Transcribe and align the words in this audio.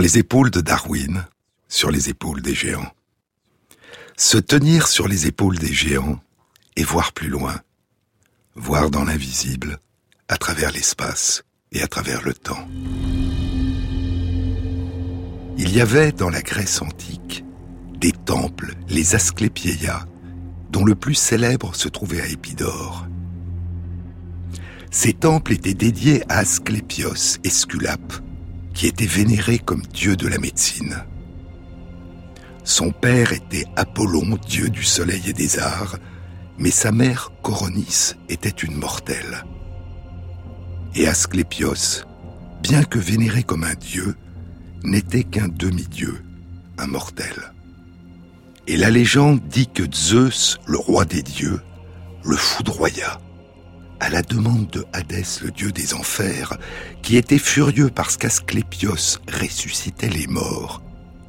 Les 0.00 0.18
épaules 0.18 0.50
de 0.50 0.60
Darwin, 0.60 1.24
sur 1.66 1.90
les 1.90 2.10
épaules 2.10 2.42
des 2.42 2.54
géants. 2.54 2.92
Se 4.18 4.36
tenir 4.36 4.86
sur 4.86 5.08
les 5.08 5.26
épaules 5.26 5.58
des 5.58 5.72
géants 5.72 6.20
et 6.76 6.84
voir 6.84 7.12
plus 7.12 7.28
loin, 7.28 7.54
voir 8.54 8.90
dans 8.90 9.04
l'invisible, 9.04 9.78
à 10.28 10.36
travers 10.36 10.72
l'espace 10.72 11.44
et 11.72 11.80
à 11.80 11.86
travers 11.86 12.22
le 12.22 12.34
temps. 12.34 12.68
Il 15.56 15.74
y 15.74 15.80
avait 15.80 16.12
dans 16.12 16.28
la 16.28 16.42
Grèce 16.42 16.82
antique 16.82 17.44
des 17.96 18.12
temples, 18.12 18.74
les 18.88 19.14
Asclépieias, 19.14 20.06
dont 20.70 20.84
le 20.84 20.96
plus 20.96 21.14
célèbre 21.14 21.74
se 21.74 21.88
trouvait 21.88 22.20
à 22.20 22.26
Épidore. 22.26 23.06
Ces 24.90 25.14
temples 25.14 25.52
étaient 25.54 25.72
dédiés 25.72 26.22
à 26.28 26.40
Asclépios, 26.40 27.38
Esculape, 27.42 28.23
qui 28.74 28.86
était 28.86 29.06
vénéré 29.06 29.58
comme 29.58 29.82
dieu 29.82 30.16
de 30.16 30.28
la 30.28 30.38
médecine. 30.38 31.04
Son 32.64 32.90
père 32.90 33.32
était 33.32 33.66
Apollon, 33.76 34.38
dieu 34.46 34.68
du 34.68 34.82
soleil 34.82 35.22
et 35.28 35.32
des 35.32 35.58
arts, 35.58 35.96
mais 36.58 36.70
sa 36.70 36.92
mère, 36.92 37.30
Coronis, 37.42 38.14
était 38.28 38.48
une 38.48 38.76
mortelle. 38.76 39.44
Et 40.94 41.06
Asclépios, 41.06 42.04
bien 42.62 42.84
que 42.84 42.98
vénéré 42.98 43.42
comme 43.42 43.64
un 43.64 43.74
dieu, 43.74 44.16
n'était 44.82 45.24
qu'un 45.24 45.48
demi-dieu, 45.48 46.22
un 46.78 46.86
mortel. 46.86 47.52
Et 48.66 48.76
la 48.76 48.90
légende 48.90 49.40
dit 49.48 49.66
que 49.66 49.82
Zeus, 49.92 50.58
le 50.66 50.78
roi 50.78 51.04
des 51.04 51.22
dieux, 51.22 51.60
le 52.24 52.36
foudroya 52.36 53.20
à 54.04 54.10
la 54.10 54.20
demande 54.20 54.68
de 54.68 54.84
Hadès, 54.92 55.40
le 55.42 55.50
dieu 55.50 55.72
des 55.72 55.94
enfers, 55.94 56.58
qui 57.00 57.16
était 57.16 57.38
furieux 57.38 57.88
parce 57.88 58.18
qu'Asclépios 58.18 59.18
ressuscitait 59.32 60.10
les 60.10 60.26
morts 60.26 60.82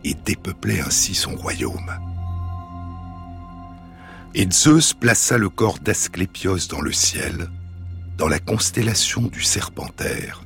et 0.04 0.14
dépeuplait 0.14 0.82
ainsi 0.82 1.16
son 1.16 1.36
royaume. 1.36 1.90
Et 4.34 4.46
Zeus 4.52 4.94
plaça 4.94 5.38
le 5.38 5.48
corps 5.48 5.80
d'Asclépios 5.80 6.68
dans 6.70 6.82
le 6.82 6.92
ciel, 6.92 7.50
dans 8.18 8.28
la 8.28 8.40
constellation 8.40 9.22
du 9.22 9.42
Serpentaire, 9.42 10.44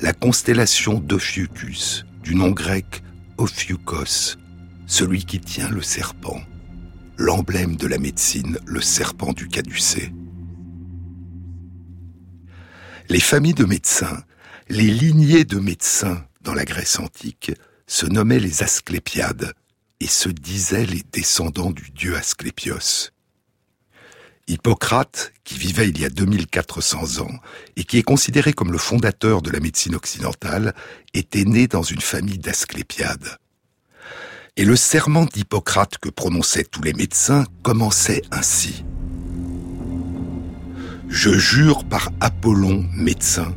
la 0.00 0.14
constellation 0.14 0.94
d'Ophiucus, 0.94 2.06
du 2.22 2.34
nom 2.34 2.50
grec 2.50 3.02
Ophiukos, 3.36 4.38
celui 4.86 5.26
qui 5.26 5.40
tient 5.40 5.68
le 5.68 5.82
serpent, 5.82 6.40
l'emblème 7.18 7.76
de 7.76 7.86
la 7.86 7.98
médecine, 7.98 8.58
le 8.64 8.80
serpent 8.80 9.34
du 9.34 9.48
caducée 9.48 10.14
les 13.08 13.20
familles 13.20 13.54
de 13.54 13.64
médecins, 13.64 14.22
les 14.68 14.90
lignées 14.90 15.44
de 15.44 15.58
médecins 15.58 16.24
dans 16.40 16.54
la 16.54 16.64
Grèce 16.64 16.98
antique 16.98 17.52
se 17.86 18.06
nommaient 18.06 18.40
les 18.40 18.62
Asclépiades 18.62 19.52
et 20.00 20.06
se 20.06 20.28
disaient 20.28 20.86
les 20.86 21.02
descendants 21.12 21.70
du 21.70 21.90
dieu 21.90 22.16
Asclépios. 22.16 23.10
Hippocrate, 24.48 25.32
qui 25.44 25.58
vivait 25.58 25.88
il 25.88 26.00
y 26.00 26.04
a 26.04 26.08
2400 26.08 27.20
ans 27.20 27.34
et 27.76 27.84
qui 27.84 27.98
est 27.98 28.02
considéré 28.02 28.52
comme 28.52 28.70
le 28.70 28.78
fondateur 28.78 29.42
de 29.42 29.50
la 29.50 29.60
médecine 29.60 29.94
occidentale, 29.94 30.74
était 31.14 31.44
né 31.44 31.66
dans 31.66 31.82
une 31.82 32.00
famille 32.00 32.38
d'Asclépiades. 32.38 33.38
Et 34.56 34.64
le 34.64 34.76
serment 34.76 35.26
d'Hippocrate 35.26 35.98
que 35.98 36.08
prononçaient 36.08 36.64
tous 36.64 36.82
les 36.82 36.94
médecins 36.94 37.44
commençait 37.62 38.22
ainsi. 38.30 38.84
Je 41.08 41.30
jure 41.38 41.84
par 41.84 42.10
Apollon, 42.20 42.84
médecin, 42.94 43.54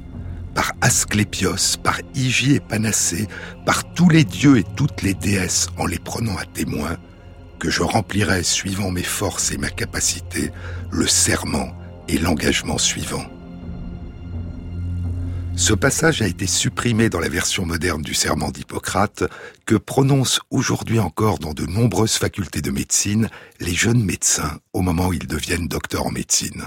par 0.54 0.74
Asclépios, 0.82 1.78
par 1.84 2.00
Hygie 2.16 2.56
et 2.56 2.60
Panacée, 2.60 3.28
par 3.66 3.94
tous 3.94 4.10
les 4.10 4.24
dieux 4.24 4.58
et 4.58 4.66
toutes 4.76 5.02
les 5.02 5.14
déesses 5.14 5.68
en 5.78 5.86
les 5.86 6.00
prenant 6.00 6.38
à 6.38 6.46
témoin, 6.46 6.98
que 7.60 7.70
je 7.70 7.82
remplirai, 7.82 8.44
suivant 8.44 8.92
mes 8.92 9.04
forces 9.04 9.52
et 9.52 9.58
ma 9.58 9.70
capacité, 9.70 10.52
le 10.92 11.08
serment 11.08 11.76
et 12.08 12.18
l'engagement 12.18 12.78
suivant. 12.78 13.26
Ce 15.56 15.74
passage 15.74 16.22
a 16.22 16.28
été 16.28 16.48
supprimé 16.48 17.10
dans 17.10 17.20
la 17.20 17.28
version 17.28 17.66
moderne 17.66 18.02
du 18.02 18.14
serment 18.14 18.50
d'Hippocrate 18.50 19.26
que 19.66 19.76
prononcent 19.76 20.40
aujourd'hui 20.52 21.00
encore 21.00 21.38
dans 21.38 21.54
de 21.54 21.66
nombreuses 21.66 22.16
facultés 22.16 22.62
de 22.62 22.72
médecine 22.72 23.30
les 23.60 23.74
jeunes 23.74 24.04
médecins 24.04 24.60
au 24.72 24.82
moment 24.82 25.08
où 25.08 25.14
ils 25.14 25.28
deviennent 25.28 25.68
docteurs 25.68 26.08
en 26.08 26.12
médecine. 26.12 26.64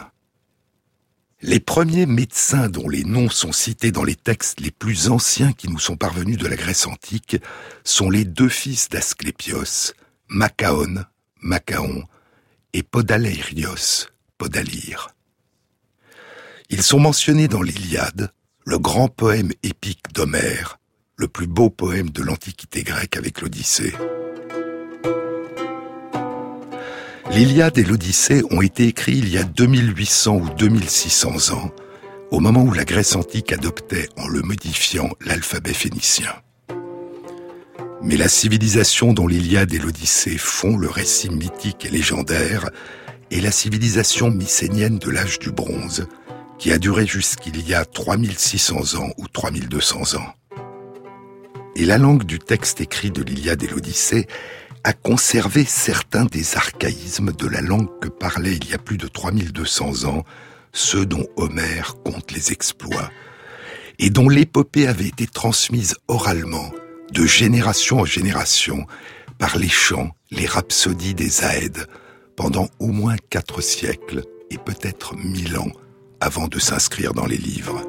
Les 1.45 1.59
premiers 1.59 2.07
médecins 2.07 2.69
dont 2.69 2.89
les 2.89 3.03
noms 3.03 3.29
sont 3.29 3.51
cités 3.51 3.91
dans 3.91 4.05
les 4.05 4.15
textes 4.15 4.61
les 4.61 4.71
plus 4.71 5.11
anciens 5.11 5.53
qui 5.53 5.69
nous 5.69 5.81
sont 5.81 5.97
parvenus 5.97 6.39
de 6.39 6.47
la 6.47 6.55
Grèce 6.55 6.87
antique 6.87 7.37
sont 7.83 8.11
les 8.11 8.25
deux 8.25 8.49
fils 8.49 8.89
d'Asclépios, 8.89 9.93
Macaon, 10.29 11.05
Macaon, 11.41 12.05
et 12.73 12.85
Podaleirios, 12.85 14.07
Podalyre. 14.39 15.09
Ils 16.71 16.85
sont 16.85 17.01
mentionnés 17.01 17.49
dans 17.49 17.63
l'Iliade, 17.63 18.31
le 18.65 18.79
grand 18.79 19.09
poème 19.09 19.51
épique 19.65 20.13
d'Homère, 20.15 20.79
le 21.17 21.27
plus 21.27 21.49
beau 21.49 21.71
poème 21.71 22.11
de 22.11 22.23
l'Antiquité 22.23 22.85
grecque 22.85 23.17
avec 23.17 23.41
l'Odyssée. 23.41 23.93
L'Iliade 27.35 27.79
et 27.79 27.85
l'Odyssée 27.85 28.43
ont 28.51 28.61
été 28.61 28.87
écrits 28.87 29.17
il 29.17 29.31
y 29.31 29.39
a 29.39 29.43
2800 29.43 30.37
ou 30.37 30.51
2600 30.51 31.55
ans, 31.55 31.71
au 32.31 32.41
moment 32.41 32.63
où 32.63 32.75
la 32.75 32.85
Grèce 32.85 33.17
antique 33.17 33.55
adoptait, 33.55 34.07
en 34.19 34.29
le 34.29 34.43
modifiant, 34.43 35.09
l'alphabet 35.25 35.73
phénicien. 35.73 36.31
Mais 38.03 38.19
la 38.19 38.29
civilisation 38.29 39.15
dont 39.15 39.27
l'Iliade 39.27 39.73
et 39.73 39.79
l'Odyssée 39.79 40.37
font 40.37 40.77
le 40.77 40.91
récit 40.91 41.31
mythique 41.31 41.87
et 41.87 41.89
légendaire 41.89 42.69
est 43.31 43.41
la 43.41 43.51
civilisation 43.51 44.31
mycénienne 44.31 44.99
de 44.99 45.11
l'âge 45.11 45.39
du 45.39 45.53
bronze, 45.53 46.07
qui 46.59 46.71
a 46.71 46.77
duré 46.77 47.07
jusqu'il 47.07 47.67
y 47.67 47.73
a 47.73 47.87
3600 47.87 49.01
ans 49.01 49.11
ou 49.17 49.27
3200 49.27 50.17
ans. 50.17 50.35
Et 51.77 51.87
la 51.87 51.97
langue 51.97 52.25
du 52.25 52.39
texte 52.39 52.83
écrit 52.83 53.11
de 53.11 53.23
l'Iliade 53.23 53.63
et 53.63 53.69
l'Odyssée 53.69 54.27
a 54.85 54.93
conservé 54.93 55.65
certains 55.65 56.25
des 56.25 56.57
archaïsmes 56.57 57.33
de 57.33 57.47
la 57.47 57.61
langue 57.61 57.89
que 58.01 58.09
parlaient 58.09 58.57
il 58.57 58.71
y 58.71 58.75
a 58.75 58.79
plus 58.79 58.99
de 58.99 59.07
3200 59.07 60.05
ans 60.05 60.25
ceux 60.73 61.07
dont 61.07 61.27
Homère 61.37 61.97
compte 62.05 62.33
les 62.33 62.51
exploits, 62.53 63.11
et 63.99 64.11
dont 64.11 64.29
l'épopée 64.29 64.87
avait 64.87 65.07
été 65.07 65.27
transmise 65.27 65.97
oralement, 66.09 66.73
de 67.13 67.27
génération 67.27 68.01
en 68.01 68.05
génération, 68.05 68.87
par 69.39 69.59
les 69.59 69.69
chants, 69.69 70.11
les 70.31 70.47
rhapsodies 70.47 71.15
des 71.15 71.45
Aèdes, 71.45 71.87
pendant 72.37 72.69
au 72.79 72.89
moins 72.89 73.17
quatre 73.31 73.61
siècles 73.61 74.23
et 74.51 74.59
peut-être 74.59 75.15
mille 75.17 75.59
ans 75.59 75.73
avant 76.21 76.49
de 76.49 76.59
s'inscrire 76.59 77.13
dans 77.13 77.27
les 77.27 77.37
livres. 77.37 77.83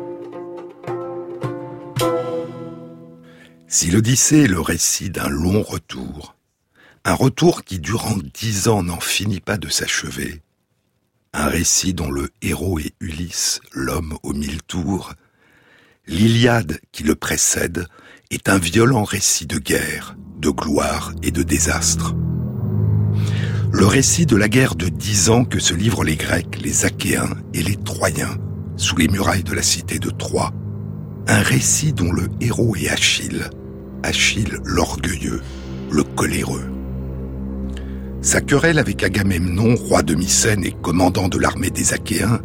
Si 3.68 3.90
l'Odyssée 3.90 4.44
est 4.44 4.48
le 4.48 4.60
récit 4.60 5.10
d'un 5.10 5.30
long 5.30 5.64
retour, 5.64 6.33
un 7.06 7.14
retour 7.14 7.64
qui, 7.64 7.80
durant 7.80 8.18
dix 8.34 8.68
ans, 8.68 8.84
n'en 8.84 9.00
finit 9.00 9.42
pas 9.42 9.58
de 9.58 9.68
s'achever. 9.70 10.42
Un 11.34 11.48
récit 11.48 11.94
dont 11.94 12.12
le 12.12 12.30
héros 12.42 12.80
est 12.80 12.94
Ulysse, 13.02 13.60
l'homme 13.74 14.18
aux 14.24 14.34
mille 14.34 14.62
tours. 14.64 15.14
L'Iliade 16.08 16.80
qui 16.92 17.04
le 17.04 17.16
précède 17.16 17.88
est 18.30 18.50
un 18.50 18.58
violent 18.58 19.04
récit 19.04 19.48
de 19.48 19.58
guerre, 19.58 20.16
de 20.38 20.50
gloire 20.50 21.12
et 21.24 21.32
de 21.32 21.44
désastre. 21.44 22.16
Le 23.72 23.86
récit 23.86 24.26
de 24.26 24.36
la 24.36 24.48
guerre 24.48 24.76
de 24.76 24.88
dix 24.88 25.30
ans 25.30 25.46
que 25.46 25.60
se 25.60 25.74
livrent 25.74 26.04
les 26.04 26.16
Grecs, 26.16 26.62
les 26.62 26.86
Achéens 26.86 27.36
et 27.54 27.64
les 27.64 27.76
Troyens 27.76 28.38
sous 28.78 28.96
les 28.98 29.08
murailles 29.08 29.44
de 29.44 29.54
la 29.54 29.64
cité 29.64 30.00
de 30.00 30.10
Troie. 30.10 30.54
Un 31.28 31.42
récit 31.42 31.94
dont 31.94 32.12
le 32.12 32.28
héros 32.40 32.76
est 32.76 32.90
Achille, 32.90 33.50
Achille 34.04 34.58
l'orgueilleux, 34.64 35.42
le 35.92 36.04
coléreux. 36.04 36.73
Sa 38.24 38.40
querelle 38.40 38.80
avec 38.80 39.04
Agamemnon, 39.04 39.76
roi 39.76 40.02
de 40.02 40.16
Mycène 40.16 40.64
et 40.64 40.72
commandant 40.72 41.28
de 41.28 41.38
l'armée 41.38 41.70
des 41.70 41.94
Achéens, 41.94 42.40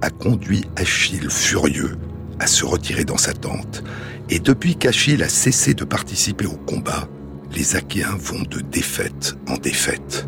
a 0.00 0.08
conduit 0.08 0.64
Achille 0.74 1.28
furieux 1.30 1.98
à 2.40 2.46
se 2.46 2.64
retirer 2.64 3.04
dans 3.04 3.18
sa 3.18 3.34
tente. 3.34 3.84
Et 4.30 4.38
depuis 4.38 4.76
qu'Achille 4.76 5.22
a 5.22 5.28
cessé 5.28 5.74
de 5.74 5.84
participer 5.84 6.46
au 6.46 6.56
combat, 6.56 7.08
les 7.54 7.76
Achéens 7.76 8.16
vont 8.18 8.40
de 8.40 8.60
défaite 8.60 9.36
en 9.48 9.58
défaite. 9.58 10.26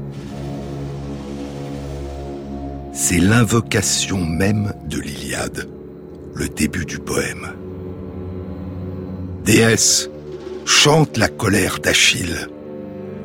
C'est 2.93 3.20
l'invocation 3.20 4.23
même 4.23 4.75
de 4.85 5.00
l'Iliade, 5.00 5.67
le 6.35 6.47
début 6.47 6.85
du 6.85 6.99
poème. 6.99 7.55
Déesse, 9.47 10.11
chante 10.67 11.17
la 11.17 11.29
colère 11.29 11.79
d'Achille 11.79 12.49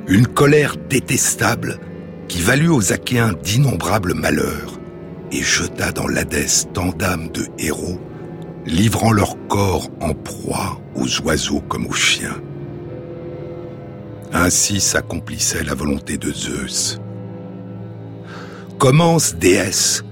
une 0.08 0.28
colère 0.28 0.76
détestable 0.90 1.80
qui 2.28 2.42
valut 2.42 2.70
aux 2.70 2.94
Achéens 2.94 3.34
d'innombrables 3.34 4.14
malheurs 4.14 4.80
et 5.32 5.42
jeta 5.42 5.92
dans 5.92 6.08
l'Hadès 6.08 6.68
tant 6.74 6.90
d'âmes 6.90 7.30
de 7.30 7.48
héros 7.58 8.00
livrant 8.66 9.12
leur 9.12 9.36
corps 9.48 9.90
en 10.02 10.14
proie 10.14 10.80
aux 10.96 11.22
oiseaux 11.22 11.62
comme 11.62 11.88
aux 11.88 11.94
chiens. 11.94 12.42
Ainsi 14.34 14.80
s'accomplissait 14.80 15.64
la 15.64 15.76
volonté 15.76 16.18
de 16.18 16.32
Zeus. 16.32 17.00
Commence, 18.80 19.36
déesse, 19.36 20.04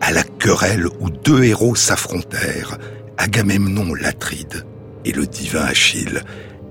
à 0.00 0.10
la 0.12 0.22
querelle 0.24 0.86
où 1.00 1.10
deux 1.10 1.44
héros 1.44 1.76
s'affrontèrent, 1.76 2.78
Agamemnon 3.18 3.94
l'Atride 3.94 4.64
et 5.04 5.12
le 5.12 5.26
divin 5.26 5.62
Achille. 5.62 6.22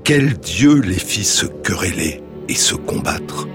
Quel 0.03 0.37
dieu 0.37 0.79
les 0.79 0.99
fit 0.99 1.23
se 1.23 1.45
quereller 1.45 2.21
et 2.47 2.55
se 2.55 2.75
combattre 2.75 3.47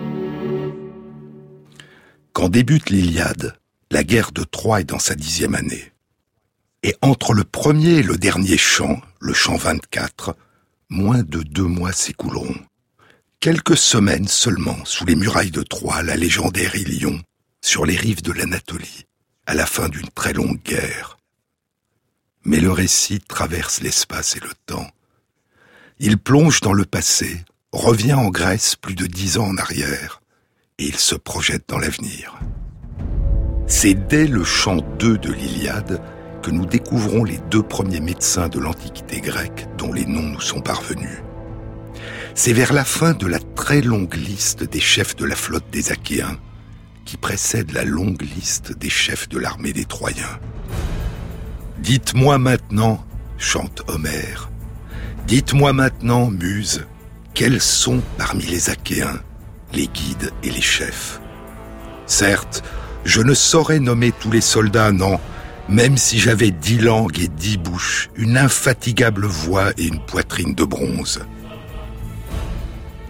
Quand 2.32 2.48
débute 2.48 2.90
l'Iliade, 2.90 3.56
la 3.90 4.04
guerre 4.04 4.32
de 4.32 4.44
Troie 4.44 4.80
est 4.80 4.84
dans 4.84 4.98
sa 4.98 5.14
dixième 5.14 5.54
année. 5.54 5.92
Et 6.82 6.96
entre 7.02 7.34
le 7.34 7.44
premier 7.44 7.98
et 7.98 8.02
le 8.02 8.16
dernier 8.16 8.58
chant, 8.58 9.00
le 9.20 9.32
chant 9.32 9.56
24, 9.56 10.36
moins 10.88 11.22
de 11.22 11.42
deux 11.42 11.62
mois 11.62 11.92
s'écouleront. 11.92 12.56
Quelques 13.38 13.76
semaines 13.76 14.28
seulement 14.28 14.84
sous 14.84 15.04
les 15.04 15.16
murailles 15.16 15.50
de 15.50 15.62
Troie, 15.62 16.02
la 16.02 16.16
légendaire 16.16 16.74
Ilion, 16.74 17.20
sur 17.60 17.86
les 17.86 17.96
rives 17.96 18.22
de 18.22 18.32
l'Anatolie, 18.32 19.06
à 19.46 19.54
la 19.54 19.66
fin 19.66 19.88
d'une 19.88 20.08
très 20.08 20.32
longue 20.32 20.62
guerre. 20.62 21.18
Mais 22.44 22.60
le 22.60 22.72
récit 22.72 23.20
traverse 23.20 23.80
l'espace 23.80 24.36
et 24.36 24.40
le 24.40 24.52
temps. 24.66 24.90
Il 25.98 26.18
plonge 26.18 26.60
dans 26.60 26.72
le 26.72 26.84
passé, 26.84 27.44
revient 27.72 28.12
en 28.12 28.28
Grèce 28.28 28.76
plus 28.76 28.94
de 28.94 29.06
dix 29.06 29.38
ans 29.38 29.46
en 29.46 29.56
arrière, 29.56 30.22
et 30.78 30.84
il 30.84 30.96
se 30.96 31.14
projette 31.14 31.64
dans 31.69 31.78
l'avenir. 31.78 32.38
C'est 33.66 33.94
dès 33.94 34.26
le 34.26 34.44
chant 34.44 34.80
2 34.98 35.16
de 35.16 35.32
l'Iliade 35.32 36.02
que 36.42 36.50
nous 36.50 36.66
découvrons 36.66 37.24
les 37.24 37.38
deux 37.50 37.62
premiers 37.62 38.00
médecins 38.00 38.48
de 38.48 38.58
l'Antiquité 38.58 39.20
grecque 39.20 39.66
dont 39.78 39.92
les 39.92 40.04
noms 40.04 40.28
nous 40.28 40.40
sont 40.40 40.60
parvenus. 40.60 41.22
C'est 42.34 42.52
vers 42.52 42.72
la 42.72 42.84
fin 42.84 43.14
de 43.14 43.26
la 43.26 43.38
très 43.38 43.80
longue 43.80 44.14
liste 44.14 44.64
des 44.64 44.80
chefs 44.80 45.16
de 45.16 45.25
la 45.25 45.36
flotte 45.36 45.70
des 45.70 45.92
Achéens 45.92 46.38
qui 47.04 47.16
précède 47.16 47.72
la 47.72 47.84
longue 47.84 48.22
liste 48.22 48.76
des 48.76 48.90
chefs 48.90 49.28
de 49.28 49.38
l'armée 49.38 49.72
des 49.72 49.84
Troyens. 49.84 50.38
Dites-moi 51.78 52.38
maintenant, 52.38 53.04
chante 53.38 53.82
Homère, 53.88 54.50
dites-moi 55.26 55.72
maintenant, 55.72 56.30
Muse, 56.30 56.86
quels 57.34 57.61
sont 57.61 58.02
parmi 58.19 58.44
les 58.44 58.70
Achéens 58.70 59.20
les 59.73 59.87
guides 59.87 60.31
et 60.43 60.50
les 60.50 60.61
chefs? 60.61 61.20
Certes, 62.06 62.62
je 63.05 63.23
ne 63.23 63.32
saurais 63.32 63.81
nommer 63.81 64.12
tous 64.12 64.31
les 64.31 64.43
soldats, 64.43 64.93
non, 64.93 65.19
même 65.69 65.96
si 65.96 66.19
j'avais 66.19 66.50
dix 66.50 66.79
langues 66.79 67.19
et 67.19 67.29
dix 67.29 67.56
bouches, 67.56 68.11
une 68.17 68.37
infatigable 68.37 69.25
voix 69.25 69.70
et 69.79 69.87
une 69.87 70.05
poitrine 70.05 70.55
de 70.55 70.64
bronze. 70.64 71.20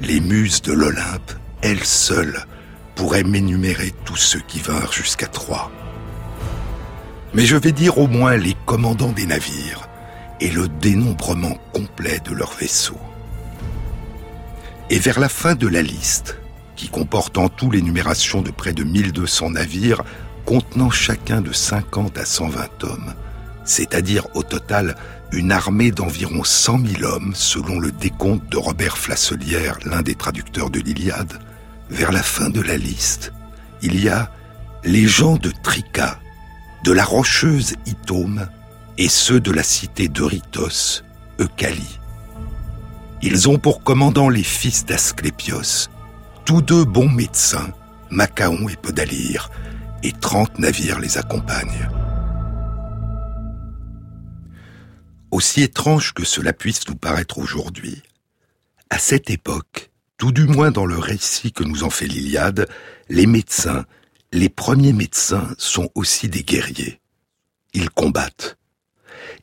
Les 0.00 0.20
muses 0.20 0.62
de 0.62 0.72
l'Olympe, 0.72 1.32
elles 1.62 1.84
seules, 1.84 2.44
pourraient 2.94 3.24
m'énumérer 3.24 3.92
tous 4.04 4.16
ceux 4.16 4.42
qui 4.46 4.60
vinrent 4.60 4.92
jusqu'à 4.92 5.26
Troie 5.26 5.72
mais 7.34 7.46
je 7.46 7.56
vais 7.56 7.72
dire 7.72 7.98
au 7.98 8.06
moins 8.06 8.36
les 8.36 8.54
commandants 8.66 9.12
des 9.12 9.26
navires 9.26 9.88
et 10.40 10.50
le 10.50 10.68
dénombrement 10.68 11.56
complet 11.72 12.18
de 12.24 12.34
leurs 12.34 12.52
vaisseaux. 12.52 13.00
Et 14.92 14.98
vers 14.98 15.18
la 15.18 15.30
fin 15.30 15.54
de 15.54 15.66
la 15.66 15.80
liste, 15.80 16.36
qui 16.76 16.90
comporte 16.90 17.38
en 17.38 17.48
tout 17.48 17.70
l'énumération 17.70 18.42
de 18.42 18.50
près 18.50 18.74
de 18.74 18.84
1200 18.84 19.52
navires, 19.52 20.04
contenant 20.44 20.90
chacun 20.90 21.40
de 21.40 21.50
50 21.50 22.18
à 22.18 22.26
120 22.26 22.84
hommes, 22.84 23.14
c'est-à-dire 23.64 24.26
au 24.34 24.42
total 24.42 24.96
une 25.32 25.50
armée 25.50 25.92
d'environ 25.92 26.44
100 26.44 26.84
000 27.00 27.10
hommes 27.10 27.32
selon 27.34 27.80
le 27.80 27.90
décompte 27.90 28.46
de 28.52 28.58
Robert 28.58 28.98
Flasselière, 28.98 29.78
l'un 29.86 30.02
des 30.02 30.14
traducteurs 30.14 30.68
de 30.68 30.80
l'Iliade, 30.80 31.38
vers 31.88 32.12
la 32.12 32.22
fin 32.22 32.50
de 32.50 32.60
la 32.60 32.76
liste, 32.76 33.32
il 33.80 33.98
y 33.98 34.10
a 34.10 34.30
les 34.84 35.08
gens 35.08 35.36
de 35.36 35.50
Trica, 35.62 36.20
de 36.84 36.92
la 36.92 37.04
rocheuse 37.04 37.76
Itome 37.86 38.46
et 38.98 39.08
ceux 39.08 39.40
de 39.40 39.52
la 39.52 39.62
cité 39.62 40.08
d'Eurytos, 40.08 41.00
Eucali. 41.40 42.01
Ils 43.22 43.48
ont 43.48 43.58
pour 43.58 43.82
commandant 43.82 44.28
les 44.28 44.42
fils 44.42 44.84
d'Asclépios, 44.84 45.88
tous 46.44 46.62
deux 46.62 46.84
bons 46.84 47.08
médecins, 47.08 47.72
Macaon 48.10 48.68
et 48.68 48.76
Podalyre, 48.76 49.50
et 50.02 50.12
trente 50.12 50.58
navires 50.58 50.98
les 50.98 51.18
accompagnent. 51.18 51.88
Aussi 55.30 55.62
étrange 55.62 56.12
que 56.12 56.24
cela 56.24 56.52
puisse 56.52 56.86
nous 56.88 56.96
paraître 56.96 57.38
aujourd'hui, 57.38 58.02
à 58.90 58.98
cette 58.98 59.30
époque, 59.30 59.90
tout 60.18 60.32
du 60.32 60.44
moins 60.44 60.70
dans 60.70 60.86
le 60.86 60.98
récit 60.98 61.52
que 61.52 61.64
nous 61.64 61.84
en 61.84 61.90
fait 61.90 62.06
l'Iliade, 62.06 62.68
les 63.08 63.26
médecins 63.26 63.86
les 64.32 64.48
premiers 64.48 64.94
médecins 64.94 65.54
sont 65.58 65.90
aussi 65.94 66.28
des 66.28 66.42
guerriers. 66.42 67.00
Ils 67.74 67.90
combattent. 67.90 68.56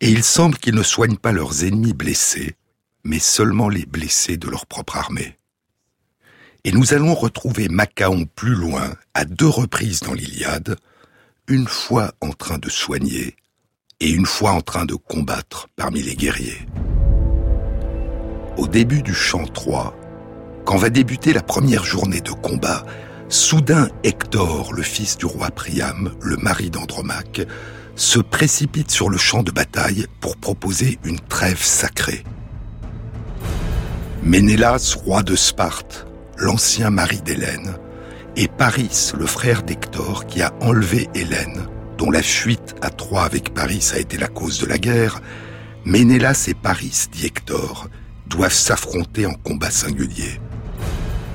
Et 0.02 0.10
il 0.10 0.24
semble 0.24 0.58
qu'ils 0.58 0.75
ne 0.75 0.84
soignent 0.84 1.18
pas 1.18 1.32
leurs 1.32 1.64
ennemis 1.64 1.94
blessés, 1.94 2.56
mais 3.04 3.19
seulement 3.19 3.69
les 3.69 3.86
blessés 3.86 4.38
de 4.38 4.50
leur 4.50 4.66
propre 4.66 4.98
armée. 4.98 5.36
Et 6.63 6.72
nous 6.72 6.94
allons 6.94 7.13
retrouver 7.13 7.69
Macaon 7.69 8.25
plus 8.25 8.56
loin, 8.56 8.94
à 9.13 9.25
deux 9.25 9.48
reprises 9.48 10.01
dans 10.01 10.13
l'Iliade, 10.13 10.75
une 11.48 11.68
fois 11.68 12.12
en 12.22 12.31
train 12.31 12.57
de 12.57 12.69
soigner 12.69 13.36
et 14.00 14.10
une 14.12 14.25
fois 14.25 14.51
en 14.51 14.62
train 14.62 14.86
de 14.86 14.96
combattre 14.96 15.68
parmi 15.75 16.01
les 16.01 16.16
guerriers. 16.16 16.66
Au 18.57 18.68
début 18.68 19.01
du 19.01 19.13
chant 19.13 19.46
3, 19.46 19.96
quand 20.66 20.78
va 20.78 20.90
débuter 20.90 21.34
la 21.34 21.42
première 21.42 21.84
journée 21.84 22.22
de 22.22 22.31
combat, 22.31 22.86
Soudain, 23.30 23.90
Hector, 24.04 24.74
le 24.74 24.84
fils 24.84 25.18
du 25.18 25.25
roi 25.25 25.50
Priam, 25.51 26.13
le 26.22 26.36
mari 26.38 26.69
d'Andromaque, 26.69 27.42
se 27.96 28.19
précipite 28.19 28.91
sur 28.91 29.10
le 29.10 29.18
champ 29.18 29.44
de 29.44 29.51
bataille 29.51 30.08
pour 30.20 30.38
proposer 30.38 31.00
une 31.03 31.20
trêve 31.20 31.62
sacrée. 31.62 32.24
Ménélas, 34.24 34.98
roi 35.06 35.24
de 35.24 35.36
Sparte, 35.36 36.06
l'ancien 36.38 36.90
mari 36.90 37.22
d'Hélène, 37.22 37.76
et 38.36 38.50
Paris, 38.50 39.14
le 39.18 39.26
frère 39.26 39.64
d'Hector, 39.64 40.28
qui 40.28 40.42
a 40.42 40.54
enlevé 40.60 41.08
Hélène, 41.16 41.68
dont 41.98 42.12
la 42.12 42.22
fuite 42.22 42.76
à 42.82 42.90
Troie 42.90 43.24
avec 43.24 43.54
Paris 43.54 43.92
a 43.94 43.98
été 43.98 44.18
la 44.18 44.28
cause 44.28 44.60
de 44.60 44.66
la 44.66 44.78
guerre, 44.78 45.22
Ménélas 45.86 46.48
et 46.50 46.54
Paris, 46.54 47.08
dit 47.14 47.28
Hector, 47.28 47.88
doivent 48.28 48.52
s'affronter 48.52 49.26
en 49.26 49.34
combat 49.34 49.72
singulier. 49.72 50.42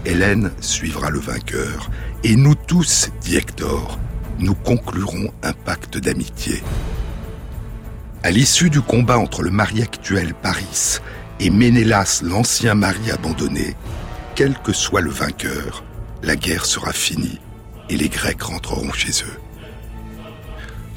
Hélène 0.04 0.50
suivra 0.60 1.08
le 1.08 1.20
vainqueur, 1.20 1.90
et 2.22 2.36
nous 2.36 2.54
tous, 2.54 3.08
dit 3.22 3.36
Hector, 3.36 3.98
nous 4.38 4.54
conclurons 4.54 5.32
un 5.42 5.54
pacte 5.54 5.96
d'amitié. 5.96 6.62
À 8.22 8.30
l'issue 8.30 8.68
du 8.68 8.82
combat 8.82 9.18
entre 9.18 9.42
le 9.42 9.50
mari 9.50 9.80
actuel 9.82 10.34
Paris 10.34 11.00
et 11.40 11.50
Ménélas, 11.50 12.20
l'ancien 12.22 12.74
mari 12.74 13.10
abandonné, 13.10 13.74
quel 14.34 14.58
que 14.58 14.72
soit 14.72 15.00
le 15.00 15.10
vainqueur, 15.10 15.84
la 16.22 16.36
guerre 16.36 16.66
sera 16.66 16.92
finie 16.92 17.40
et 17.88 17.96
les 17.96 18.08
Grecs 18.08 18.42
rentreront 18.42 18.92
chez 18.92 19.24
eux. 19.24 19.40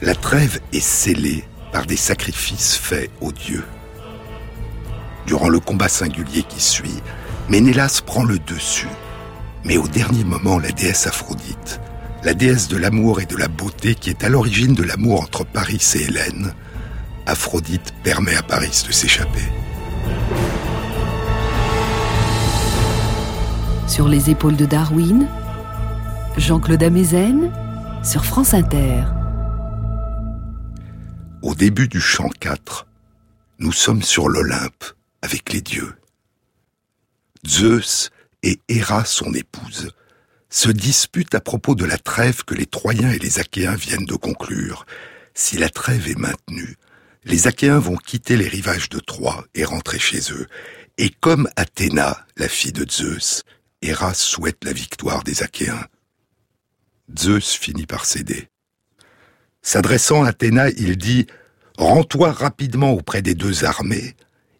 La 0.01 0.15
trêve 0.15 0.60
est 0.74 0.79
scellée 0.79 1.44
par 1.72 1.86
des 1.86 1.98
sacrifices 1.98 2.75
faits 2.77 3.10
aux 3.20 3.32
dieux. 3.32 3.65
Durant 5.25 5.50
le 5.50 5.60
combat 5.60 5.89
singulier 5.89 6.44
qui 6.44 6.62
suit, 6.62 7.01
Ménélas 7.50 8.01
prend 8.06 8.24
le 8.24 8.39
dessus. 8.39 8.88
Mais 9.65 9.77
au 9.77 9.88
dernier 9.88 10.24
moment, 10.24 10.60
la 10.60 10.72
déesse 10.72 11.08
Aphrodite, 11.08 11.82
la 12.24 12.34
déesse 12.34 12.67
de 12.67 12.77
l'amour 12.77 13.20
et 13.20 13.25
de 13.25 13.36
la 13.36 13.48
beauté 13.48 13.96
qui 13.96 14.10
est 14.10 14.24
à 14.24 14.29
l'origine 14.29 14.74
de 14.74 14.84
l'amour 14.84 15.22
entre 15.22 15.46
Paris 15.46 15.82
et 15.96 16.03
Hélène, 16.03 16.53
Aphrodite 17.25 17.94
permet 18.03 18.36
à 18.36 18.44
Paris 18.44 18.84
de 18.88 18.94
s'échapper. 18.94 19.44
Sur 23.87 24.07
les 24.07 24.29
épaules 24.29 24.55
de 24.55 24.65
Darwin, 24.65 25.27
Jean-Claude 26.37 26.83
Amezen 26.83 27.51
sur 28.03 28.25
France 28.25 28.53
Inter. 28.53 29.03
Au 31.41 31.55
début 31.55 31.87
du 31.87 31.99
chant 31.99 32.29
4, 32.39 32.87
nous 33.59 33.71
sommes 33.71 34.03
sur 34.03 34.29
l'Olympe 34.29 34.83
avec 35.21 35.51
les 35.51 35.61
dieux. 35.61 35.95
Zeus 37.45 38.11
et 38.43 38.59
Héra, 38.69 39.03
son 39.05 39.33
épouse, 39.33 39.91
se 40.49 40.69
disputent 40.69 41.35
à 41.35 41.41
propos 41.41 41.75
de 41.75 41.85
la 41.85 41.97
trêve 41.97 42.43
que 42.43 42.53
les 42.53 42.65
Troyens 42.65 43.11
et 43.11 43.19
les 43.19 43.39
Achéens 43.39 43.75
viennent 43.75 44.05
de 44.05 44.15
conclure. 44.15 44.85
Si 45.33 45.57
la 45.57 45.69
trêve 45.69 46.07
est 46.07 46.17
maintenue, 46.17 46.77
les 47.27 47.48
Achéens 47.48 47.79
vont 47.79 47.98
quitter 47.98 48.38
les 48.38 48.48
rivages 48.48 48.89
de 48.89 49.00
Troie 49.00 49.46
et 49.53 49.65
rentrer 49.65 50.00
chez 50.00 50.31
eux. 50.31 50.48
Et 50.98 51.10
comme 51.10 51.50
Athéna, 51.55 52.25
la 52.38 52.48
fille 52.48 52.72
de 52.72 52.89
Zeus, 52.89 53.43
Héra 53.81 54.13
souhaite 54.13 54.63
la 54.63 54.72
victoire 54.72 55.24
des 55.24 55.43
Achéens. 55.43 55.86
Zeus 57.17 57.53
finit 57.53 57.86
par 57.86 58.05
céder. 58.05 58.48
S'adressant 59.62 60.24
à 60.24 60.29
Athéna, 60.29 60.69
il 60.69 60.98
dit 60.98 61.27
Rends-toi 61.77 62.31
rapidement 62.31 62.93
auprès 62.93 63.22
des 63.22 63.36
deux 63.36 63.65
armées, 63.65 64.15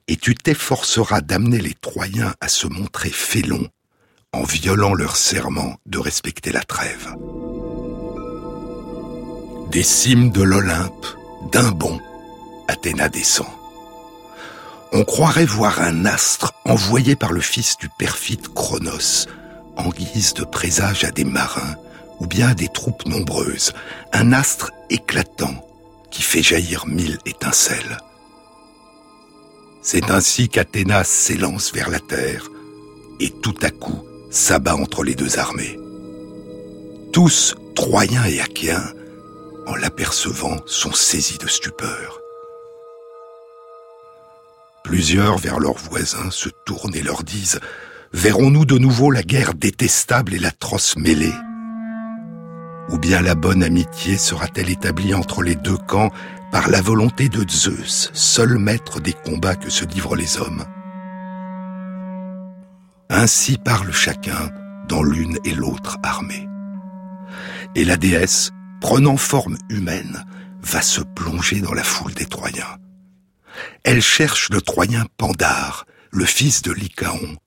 et 0.08 0.18
tu 0.18 0.36
t'efforceras 0.36 1.22
d'amener 1.22 1.60
les 1.60 1.74
Troyens 1.74 2.34
à 2.42 2.48
se 2.48 2.68
montrer 2.68 3.10
félons 3.10 3.68
en 4.34 4.44
violant 4.44 4.94
leur 4.94 5.16
serment 5.16 5.78
de 5.86 5.98
respecter 5.98 6.52
la 6.52 6.64
trêve. 6.64 7.16
Des 9.72 9.84
cimes 9.84 10.32
de 10.32 10.44
l'Olympe, 10.44 11.08
d'un 11.52 11.72
bond, 11.72 12.00
Athéna 12.68 13.10
descend. 13.10 13.48
On 14.92 15.04
croirait 15.04 15.46
voir 15.46 15.82
un 15.82 16.06
astre 16.06 16.54
envoyé 16.66 17.16
par 17.16 17.34
le 17.34 17.42
fils 17.42 17.78
du 17.78 17.90
perfide 17.90 18.48
Cronos, 18.54 19.28
en 19.76 19.90
guise 19.90 20.34
de 20.34 20.44
présage 20.44 21.04
à 21.04 21.12
des 21.12 21.26
marins 21.26 21.76
ou 22.20 22.26
bien 22.26 22.50
à 22.50 22.54
des 22.54 22.70
troupes 22.70 23.06
nombreuses, 23.06 23.74
un 24.14 24.34
astre 24.34 24.72
éclatant 24.90 25.66
qui 26.10 26.22
fait 26.24 26.42
jaillir 26.42 26.88
mille 26.88 27.20
étincelles. 27.26 27.98
C'est 29.82 30.10
ainsi 30.10 30.50
qu'Athéna 30.50 31.04
s'élance 31.04 31.74
vers 31.74 31.90
la 31.90 32.00
terre 32.00 32.48
et 33.20 33.30
tout 33.30 33.56
à 33.62 33.70
coup 33.70 34.04
s'abat 34.32 34.76
entre 34.76 35.04
les 35.04 35.16
deux 35.16 35.38
armées. 35.38 35.78
Tous, 37.14 37.56
Troyens 37.76 38.26
et 38.26 38.42
Achéens, 38.42 38.94
en 39.66 39.76
l'apercevant, 39.76 40.58
sont 40.66 40.94
saisis 40.94 41.38
de 41.38 41.48
stupeur. 41.48 42.20
Plusieurs 44.84 45.38
vers 45.38 45.60
leurs 45.60 45.78
voisins 45.78 46.32
se 46.32 46.50
tournent 46.66 46.96
et 46.96 47.02
leur 47.02 47.24
disent 47.24 47.60
Verrons-nous 48.14 48.66
de 48.66 48.78
nouveau 48.78 49.12
la 49.12 49.24
guerre 49.24 49.54
détestable 49.54 50.34
et 50.34 50.40
l'atroce 50.40 50.96
mêlée? 50.98 51.34
Ou 52.90 52.98
bien 52.98 53.22
la 53.22 53.36
bonne 53.36 53.64
amitié 53.64 54.18
sera-t-elle 54.18 54.70
établie 54.70 55.14
entre 55.14 55.44
les 55.44 55.56
deux 55.56 55.78
camps 55.78 56.12
par 56.52 56.70
la 56.70 56.82
volonté 56.82 57.28
de 57.28 57.48
Zeus, 57.50 58.10
seul 58.14 58.58
maître 58.58 59.02
des 59.02 59.12
combats 59.12 59.56
que 59.56 59.70
se 59.70 59.84
livrent 59.84 60.16
les 60.16 60.38
hommes? 60.38 60.64
Ainsi 63.10 63.58
parle 63.58 63.92
chacun 63.92 64.52
dans 64.88 65.04
l'une 65.04 65.38
et 65.44 65.54
l'autre 65.54 65.98
armée. 66.04 66.48
Et 67.76 67.84
la 67.84 67.98
déesse, 67.98 68.52
prenant 68.80 69.18
forme 69.18 69.58
humaine, 69.70 70.24
va 70.62 70.82
se 70.82 71.02
plonger 71.02 71.60
dans 71.60 71.74
la 71.74 71.84
foule 71.84 72.14
des 72.14 72.26
Troyens. 72.26 72.78
Elle 73.84 74.02
cherche 74.02 74.50
le 74.50 74.62
Troyen 74.62 75.06
Pandare, 75.18 75.86
le 76.12 76.26
fils 76.26 76.62
de 76.62 76.72
Lycaon, 76.72 77.38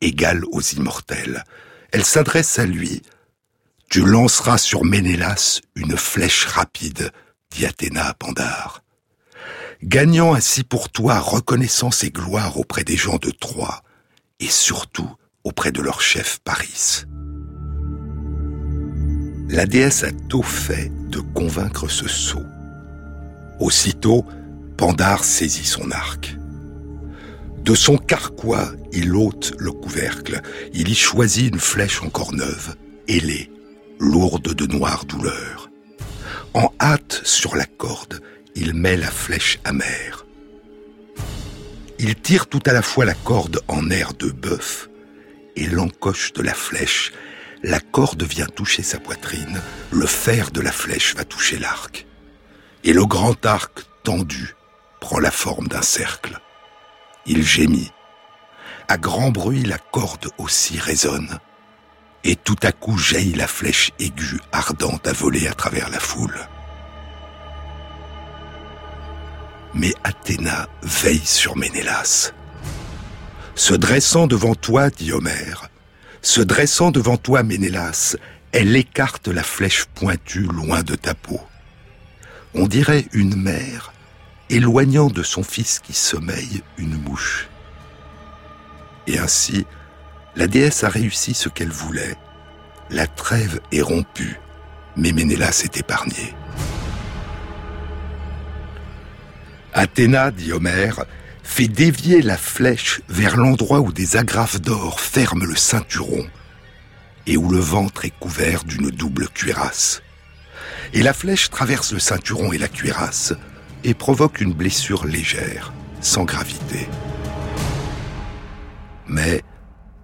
égal 0.00 0.44
aux 0.52 0.60
immortels. 0.60 1.44
Elle 1.92 2.04
s'adresse 2.04 2.58
à 2.58 2.66
lui. 2.66 3.02
Tu 3.88 4.04
lanceras 4.04 4.58
sur 4.58 4.84
Ménélas 4.84 5.60
une 5.74 5.96
flèche 5.96 6.46
rapide, 6.46 7.10
dit 7.50 7.66
Athéna 7.66 8.06
à 8.06 8.14
Pandare. 8.14 8.82
Gagnant 9.82 10.34
ainsi 10.34 10.62
pour 10.62 10.90
toi 10.90 11.18
reconnaissance 11.18 12.04
et 12.04 12.10
gloire 12.10 12.58
auprès 12.58 12.84
des 12.84 12.96
gens 12.96 13.16
de 13.16 13.30
Troie, 13.30 13.82
et 14.38 14.48
surtout 14.48 15.10
auprès 15.44 15.72
de 15.72 15.80
leur 15.80 16.00
chef 16.00 16.38
Paris. 16.44 17.04
La 19.48 19.66
déesse 19.66 20.04
a 20.04 20.12
tôt 20.12 20.42
fait 20.42 20.92
de 21.08 21.18
convaincre 21.18 21.88
ce 21.88 22.06
sot. 22.06 22.44
Aussitôt, 23.58 24.24
Pandare 24.80 25.24
saisit 25.24 25.66
son 25.66 25.90
arc. 25.90 26.38
De 27.58 27.74
son 27.74 27.98
carquois, 27.98 28.72
il 28.92 29.14
ôte 29.14 29.52
le 29.58 29.72
couvercle. 29.72 30.40
Il 30.72 30.88
y 30.88 30.94
choisit 30.94 31.52
une 31.52 31.60
flèche 31.60 32.02
encore 32.02 32.32
neuve, 32.32 32.76
ailée, 33.06 33.50
lourde 33.98 34.54
de 34.54 34.66
noire 34.66 35.04
douleur. 35.04 35.68
En 36.54 36.72
hâte 36.80 37.20
sur 37.24 37.56
la 37.56 37.66
corde, 37.66 38.22
il 38.54 38.72
met 38.72 38.96
la 38.96 39.10
flèche 39.10 39.58
amère. 39.64 40.24
Il 41.98 42.14
tire 42.14 42.46
tout 42.46 42.62
à 42.64 42.72
la 42.72 42.80
fois 42.80 43.04
la 43.04 43.12
corde 43.12 43.60
en 43.68 43.90
air 43.90 44.14
de 44.14 44.30
bœuf 44.30 44.88
et 45.56 45.66
l'encoche 45.66 46.32
de 46.32 46.40
la 46.40 46.54
flèche. 46.54 47.12
La 47.62 47.80
corde 47.80 48.22
vient 48.22 48.46
toucher 48.46 48.82
sa 48.82 48.98
poitrine, 48.98 49.60
le 49.92 50.06
fer 50.06 50.50
de 50.50 50.62
la 50.62 50.72
flèche 50.72 51.14
va 51.16 51.24
toucher 51.24 51.58
l'arc. 51.58 52.06
Et 52.82 52.94
le 52.94 53.04
grand 53.04 53.44
arc 53.44 53.82
tendu 54.04 54.54
prend 55.00 55.18
la 55.18 55.30
forme 55.30 55.68
d'un 55.68 55.82
cercle. 55.82 56.38
Il 57.26 57.44
gémit. 57.44 57.90
À 58.88 58.98
grand 58.98 59.30
bruit, 59.30 59.62
la 59.62 59.78
corde 59.78 60.28
aussi 60.38 60.78
résonne. 60.78 61.38
Et 62.22 62.36
tout 62.36 62.56
à 62.62 62.72
coup 62.72 62.98
jaillit 62.98 63.34
la 63.34 63.46
flèche 63.46 63.92
aiguë, 63.98 64.40
ardente 64.52 65.06
à 65.06 65.12
voler 65.12 65.48
à 65.48 65.54
travers 65.54 65.88
la 65.88 66.00
foule. 66.00 66.38
Mais 69.74 69.94
Athéna 70.04 70.68
veille 70.82 71.24
sur 71.24 71.56
Ménélas. 71.56 72.32
Se 73.54 73.74
dressant 73.74 74.26
devant 74.26 74.54
toi, 74.54 74.90
dit 74.90 75.12
Homère, 75.12 75.70
se 76.22 76.40
dressant 76.40 76.90
devant 76.90 77.16
toi, 77.16 77.42
Ménélas, 77.42 78.16
elle 78.52 78.74
écarte 78.76 79.28
la 79.28 79.42
flèche 79.42 79.84
pointue 79.94 80.42
loin 80.42 80.82
de 80.82 80.96
ta 80.96 81.14
peau. 81.14 81.40
On 82.54 82.66
dirait 82.66 83.06
une 83.12 83.36
mère 83.36 83.92
éloignant 84.50 85.08
de 85.08 85.22
son 85.22 85.42
fils 85.42 85.78
qui 85.78 85.92
sommeille 85.92 86.62
une 86.76 87.00
mouche. 87.00 87.48
Et 89.06 89.18
ainsi, 89.18 89.66
la 90.36 90.46
déesse 90.46 90.84
a 90.84 90.88
réussi 90.88 91.34
ce 91.34 91.48
qu'elle 91.48 91.70
voulait. 91.70 92.16
La 92.90 93.06
trêve 93.06 93.60
est 93.72 93.82
rompue, 93.82 94.40
mais 94.96 95.12
Ménélas 95.12 95.62
est 95.64 95.76
épargné. 95.78 96.34
Athéna, 99.72 100.30
dit 100.32 100.52
Homère, 100.52 101.04
fait 101.44 101.68
dévier 101.68 102.22
la 102.22 102.36
flèche 102.36 103.00
vers 103.08 103.36
l'endroit 103.36 103.80
où 103.80 103.92
des 103.92 104.16
agrafes 104.16 104.60
d'or 104.60 105.00
ferment 105.00 105.44
le 105.44 105.56
ceinturon 105.56 106.26
et 107.26 107.36
où 107.36 107.50
le 107.50 107.58
ventre 107.58 108.04
est 108.04 108.18
couvert 108.18 108.64
d'une 108.64 108.90
double 108.90 109.28
cuirasse. 109.28 110.02
Et 110.92 111.02
la 111.02 111.12
flèche 111.12 111.50
traverse 111.50 111.92
le 111.92 112.00
ceinturon 112.00 112.52
et 112.52 112.58
la 112.58 112.68
cuirasse, 112.68 113.34
et 113.84 113.94
provoque 113.94 114.40
une 114.40 114.52
blessure 114.52 115.06
légère, 115.06 115.72
sans 116.00 116.24
gravité. 116.24 116.88
Mais 119.06 119.42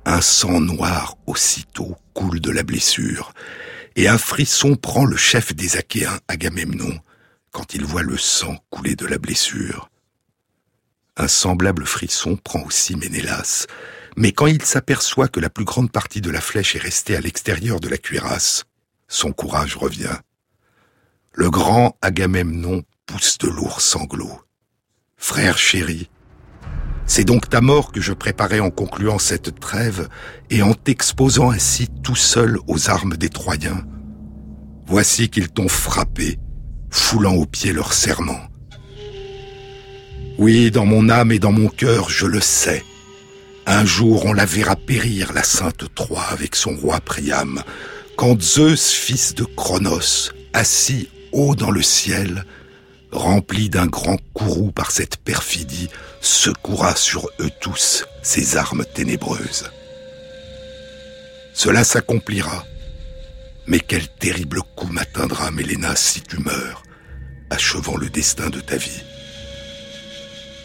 un 0.04 0.20
sang 0.20 0.60
noir 0.60 1.16
aussitôt 1.26 1.96
coule 2.14 2.40
de 2.40 2.50
la 2.50 2.62
blessure, 2.62 3.32
et 3.96 4.08
un 4.08 4.18
frisson 4.18 4.76
prend 4.76 5.04
le 5.04 5.16
chef 5.16 5.54
des 5.54 5.76
Achéens, 5.76 6.18
Agamemnon, 6.28 7.00
quand 7.50 7.74
il 7.74 7.84
voit 7.84 8.02
le 8.02 8.16
sang 8.16 8.56
couler 8.70 8.94
de 8.94 9.06
la 9.06 9.18
blessure. 9.18 9.90
Un 11.16 11.28
semblable 11.28 11.86
frisson 11.86 12.36
prend 12.36 12.62
aussi 12.62 12.94
Ménélas, 12.94 13.66
mais 14.16 14.32
quand 14.32 14.46
il 14.46 14.62
s'aperçoit 14.62 15.28
que 15.28 15.40
la 15.40 15.50
plus 15.50 15.64
grande 15.64 15.90
partie 15.90 16.20
de 16.20 16.30
la 16.30 16.40
flèche 16.40 16.76
est 16.76 16.80
restée 16.80 17.16
à 17.16 17.20
l'extérieur 17.20 17.80
de 17.80 17.88
la 17.88 17.98
cuirasse, 17.98 18.64
son 19.08 19.32
courage 19.32 19.76
revient. 19.76 20.18
Le 21.32 21.50
grand 21.50 21.96
Agamemnon 22.02 22.82
pousse 23.06 23.38
de 23.38 23.48
lourds 23.48 23.80
sanglots. 23.80 24.40
Frère 25.16 25.56
chéri, 25.56 26.10
c'est 27.06 27.24
donc 27.24 27.48
ta 27.48 27.60
mort 27.60 27.92
que 27.92 28.00
je 28.00 28.12
préparais 28.12 28.60
en 28.60 28.70
concluant 28.70 29.18
cette 29.18 29.60
trêve 29.60 30.08
et 30.50 30.62
en 30.62 30.74
t'exposant 30.74 31.50
ainsi 31.52 31.88
tout 32.02 32.16
seul 32.16 32.58
aux 32.66 32.90
armes 32.90 33.16
des 33.16 33.28
Troyens. 33.28 33.84
Voici 34.86 35.30
qu'ils 35.30 35.48
t'ont 35.48 35.68
frappé, 35.68 36.38
foulant 36.90 37.34
aux 37.34 37.46
pieds 37.46 37.72
leur 37.72 37.92
serment. 37.92 38.40
Oui, 40.38 40.70
dans 40.70 40.84
mon 40.84 41.08
âme 41.08 41.32
et 41.32 41.38
dans 41.38 41.52
mon 41.52 41.68
cœur, 41.68 42.10
je 42.10 42.26
le 42.26 42.40
sais. 42.40 42.84
Un 43.66 43.84
jour 43.84 44.26
on 44.26 44.32
la 44.32 44.44
verra 44.44 44.76
périr, 44.76 45.32
la 45.32 45.42
sainte 45.42 45.94
Troie, 45.94 46.26
avec 46.30 46.54
son 46.56 46.74
roi 46.76 47.00
Priam, 47.00 47.62
quand 48.16 48.40
Zeus, 48.40 48.90
fils 48.92 49.34
de 49.34 49.44
Cronos, 49.44 50.32
assis 50.52 51.08
haut 51.32 51.54
dans 51.54 51.70
le 51.70 51.82
ciel, 51.82 52.44
rempli 53.16 53.68
d'un 53.68 53.86
grand 53.86 54.18
courroux 54.32 54.70
par 54.70 54.90
cette 54.90 55.16
perfidie, 55.16 55.88
secoura 56.20 56.94
sur 56.94 57.28
eux 57.40 57.50
tous 57.60 58.04
ses 58.22 58.56
armes 58.56 58.84
ténébreuses. 58.94 59.70
Cela 61.54 61.84
s'accomplira, 61.84 62.64
mais 63.66 63.80
quel 63.80 64.06
terrible 64.08 64.60
coup 64.76 64.88
m'atteindra, 64.88 65.50
Mélénas, 65.50 65.96
si 65.96 66.20
tu 66.20 66.38
meurs, 66.38 66.82
achevant 67.50 67.96
le 67.96 68.10
destin 68.10 68.50
de 68.50 68.60
ta 68.60 68.76
vie? 68.76 69.02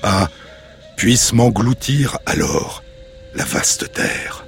Ah, 0.03 0.29
puisse 0.97 1.33
m'engloutir 1.33 2.17
alors 2.25 2.83
la 3.33 3.45
vaste 3.45 3.91
terre. 3.93 4.45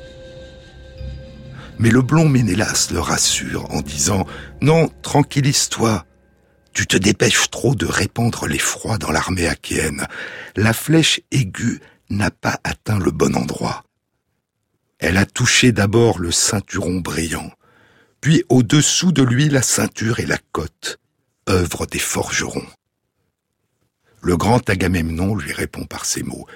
Mais 1.79 1.89
le 1.89 2.01
blond 2.01 2.29
Ménélas 2.29 2.89
le 2.91 2.99
rassure 2.99 3.71
en 3.71 3.81
disant 3.81 4.25
Non, 4.61 4.89
tranquillise-toi, 5.01 6.05
tu 6.73 6.87
te 6.87 6.97
dépêches 6.97 7.49
trop 7.49 7.75
de 7.75 7.85
répandre 7.85 8.47
l'effroi 8.47 8.97
dans 8.97 9.11
l'armée 9.11 9.47
achéenne. 9.47 10.07
La 10.55 10.73
flèche 10.73 11.21
aiguë 11.31 11.79
n'a 12.09 12.31
pas 12.31 12.59
atteint 12.63 12.99
le 12.99 13.11
bon 13.11 13.35
endroit. 13.35 13.83
Elle 14.99 15.17
a 15.17 15.25
touché 15.25 15.71
d'abord 15.71 16.19
le 16.19 16.31
ceinturon 16.31 16.99
brillant, 16.99 17.51
puis 18.21 18.43
au-dessous 18.49 19.11
de 19.11 19.21
lui 19.21 19.49
la 19.49 19.61
ceinture 19.61 20.19
et 20.19 20.25
la 20.25 20.37
côte, 20.51 20.99
œuvre 21.49 21.85
des 21.85 21.99
forgerons. 21.99 22.67
Le 24.21 24.37
grand 24.37 24.69
Agamemnon 24.69 25.35
lui 25.35 25.51
répond 25.51 25.85
par 25.85 26.05
ces 26.05 26.23
mots. 26.23 26.47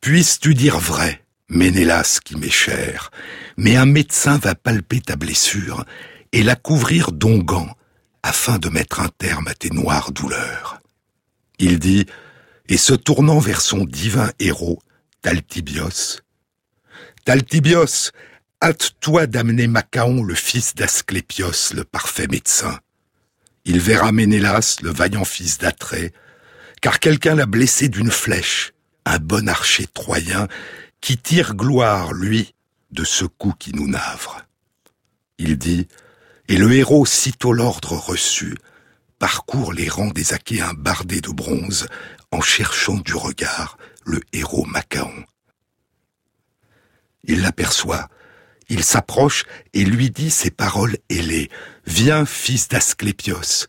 Puisses-tu 0.00 0.54
dire 0.54 0.78
vrai, 0.78 1.24
Ménélas 1.48 2.20
qui 2.24 2.36
m'est 2.36 2.50
cher, 2.50 3.10
mais 3.56 3.76
un 3.76 3.86
médecin 3.86 4.38
va 4.38 4.54
palper 4.54 5.00
ta 5.00 5.16
blessure 5.16 5.84
et 6.32 6.42
la 6.42 6.56
couvrir 6.56 7.12
d'onguents 7.12 7.74
afin 8.24 8.58
de 8.58 8.70
mettre 8.70 9.00
un 9.00 9.10
terme 9.18 9.48
à 9.48 9.54
tes 9.54 9.68
noires 9.68 10.10
douleurs. 10.10 10.80
Il 11.58 11.78
dit, 11.78 12.06
et 12.70 12.78
se 12.78 12.94
tournant 12.94 13.38
vers 13.38 13.60
son 13.60 13.84
divin 13.84 14.30
héros, 14.38 14.80
Taltibios, 15.20 16.22
Taltibios, 17.26 18.12
hâte-toi 18.62 19.26
d'amener 19.26 19.66
Macaon, 19.66 20.22
le 20.22 20.34
fils 20.34 20.74
d'Asclépios, 20.74 21.74
le 21.74 21.84
parfait 21.84 22.26
médecin. 22.26 22.80
Il 23.66 23.78
verra 23.78 24.10
Ménélas, 24.10 24.78
le 24.82 24.90
vaillant 24.90 25.26
fils 25.26 25.58
d'Atrée, 25.58 26.14
car 26.80 27.00
quelqu'un 27.00 27.34
l'a 27.34 27.46
blessé 27.46 27.90
d'une 27.90 28.10
flèche, 28.10 28.72
un 29.04 29.18
bon 29.18 29.50
archer 29.50 29.86
troyen, 29.86 30.48
qui 31.02 31.18
tire 31.18 31.54
gloire, 31.54 32.14
lui, 32.14 32.54
de 32.90 33.04
ce 33.04 33.26
coup 33.26 33.52
qui 33.58 33.74
nous 33.74 33.86
navre. 33.86 34.46
Il 35.36 35.58
dit, 35.58 35.88
et 36.48 36.56
le 36.56 36.72
héros, 36.72 37.06
sitôt 37.06 37.52
l'ordre 37.52 37.92
reçu, 37.92 38.56
parcourt 39.18 39.72
les 39.72 39.88
rangs 39.88 40.10
des 40.10 40.34
Achéens 40.34 40.74
bardés 40.74 41.20
de 41.20 41.30
bronze, 41.30 41.88
en 42.30 42.40
cherchant 42.40 42.96
du 42.96 43.14
regard 43.14 43.78
le 44.04 44.20
héros 44.32 44.66
Macaon. 44.66 45.24
Il 47.22 47.40
l'aperçoit, 47.40 48.08
il 48.68 48.84
s'approche 48.84 49.44
et 49.72 49.84
lui 49.84 50.10
dit 50.10 50.30
ces 50.30 50.50
paroles 50.50 50.98
ailées. 51.08 51.50
Viens, 51.86 52.26
fils 52.26 52.68
d'Asclépios, 52.68 53.66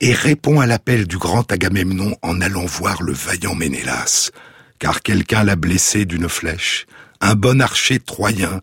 et 0.00 0.12
réponds 0.12 0.60
à 0.60 0.66
l'appel 0.66 1.06
du 1.06 1.18
grand 1.18 1.50
Agamemnon 1.50 2.16
en 2.22 2.40
allant 2.40 2.66
voir 2.66 3.02
le 3.02 3.12
vaillant 3.12 3.54
Ménélas, 3.54 4.30
car 4.78 5.02
quelqu'un 5.02 5.44
l'a 5.44 5.56
blessé 5.56 6.04
d'une 6.04 6.28
flèche, 6.28 6.86
un 7.20 7.34
bon 7.34 7.60
archer 7.60 8.00
troyen, 8.00 8.60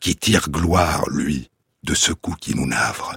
qui 0.00 0.16
tire 0.16 0.50
gloire, 0.50 1.08
lui, 1.08 1.50
de 1.84 1.94
ce 1.94 2.12
coup 2.12 2.34
qui 2.40 2.54
nous 2.54 2.66
navre. 2.66 3.14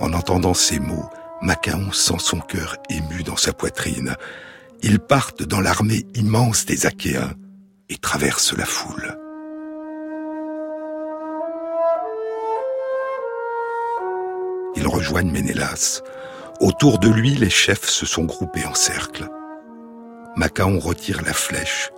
En 0.00 0.12
entendant 0.12 0.54
ces 0.54 0.80
mots, 0.80 1.08
Macaon 1.40 1.92
sent 1.92 2.18
son 2.18 2.40
cœur 2.40 2.76
ému 2.90 3.22
dans 3.22 3.36
sa 3.36 3.52
poitrine. 3.52 4.16
Ils 4.82 4.98
partent 4.98 5.44
dans 5.44 5.60
l'armée 5.60 6.04
immense 6.14 6.66
des 6.66 6.86
Achéens 6.86 7.32
et 7.88 7.96
traversent 7.96 8.56
la 8.56 8.64
foule. 8.64 9.16
Ils 14.76 14.88
rejoignent 14.88 15.30
Ménélas. 15.30 16.02
Autour 16.60 16.98
de 16.98 17.08
lui, 17.08 17.34
les 17.34 17.50
chefs 17.50 17.88
se 17.88 18.06
sont 18.06 18.24
groupés 18.24 18.66
en 18.66 18.74
cercle. 18.74 19.28
Macaon 20.36 20.78
retire 20.80 21.22
la 21.22 21.32
flèche, 21.32 21.90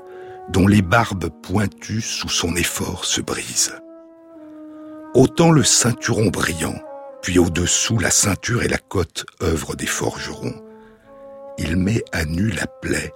dont 0.51 0.67
les 0.67 0.83
barbes 0.83 1.31
pointues 1.43 2.01
sous 2.01 2.29
son 2.29 2.55
effort 2.57 3.05
se 3.05 3.21
brisent. 3.21 3.79
Autant 5.15 5.51
le 5.51 5.65
ceinturon 5.65 6.29
brillant, 6.29 6.79
puis 7.23 7.39
au-dessous 7.39 7.99
la 7.99 8.11
ceinture 8.11 8.63
et 8.63 8.69
la 8.69 8.79
côte 8.79 9.27
œuvre 9.43 9.75
des 9.75 9.87
forgerons. 9.87 10.63
Il 11.59 11.77
met 11.77 12.03
à 12.13 12.25
nu 12.25 12.51
la 12.51 12.67
plaie, 12.67 13.13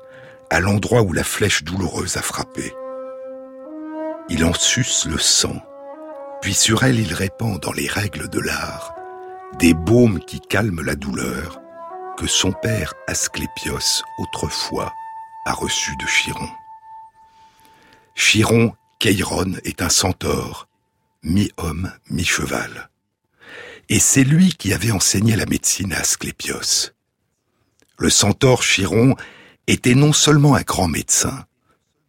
à 0.50 0.61
l'endroit 0.61 1.02
où 1.02 1.12
la 1.12 1.24
flèche 1.24 1.62
douloureuse 1.62 2.16
a 2.16 2.22
frappé. 2.22 2.72
Il 4.28 4.44
en 4.44 4.55
suce 4.55 5.07
le 5.07 5.18
sang, 5.18 5.57
puis 6.40 6.55
sur 6.55 6.83
elle 6.85 6.98
il 6.98 7.12
répand 7.12 7.61
dans 7.61 7.72
les 7.72 7.88
règles 7.88 8.28
de 8.28 8.40
l'art 8.40 8.94
des 9.59 9.74
baumes 9.74 10.20
qui 10.20 10.40
calment 10.40 10.83
la 10.83 10.94
douleur 10.94 11.61
que 12.16 12.26
son 12.26 12.52
père 12.52 12.94
Asclépios 13.07 14.02
autrefois 14.18 14.92
a 15.44 15.52
reçu 15.52 15.96
de 15.96 16.07
Chiron. 16.07 16.48
Chiron, 18.14 18.75
Cheiron, 19.03 19.55
est 19.64 19.83
un 19.83 19.88
centaure, 19.88 20.68
mi-homme, 21.23 21.92
mi-cheval. 22.11 22.90
Et 23.88 23.99
c'est 23.99 24.25
lui 24.25 24.55
qui 24.55 24.73
avait 24.73 24.90
enseigné 24.90 25.37
la 25.37 25.46
médecine 25.46 25.92
à 25.92 26.01
Asclépios. 26.01 26.92
Le 27.99 28.11
centaure 28.11 28.62
Chiron 28.62 29.16
était 29.66 29.94
non 29.94 30.12
seulement 30.12 30.55
un 30.55 30.62
grand 30.62 30.88
médecin, 30.88 31.44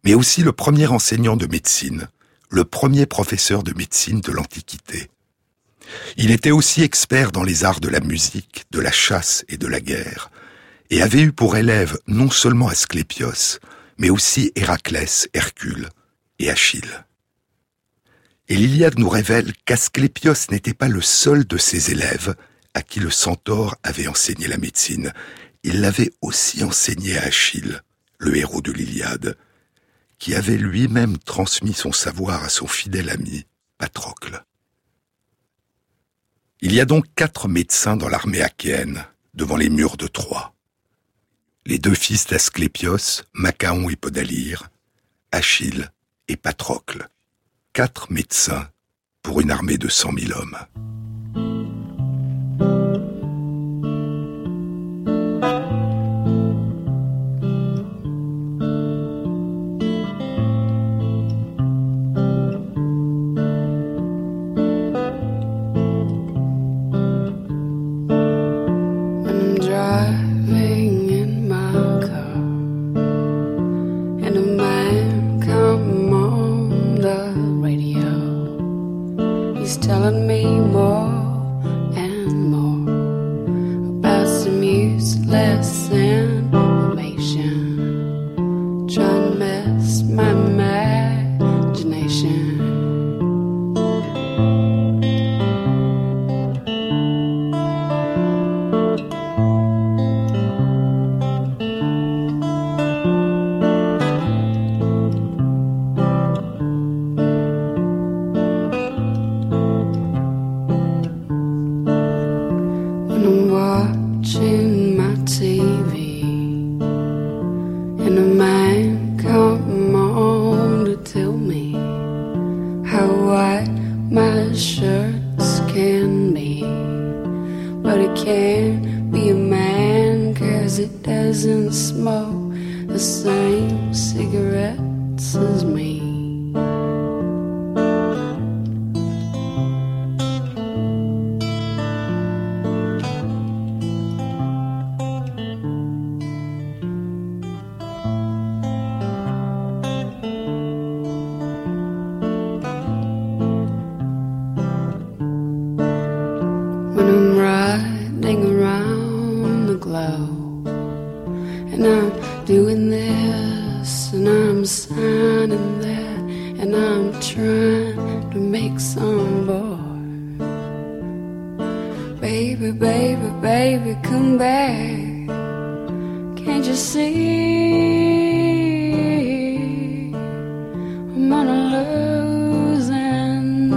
mais 0.04 0.14
aussi 0.14 0.42
le 0.42 0.52
premier 0.52 0.86
enseignant 0.86 1.36
de 1.36 1.46
médecine, 1.46 2.08
le 2.50 2.64
premier 2.64 3.06
professeur 3.06 3.62
de 3.62 3.72
médecine 3.74 4.20
de 4.20 4.32
l'Antiquité. 4.32 5.10
Il 6.16 6.30
était 6.30 6.50
aussi 6.50 6.82
expert 6.82 7.32
dans 7.32 7.42
les 7.42 7.64
arts 7.64 7.80
de 7.80 7.88
la 7.88 8.00
musique, 8.00 8.64
de 8.70 8.80
la 8.80 8.92
chasse 8.92 9.44
et 9.48 9.56
de 9.56 9.66
la 9.66 9.80
guerre, 9.80 10.30
et 10.90 11.02
avait 11.02 11.22
eu 11.22 11.32
pour 11.32 11.56
élève 11.56 11.98
non 12.06 12.30
seulement 12.30 12.68
Asclépios, 12.68 13.58
mais 13.98 14.10
aussi 14.10 14.52
Héraclès, 14.54 15.28
Hercule 15.32 15.88
et 16.38 16.50
Achille. 16.50 17.04
Et 18.48 18.56
l'Iliade 18.56 18.98
nous 18.98 19.08
révèle 19.08 19.52
qu'Asclépios 19.64 20.50
n'était 20.50 20.74
pas 20.74 20.88
le 20.88 21.00
seul 21.00 21.46
de 21.46 21.56
ses 21.56 21.90
élèves 21.90 22.34
à 22.74 22.82
qui 22.82 23.00
le 23.00 23.10
centaure 23.10 23.76
avait 23.82 24.08
enseigné 24.08 24.48
la 24.48 24.58
médecine. 24.58 25.12
Il 25.62 25.80
l'avait 25.80 26.10
aussi 26.20 26.64
enseigné 26.64 27.18
à 27.18 27.24
Achille, 27.24 27.80
le 28.18 28.36
héros 28.36 28.62
de 28.62 28.72
l'Iliade, 28.72 29.36
qui 30.18 30.34
avait 30.34 30.56
lui-même 30.56 31.18
transmis 31.18 31.74
son 31.74 31.92
savoir 31.92 32.44
à 32.44 32.48
son 32.48 32.66
fidèle 32.66 33.10
ami, 33.10 33.46
Patrocle. 33.78 34.44
Il 36.60 36.72
y 36.72 36.80
a 36.80 36.84
donc 36.84 37.06
quatre 37.16 37.48
médecins 37.48 37.96
dans 37.96 38.08
l'armée 38.08 38.40
achéenne, 38.40 39.04
devant 39.34 39.56
les 39.56 39.68
murs 39.68 39.96
de 39.96 40.06
Troie. 40.06 40.54
Les 41.64 41.78
deux 41.78 41.94
fils 41.94 42.26
d'Asclépios, 42.26 43.22
Macaon 43.34 43.88
et 43.88 43.94
Podalyre, 43.94 44.68
Achille 45.30 45.90
et 46.26 46.36
Patrocle. 46.36 47.08
Quatre 47.72 48.10
médecins 48.10 48.68
pour 49.22 49.40
une 49.40 49.52
armée 49.52 49.78
de 49.78 49.88
cent 49.88 50.10
mille 50.10 50.32
hommes. 50.32 50.58
jalan 79.92 80.24
nah. 80.24 80.31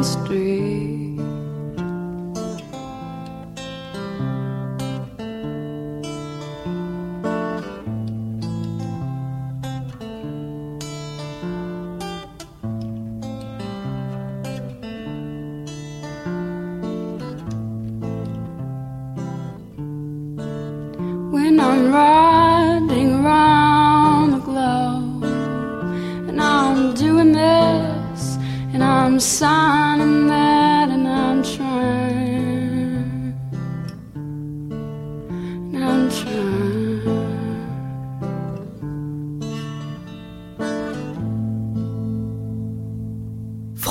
street. 0.06 0.45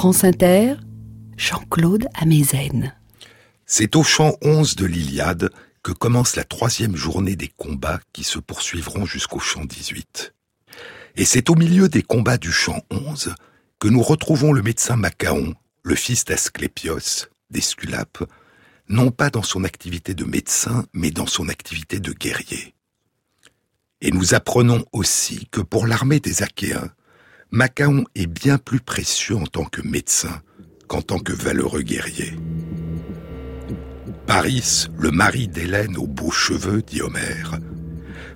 France 0.05 0.25
Inter, 0.25 0.75
Jean-Claude 1.39 2.09
Amezen. 2.13 2.93
C'est 3.65 3.97
au 3.97 4.03
champ 4.03 4.37
11 4.43 4.77
de 4.77 4.85
l'Iliade 4.85 5.51
que 5.83 5.93
commence 5.93 6.37
la 6.37 6.45
troisième 6.45 6.95
journée 6.95 7.37
des 7.37 7.49
combats 7.49 8.01
qui 8.13 8.23
se 8.23 8.39
poursuivront 8.39 9.07
jusqu'au 9.07 9.39
champ 9.39 9.65
18. 9.65 10.35
Et 11.17 11.25
c'est 11.25 11.49
au 11.49 11.55
milieu 11.55 11.89
des 11.89 12.03
combats 12.03 12.37
du 12.37 12.53
champ 12.53 12.83
11 12.91 13.35
que 13.79 13.89
nous 13.89 14.03
retrouvons 14.03 14.53
le 14.53 14.61
médecin 14.61 14.97
Macaon, 14.97 15.55
le 15.83 15.95
fils 15.95 16.27
d'Asclépios, 16.27 17.31
d'Esculape, 17.49 18.25
non 18.91 19.11
pas 19.11 19.31
dans 19.31 19.43
son 19.43 19.65
activité 19.65 20.13
de 20.13 20.27
médecin, 20.27 20.85
mais 20.93 21.13
dans 21.13 21.27
son 21.27 21.49
activité 21.49 21.99
de 21.99 22.13
guerrier. 22.13 22.75
Et 24.03 24.11
nous 24.11 24.35
apprenons 24.35 24.85
aussi 24.93 25.49
que 25.51 25.63
pour 25.63 25.87
l'armée 25.87 26.21
des 26.21 26.43
Achéens, 26.43 26.91
Macaon 27.55 28.03
est 28.17 28.27
bien 28.27 28.59
plus 28.59 28.81
précieux 28.81 29.37
en 29.37 29.47
tant 29.47 29.65
que 29.65 29.81
médecin 29.81 30.43
qu'en 30.89 31.03
tant 31.03 31.21
que 31.21 31.33
valeureux 31.33 31.83
guerrier. 31.83 32.37
Paris, 34.27 34.89
le 34.99 35.13
mari 35.13 35.47
d'Hélène 35.47 35.97
aux 35.97 36.09
beaux 36.09 36.33
cheveux, 36.33 36.83
dit 36.83 37.01
Homère. 37.01 37.61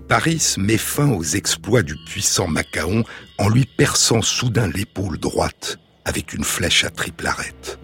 Paris 0.07 0.55
met 0.57 0.79
fin 0.79 1.11
aux 1.11 1.25
exploits 1.25 1.83
du 1.83 1.97
puissant 2.07 2.47
Macaon 2.47 3.03
en 3.39 3.49
lui 3.49 3.65
perçant 3.65 4.23
soudain 4.23 4.69
l'épaule 4.69 5.19
droite 5.19 5.81
avec 6.05 6.33
une 6.33 6.45
flèche 6.45 6.85
à 6.85 6.91
triple 6.91 7.27
arête. 7.27 7.81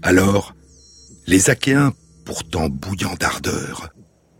Alors, 0.00 0.54
les 1.26 1.50
Achéens, 1.50 1.92
pourtant 2.24 2.70
bouillants 2.70 3.16
d'ardeur, 3.20 3.90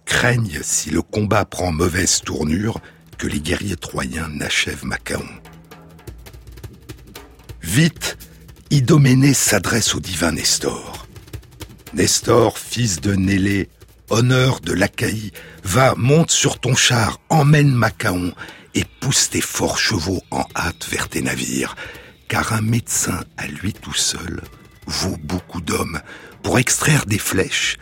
craignent, 0.07 0.61
si 0.62 0.88
le 0.88 1.03
combat 1.03 1.45
prend 1.45 1.73
mauvaise 1.73 2.23
tournure, 2.23 2.81
les 3.26 3.40
guerriers 3.40 3.76
troyens 3.76 4.28
n'achèvent 4.28 4.85
Macaon. 4.85 5.26
Vite, 7.62 8.18
Idoménée 8.70 9.35
s'adresse 9.35 9.94
au 9.94 10.00
divin 10.00 10.32
Nestor. 10.32 11.06
Nestor, 11.94 12.58
fils 12.58 13.00
de 13.00 13.14
Nélée, 13.14 13.68
honneur 14.08 14.61
de 14.61 14.72
l'Achaïe, 14.72 15.32
va, 15.62 15.94
monte 15.96 16.30
sur 16.30 16.58
ton 16.58 16.74
char, 16.74 17.20
emmène 17.28 17.72
Macaon 17.72 18.32
et 18.74 18.85
pousse 19.00 19.30
tes 19.30 19.40
forts 19.40 19.78
chevaux 19.78 20.22
en 20.30 20.44
hâte 20.56 20.88
vers 20.90 21.08
tes 21.08 21.22
navires, 21.22 21.76
car 22.28 22.52
un 22.52 22.62
médecin 22.62 23.20
à 23.37 23.46
lui 23.46 23.72
tout 23.72 23.94
seul 23.94 24.40
vaut 24.87 25.18
beaucoup 25.22 25.61
d'hommes 25.61 26.00
pour 26.42 26.58
extraire 26.58 27.06
des 27.06 27.18
flèches 27.18 27.78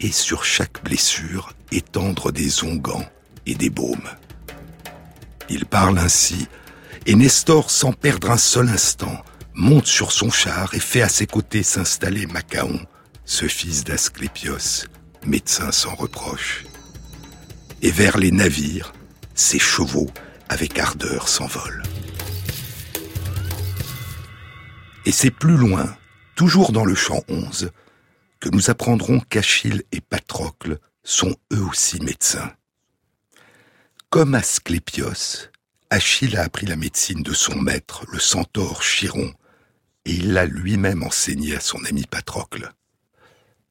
et 0.00 0.12
sur 0.12 0.44
chaque 0.44 0.82
blessure 0.82 1.52
étendre 1.70 2.32
des 2.32 2.64
onguents 2.64 3.08
et 3.46 3.54
des 3.54 3.70
baumes. 3.70 4.08
Il 5.48 5.66
parle 5.66 5.98
ainsi, 5.98 6.48
et 7.06 7.14
Nestor, 7.14 7.70
sans 7.70 7.92
perdre 7.92 8.30
un 8.30 8.38
seul 8.38 8.68
instant, 8.68 9.22
monte 9.54 9.86
sur 9.86 10.10
son 10.10 10.30
char 10.30 10.74
et 10.74 10.80
fait 10.80 11.02
à 11.02 11.08
ses 11.08 11.26
côtés 11.26 11.62
s'installer 11.62 12.26
Macaon, 12.26 12.80
ce 13.24 13.46
fils 13.46 13.84
d'Asclépios, 13.84 14.86
médecin 15.26 15.70
sans 15.70 15.94
reproche. 15.94 16.64
Et 17.82 17.90
vers 17.90 18.18
les 18.18 18.30
navires, 18.30 18.92
ses 19.34 19.58
chevaux, 19.58 20.10
avec 20.48 20.78
ardeur, 20.78 21.28
s'envolent. 21.28 21.82
Et 25.06 25.12
c'est 25.12 25.30
plus 25.30 25.56
loin, 25.56 25.94
toujours 26.34 26.72
dans 26.72 26.84
le 26.84 26.94
champ 26.94 27.22
11, 27.28 27.70
que 28.40 28.48
nous 28.48 28.70
apprendrons 28.70 29.20
qu'Achille 29.20 29.82
et 29.92 30.00
Patrocle 30.00 30.78
sont 31.02 31.36
eux 31.52 31.62
aussi 31.62 32.00
médecins. 32.00 32.50
Comme 34.14 34.36
Asclépios, 34.36 35.48
Achille 35.90 36.36
a 36.36 36.42
appris 36.42 36.66
la 36.66 36.76
médecine 36.76 37.24
de 37.24 37.32
son 37.32 37.56
maître, 37.56 38.04
le 38.12 38.20
centaure 38.20 38.80
Chiron, 38.80 39.34
et 40.04 40.12
il 40.12 40.32
l'a 40.32 40.46
lui-même 40.46 41.02
enseigné 41.02 41.56
à 41.56 41.60
son 41.60 41.84
ami 41.84 42.04
Patrocle. 42.08 42.70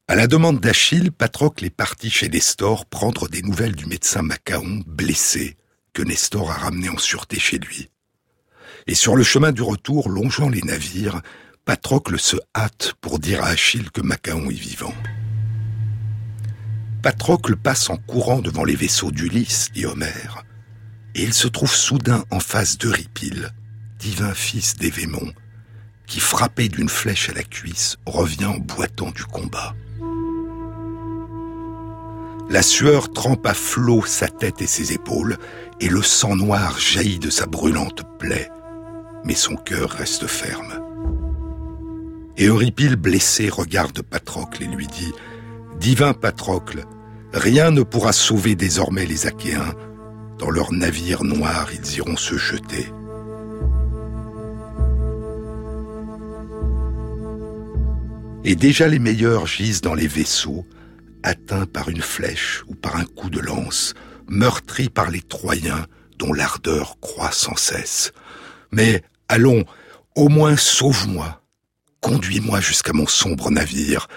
À 0.06 0.14
la 0.14 0.26
demande 0.26 0.60
d'Achille, 0.60 1.12
Patrocle 1.12 1.64
est 1.64 1.70
parti 1.70 2.10
chez 2.10 2.28
Nestor 2.28 2.84
prendre 2.84 3.26
des 3.26 3.40
nouvelles 3.40 3.74
du 3.74 3.86
médecin 3.86 4.20
Macaon, 4.20 4.82
blessé, 4.86 5.56
que 5.94 6.02
Nestor 6.02 6.50
a 6.50 6.58
ramené 6.58 6.90
en 6.90 6.98
sûreté 6.98 7.38
chez 7.38 7.56
lui. 7.56 7.88
Et 8.86 8.94
sur 8.94 9.16
le 9.16 9.22
chemin 9.22 9.50
du 9.50 9.62
retour, 9.62 10.10
longeant 10.10 10.50
les 10.50 10.60
navires, 10.60 11.22
Patrocle 11.64 12.18
se 12.18 12.36
hâte 12.54 12.92
pour 13.00 13.18
dire 13.18 13.42
à 13.42 13.46
Achille 13.46 13.90
que 13.90 14.02
Macaon 14.02 14.50
est 14.50 14.52
vivant. 14.52 14.92
Patrocle 17.04 17.56
passe 17.56 17.90
en 17.90 17.98
courant 17.98 18.38
devant 18.38 18.64
les 18.64 18.74
vaisseaux 18.74 19.10
d'Ulysse, 19.10 19.68
dit 19.74 19.84
Homère, 19.84 20.42
et 21.14 21.22
il 21.22 21.34
se 21.34 21.48
trouve 21.48 21.70
soudain 21.70 22.24
en 22.30 22.40
face 22.40 22.78
d'Eurypyle, 22.78 23.50
divin 23.98 24.32
fils 24.32 24.76
d'Évémon, 24.76 25.34
qui, 26.06 26.18
frappé 26.18 26.70
d'une 26.70 26.88
flèche 26.88 27.28
à 27.28 27.34
la 27.34 27.42
cuisse, 27.42 27.98
revient 28.06 28.46
en 28.46 28.56
boitant 28.56 29.10
du 29.10 29.22
combat. 29.22 29.74
La 32.48 32.62
sueur 32.62 33.12
trempe 33.12 33.46
à 33.46 33.52
flot 33.52 34.06
sa 34.06 34.28
tête 34.28 34.62
et 34.62 34.66
ses 34.66 34.94
épaules, 34.94 35.36
et 35.80 35.90
le 35.90 36.00
sang 36.00 36.36
noir 36.36 36.78
jaillit 36.78 37.18
de 37.18 37.28
sa 37.28 37.44
brûlante 37.44 38.02
plaie, 38.18 38.48
mais 39.26 39.34
son 39.34 39.56
cœur 39.56 39.90
reste 39.90 40.26
ferme. 40.26 40.80
Et 42.38 42.46
Euripyle, 42.46 42.96
blessé, 42.96 43.50
regarde 43.50 44.00
Patrocle 44.00 44.62
et 44.62 44.68
lui 44.68 44.86
dit 44.86 45.12
Divin 45.78 46.14
Patrocle, 46.14 46.86
rien 47.34 47.70
ne 47.70 47.82
pourra 47.82 48.12
sauver 48.12 48.54
désormais 48.54 49.04
les 49.04 49.26
Achéens. 49.26 49.74
Dans 50.38 50.50
leurs 50.50 50.72
navires 50.72 51.24
noirs, 51.24 51.68
ils 51.74 51.96
iront 51.96 52.16
se 52.16 52.36
jeter. 52.36 52.86
Et 58.44 58.56
déjà 58.56 58.88
les 58.88 58.98
meilleurs 58.98 59.46
gisent 59.46 59.80
dans 59.80 59.94
les 59.94 60.06
vaisseaux, 60.06 60.66
atteints 61.22 61.66
par 61.66 61.88
une 61.88 62.02
flèche 62.02 62.62
ou 62.68 62.74
par 62.74 62.96
un 62.96 63.04
coup 63.04 63.30
de 63.30 63.40
lance, 63.40 63.94
meurtris 64.28 64.90
par 64.90 65.10
les 65.10 65.22
Troyens 65.22 65.86
dont 66.18 66.32
l'ardeur 66.32 66.98
croît 67.00 67.32
sans 67.32 67.56
cesse. 67.56 68.12
Mais 68.70 69.02
allons, 69.28 69.64
au 70.14 70.28
moins 70.28 70.56
sauve-moi, 70.56 71.42
conduis-moi 72.00 72.60
jusqu'à 72.60 72.92
mon 72.92 73.06
sombre 73.06 73.50
navire. 73.50 74.08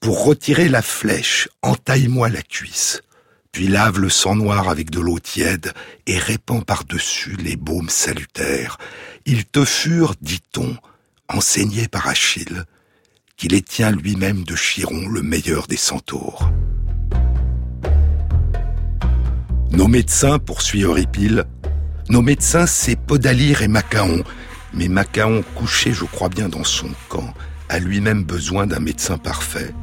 Pour 0.00 0.24
retirer 0.24 0.68
la 0.68 0.82
flèche, 0.82 1.48
entaille-moi 1.62 2.28
la 2.28 2.42
cuisse, 2.42 3.02
puis 3.50 3.68
lave 3.68 3.98
le 3.98 4.08
sang 4.08 4.36
noir 4.36 4.68
avec 4.68 4.90
de 4.90 5.00
l'eau 5.00 5.18
tiède 5.18 5.72
et 6.06 6.18
répand 6.18 6.64
par-dessus 6.64 7.36
les 7.36 7.56
baumes 7.56 7.88
salutaires. 7.88 8.78
Ils 9.24 9.44
te 9.44 9.64
furent, 9.64 10.14
dit-on, 10.20 10.76
enseignés 11.28 11.88
par 11.88 12.06
Achille, 12.06 12.64
qui 13.36 13.48
les 13.48 13.62
tient 13.62 13.90
lui-même 13.90 14.44
de 14.44 14.54
Chiron, 14.54 15.08
le 15.08 15.22
meilleur 15.22 15.66
des 15.66 15.76
centaures. 15.76 16.50
Nos 19.70 19.88
médecins, 19.88 20.38
poursuit 20.38 20.82
Euripyle, 20.82 21.44
nos 22.08 22.22
médecins, 22.22 22.66
c'est 22.66 22.94
Podalyre 22.94 23.62
et 23.62 23.68
Macaon, 23.68 24.22
mais 24.72 24.88
Macaon, 24.88 25.42
couché, 25.56 25.92
je 25.92 26.04
crois 26.04 26.28
bien, 26.28 26.48
dans 26.48 26.64
son 26.64 26.90
camp, 27.08 27.34
a 27.68 27.80
lui-même 27.80 28.22
besoin 28.22 28.66
d'un 28.66 28.78
médecin 28.78 29.18
parfait. 29.18 29.74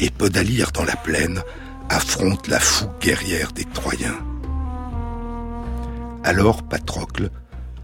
Et 0.00 0.10
Podalyre, 0.10 0.72
dans 0.72 0.84
la 0.84 0.96
plaine, 0.96 1.42
affronte 1.88 2.48
la 2.48 2.58
fougue 2.58 2.98
guerrière 3.00 3.52
des 3.52 3.64
Troyens. 3.64 4.18
Alors 6.24 6.62
Patrocle, 6.62 7.30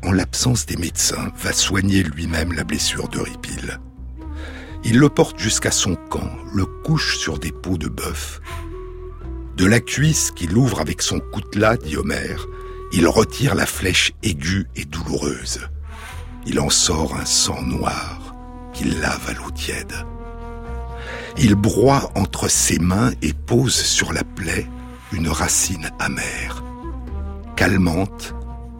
en 0.04 0.12
l'absence 0.12 0.66
des 0.66 0.76
médecins, 0.76 1.32
va 1.42 1.52
soigner 1.52 2.02
lui-même 2.02 2.52
la 2.52 2.64
blessure 2.64 3.08
d'Euripyle. 3.08 3.80
Il 4.84 4.98
le 4.98 5.08
porte 5.08 5.38
jusqu'à 5.38 5.72
son 5.72 5.96
camp, 5.96 6.30
le 6.54 6.64
couche 6.64 7.18
sur 7.18 7.38
des 7.38 7.50
peaux 7.50 7.78
de 7.78 7.88
bœuf. 7.88 8.40
De 9.56 9.66
la 9.66 9.80
cuisse 9.80 10.30
qu'il 10.30 10.56
ouvre 10.56 10.80
avec 10.80 11.02
son 11.02 11.18
coutelas, 11.18 11.76
dit 11.76 11.96
Homère, 11.96 12.46
il 12.92 13.06
retire 13.08 13.54
la 13.54 13.66
flèche 13.66 14.12
aiguë 14.22 14.66
et 14.76 14.84
douloureuse. 14.84 15.68
Il 16.46 16.60
en 16.60 16.70
sort 16.70 17.16
un 17.16 17.26
sang 17.26 17.60
noir 17.62 18.34
qu'il 18.72 19.00
lave 19.00 19.28
à 19.28 19.32
l'eau 19.32 19.50
tiède. 19.50 19.92
Il 21.40 21.54
broie 21.54 22.10
entre 22.16 22.48
ses 22.48 22.80
mains 22.80 23.12
et 23.22 23.32
pose 23.32 23.74
sur 23.74 24.12
la 24.12 24.24
plaie 24.24 24.66
une 25.12 25.28
racine 25.28 25.88
amère. 26.00 26.64
Calmante, 27.54 28.34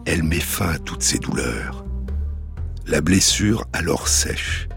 elle 0.05 0.23
met 0.23 0.41
fin 0.41 0.69
à 0.71 0.77
toutes 0.77 1.01
ses 1.01 1.19
douleurs. 1.19 1.85
La 2.85 2.99
blessure 2.99 3.65
alors 3.71 4.09
sèche 4.09 4.67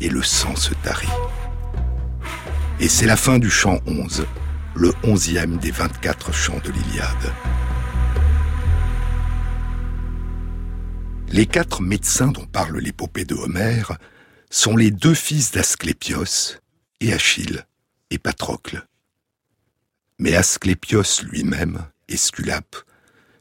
et 0.00 0.08
le 0.08 0.22
sang 0.22 0.56
se 0.56 0.74
tarit. 0.74 1.06
Et 2.80 2.88
c'est 2.88 3.06
la 3.06 3.16
fin 3.16 3.38
du 3.38 3.50
chant 3.50 3.78
11, 3.86 4.26
le 4.74 4.92
onzième 5.04 5.58
des 5.58 5.70
24 5.70 6.32
chants 6.32 6.60
de 6.64 6.72
l'Iliade. 6.72 7.32
Les 11.28 11.46
quatre 11.46 11.82
médecins 11.82 12.32
dont 12.32 12.46
parle 12.46 12.78
l'épopée 12.78 13.24
de 13.24 13.36
Homère 13.36 13.92
sont 14.50 14.76
les 14.76 14.90
deux 14.90 15.14
fils 15.14 15.52
d'Asclépios, 15.52 16.58
et 17.02 17.12
Achille 17.12 17.66
et 18.10 18.18
Patrocle. 18.18 18.86
Mais 20.18 20.36
Asclépios 20.36 21.22
lui-même, 21.24 21.84
Esculape, 22.08 22.76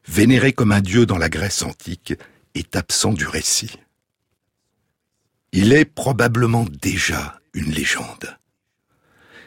vénéré 0.08 0.52
comme 0.52 0.72
un 0.72 0.82
dieu 0.82 1.06
dans 1.06 1.20
la 1.20 1.30
Grèce 1.30 1.62
antique, 1.62 2.14
est 2.56 2.76
absent 2.76 3.14
du 3.14 3.28
récit. 3.28 3.78
Il 5.52 5.74
est 5.74 5.86
probablement 5.86 6.66
déjà 6.66 7.40
une 7.54 7.72
légende. 7.72 8.38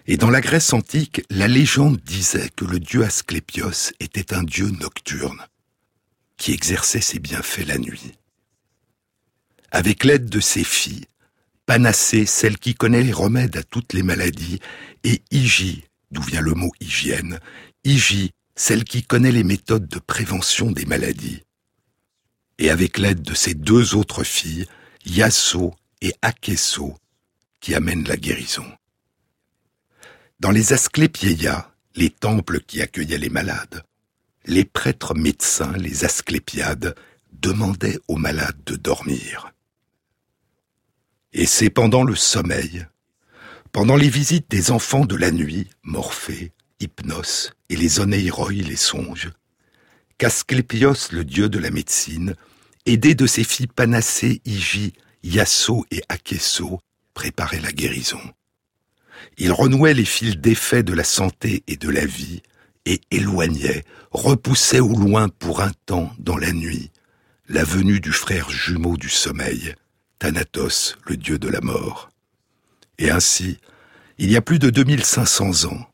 Et 0.07 0.17
dans 0.17 0.31
la 0.31 0.41
Grèce 0.41 0.73
antique, 0.73 1.25
la 1.31 1.49
légende 1.49 1.97
disait 1.97 2.51
que 2.51 2.67
le 2.67 2.79
dieu 2.79 3.05
Asclépios 3.05 3.93
était 4.01 4.35
un 4.35 4.43
dieu 4.43 4.69
nocturne, 4.69 5.45
qui 6.37 6.53
exerçait 6.53 7.01
ses 7.01 7.19
bienfaits 7.19 7.67
la 7.67 7.79
nuit. 7.79 8.13
Avec 9.71 10.05
l'aide 10.05 10.29
de 10.29 10.41
ses 10.41 10.63
filles, 10.63 11.07
Panacée, 11.67 12.27
celle 12.27 12.59
qui 12.59 12.75
connaît 12.75 13.03
les 13.03 13.13
remèdes 13.13 13.57
à 13.57 13.63
toutes 13.63 13.95
les 13.95 14.03
maladies, 14.03 14.59
et 15.03 15.23
Hygie, 15.31 15.85
d'où 16.11 16.23
vient 16.23 16.43
le 16.43 16.53
mot 16.53 16.73
hygiène, 16.81 17.41
Hygie, 17.85 18.33
celle 18.55 18.85
qui 18.85 19.03
connaît 19.03 19.33
les 19.33 19.45
méthodes 19.45 19.89
de 19.89 19.99
prévention 19.99 20.71
des 20.71 20.85
maladies. 20.85 21.43
Et 22.59 22.71
avec 22.71 22.99
l'aide 22.99 23.23
de 23.23 23.35
ses 23.35 23.55
deux 23.55 23.95
autres 23.95 24.25
filles, 24.25 24.67
Yasso 25.07 25.75
et 26.03 26.15
Akesso, 26.23 26.95
qui 27.61 27.75
amènent 27.75 28.07
la 28.07 28.17
guérison. 28.17 28.67
Dans 30.41 30.51
les 30.51 30.73
Asclépieias, 30.73 31.71
les 31.97 32.11
temples 32.11 32.61
qui 32.61 32.83
accueillaient 32.83 33.19
les 33.19 33.31
malades, 33.31 33.83
les 34.45 34.65
prêtres 34.65 35.15
médecins, 35.15 35.73
les 35.73 36.05
Asclépiades, 36.05 36.95
demandaient 37.33 37.99
aux 38.09 38.17
malades 38.17 38.63
de 38.67 38.77
dormir. 38.77 39.54
Et 41.37 41.47
c'est 41.47 41.69
pendant 41.69 42.05
le 42.05 42.15
sommeil, 42.15 42.87
pendant 43.73 43.97
les 43.97 44.09
visites 44.09 44.49
des 44.49 44.71
enfants 44.71 45.05
de 45.05 45.17
la 45.17 45.33
nuit, 45.33 45.69
Morphée, 45.83 46.53
Hypnos 46.79 47.53
et 47.69 47.75
les 47.75 47.99
onéiroi, 47.99 48.53
les 48.53 48.77
songes, 48.77 49.31
qu'Asclépios, 50.17 51.11
le 51.11 51.25
dieu 51.25 51.49
de 51.49 51.59
la 51.59 51.73
médecine, 51.73 52.37
aidé 52.87 53.17
de 53.17 53.27
ses 53.27 53.43
filles 53.43 53.67
Panacée, 53.67 54.43
Hygie, 54.45 54.93
Yasso 55.25 55.85
et 55.91 56.03
Akesso, 56.09 56.79
préparait 57.15 57.61
la 57.61 57.73
guérison. 57.73 58.21
Il 59.37 59.51
renouait 59.51 59.95
les 59.95 60.05
fils 60.05 60.37
d'effet 60.37 60.85
de 60.85 60.93
la 60.93 61.03
santé 61.03 61.65
et 61.67 61.77
de 61.77 61.91
la 61.91 62.07
vie, 62.07 62.43
et 62.87 63.01
éloignait, 63.11 63.83
repoussait 64.13 64.79
au 64.79 64.95
loin 64.95 65.29
pour 65.29 65.63
un 65.63 65.73
temps, 65.87 66.13
dans 66.21 66.37
la 66.37 66.53
nuit, 66.53 66.93
la 67.49 67.65
venue 67.65 67.99
du 67.99 68.13
frère 68.13 68.51
jumeau 68.51 68.97
du 68.97 69.09
sommeil, 69.09 69.75
Thanatos, 70.25 70.97
le 71.07 71.19
dieu 71.19 71.39
de 71.39 71.51
la 71.51 71.61
mort. 71.61 72.09
Et 72.97 73.11
ainsi, 73.11 73.59
il 74.17 74.31
y 74.31 74.39
a 74.39 74.41
plus 74.41 74.59
de 74.59 74.71
2500 74.71 75.67
ans, 75.67 75.87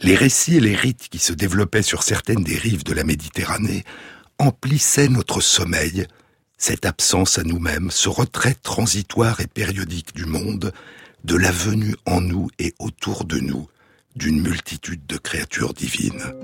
les 0.00 0.16
récits 0.16 0.56
et 0.56 0.60
les 0.60 0.74
rites 0.74 1.08
qui 1.08 1.20
se 1.20 1.32
développaient 1.32 1.82
sur 1.82 2.02
certaines 2.02 2.42
des 2.42 2.56
rives 2.56 2.82
de 2.82 2.92
la 2.92 3.04
Méditerranée 3.04 3.84
emplissaient 4.40 5.06
notre 5.06 5.40
sommeil, 5.40 6.08
cette 6.56 6.86
absence 6.86 7.38
à 7.38 7.44
nous-mêmes, 7.44 7.92
ce 7.92 8.08
retrait 8.08 8.56
transitoire 8.60 9.40
et 9.40 9.46
périodique 9.46 10.12
du 10.12 10.26
monde, 10.26 10.72
de 11.22 11.36
la 11.36 11.52
venue 11.52 11.94
en 12.04 12.20
nous 12.20 12.48
et 12.58 12.74
autour 12.80 13.26
de 13.26 13.38
nous 13.38 13.68
d'une 14.16 14.42
multitude 14.42 15.06
de 15.06 15.18
créatures 15.18 15.72
divines. 15.72 16.34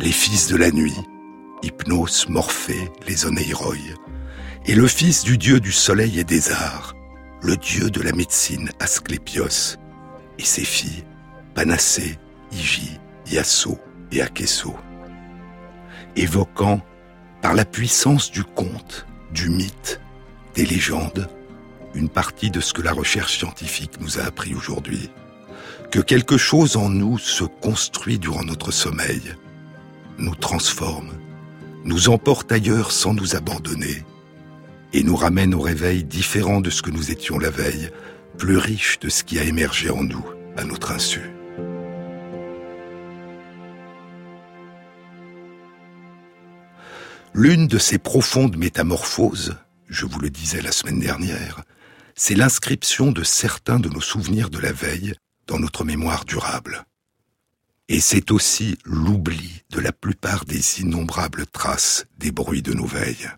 Les 0.00 0.10
fils 0.10 0.48
de 0.48 0.56
la 0.56 0.72
nuit, 0.72 0.96
Hypnos, 1.64 2.28
Morphée, 2.28 2.90
les 3.08 3.24
Onéiroi, 3.24 3.76
et 4.66 4.74
le 4.74 4.86
fils 4.86 5.24
du 5.24 5.38
dieu 5.38 5.60
du 5.60 5.72
soleil 5.72 6.18
et 6.20 6.24
des 6.24 6.52
arts, 6.52 6.94
le 7.42 7.56
dieu 7.56 7.90
de 7.90 8.02
la 8.02 8.12
médecine 8.12 8.70
Asclépios, 8.80 9.78
et 10.38 10.44
ses 10.44 10.64
filles, 10.64 11.04
Panacée, 11.54 12.18
Hygie, 12.52 13.00
Yasso 13.30 13.78
et 14.12 14.20
Akesso, 14.20 14.76
évoquant, 16.16 16.82
par 17.40 17.54
la 17.54 17.64
puissance 17.64 18.30
du 18.30 18.44
conte, 18.44 19.06
du 19.32 19.48
mythe, 19.48 20.00
des 20.54 20.66
légendes, 20.66 21.30
une 21.94 22.10
partie 22.10 22.50
de 22.50 22.60
ce 22.60 22.74
que 22.74 22.82
la 22.82 22.92
recherche 22.92 23.38
scientifique 23.38 24.00
nous 24.00 24.18
a 24.18 24.24
appris 24.24 24.54
aujourd'hui, 24.54 25.10
que 25.90 26.00
quelque 26.00 26.36
chose 26.36 26.76
en 26.76 26.90
nous 26.90 27.16
se 27.16 27.44
construit 27.44 28.18
durant 28.18 28.44
notre 28.44 28.70
sommeil, 28.70 29.34
nous 30.18 30.34
transforme, 30.34 31.12
nous 31.84 32.08
emporte 32.08 32.50
ailleurs 32.50 32.92
sans 32.92 33.14
nous 33.14 33.36
abandonner, 33.36 34.04
et 34.92 35.02
nous 35.02 35.16
ramène 35.16 35.54
au 35.54 35.60
réveil 35.60 36.04
différent 36.04 36.60
de 36.60 36.70
ce 36.70 36.82
que 36.82 36.90
nous 36.90 37.10
étions 37.10 37.38
la 37.38 37.50
veille, 37.50 37.90
plus 38.38 38.56
riche 38.56 38.98
de 39.00 39.08
ce 39.08 39.22
qui 39.22 39.38
a 39.38 39.44
émergé 39.44 39.90
en 39.90 40.02
nous 40.02 40.24
à 40.56 40.64
notre 40.64 40.92
insu. 40.92 41.20
L'une 47.34 47.66
de 47.66 47.78
ces 47.78 47.98
profondes 47.98 48.56
métamorphoses, 48.56 49.56
je 49.88 50.06
vous 50.06 50.20
le 50.20 50.30
disais 50.30 50.62
la 50.62 50.70
semaine 50.70 51.00
dernière, 51.00 51.62
c'est 52.14 52.36
l'inscription 52.36 53.10
de 53.10 53.24
certains 53.24 53.80
de 53.80 53.88
nos 53.88 54.00
souvenirs 54.00 54.50
de 54.50 54.60
la 54.60 54.72
veille 54.72 55.14
dans 55.48 55.58
notre 55.58 55.84
mémoire 55.84 56.24
durable. 56.24 56.84
Et 57.88 58.00
c'est 58.00 58.30
aussi 58.30 58.78
l'oubli 58.84 59.62
de 59.70 59.80
la 59.80 59.92
plupart 59.92 60.44
des 60.46 60.80
innombrables 60.80 61.46
traces 61.46 62.06
des 62.18 62.32
bruits 62.32 62.62
de 62.62 62.72
nos 62.72 62.86
veilles. 62.86 63.28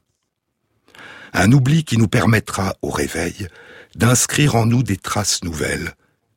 Un 1.33 1.53
oubli 1.53 1.85
qui 1.85 1.99
nous 1.99 2.09
permettra, 2.09 2.77
au 2.83 2.91
réveil, 2.91 3.49
d'inscrire 3.97 4.55
en 4.55 4.67
nous 4.67 4.83
des 4.83 4.97
traces 4.97 5.43
nouvelles, 5.43 5.95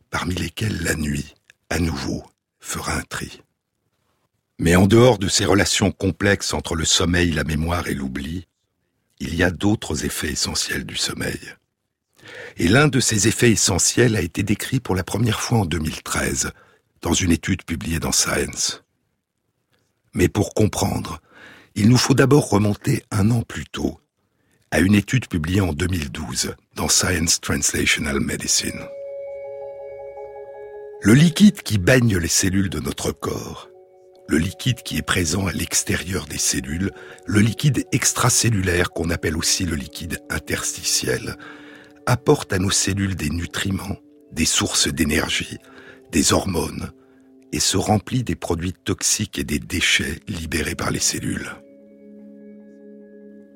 parmi 0.10 0.34
lesquelles 0.34 0.84
la 0.84 0.95
nuit, 0.95 1.36
à 1.69 1.80
nouveau, 1.80 2.24
fera 2.60 2.95
un 2.95 3.04
tri. 3.04 3.41
Mais 4.58 4.76
en 4.76 4.88
dehors 4.88 5.19
de 5.19 5.28
ces 5.28 5.45
relations 5.45 5.91
complexes 5.91 6.54
entre 6.54 6.76
le 6.76 6.86
sommeil, 6.86 7.32
la 7.32 7.43
mémoire 7.43 7.88
et 7.88 7.93
l'oubli, 7.93 8.48
il 9.19 9.36
y 9.36 9.43
a 9.43 9.52
d'autres 9.52 10.06
effets 10.06 10.32
essentiels 10.32 10.86
du 10.86 10.95
sommeil. 10.95 11.39
Et 12.58 12.67
l'un 12.67 12.88
de 12.88 13.00
ces 13.00 13.28
effets 13.28 13.52
essentiels 13.52 14.15
a 14.15 14.22
été 14.22 14.43
décrit 14.43 14.80
pour 14.80 14.95
la 14.95 15.04
première 15.04 15.41
fois 15.41 15.60
en 15.60 15.65
2013, 15.65 16.52
dans 17.02 17.14
une 17.14 17.32
étude 17.32 17.64
publiée 17.64 18.00
dans 18.00 18.12
Science. 18.12 18.84
Mais 20.14 20.28
pour 20.28 20.54
comprendre, 20.54 21.22
il 21.76 21.90
nous 21.90 21.98
faut 21.98 22.14
d'abord 22.14 22.50
remonter 22.50 23.04
un 23.12 23.32
an 23.32 23.42
plus 23.42 23.66
tôt, 23.66 24.00
à 24.72 24.80
une 24.80 24.96
étude 24.96 25.28
publiée 25.28 25.62
en 25.62 25.74
2012 25.74 26.56
dans 26.76 26.90
Science 26.90 27.40
Translational 27.42 28.20
Medicine. 28.20 28.82
Le 31.02 31.14
liquide 31.14 31.62
qui 31.62 31.78
baigne 31.78 32.18
les 32.18 32.28
cellules 32.28 32.70
de 32.70 32.80
notre 32.80 33.12
corps, 33.12 33.70
le 34.28 34.38
liquide 34.38 34.84
qui 34.84 34.98
est 34.98 35.02
présent 35.02 35.48
à 35.48 35.52
l'extérieur 35.52 36.26
des 36.26 36.38
cellules, 36.38 36.92
le 37.26 37.40
liquide 37.40 37.86
extracellulaire 37.92 38.92
qu'on 38.92 39.10
appelle 39.10 39.38
aussi 39.38 39.66
le 39.66 39.76
liquide 39.76 40.20
interstitiel, 40.30 41.38
apporte 42.06 42.54
à 42.54 42.60
nos 42.60 42.70
cellules 42.70 43.16
des 43.16 43.30
nutriments, 43.30 43.98
des 44.32 44.46
sources 44.46 44.88
d'énergie, 44.88 45.58
des 46.12 46.34
hormones, 46.34 46.91
et 47.52 47.60
se 47.60 47.78
remplit 47.78 48.24
des 48.24 48.36
produits 48.36 48.74
toxiques 48.74 49.39
et 49.39 49.43
des 49.43 49.60
déchets 49.60 50.19
libérés 50.28 50.76
par 50.76 50.91
les 50.91 51.00
cellules. 51.00 51.50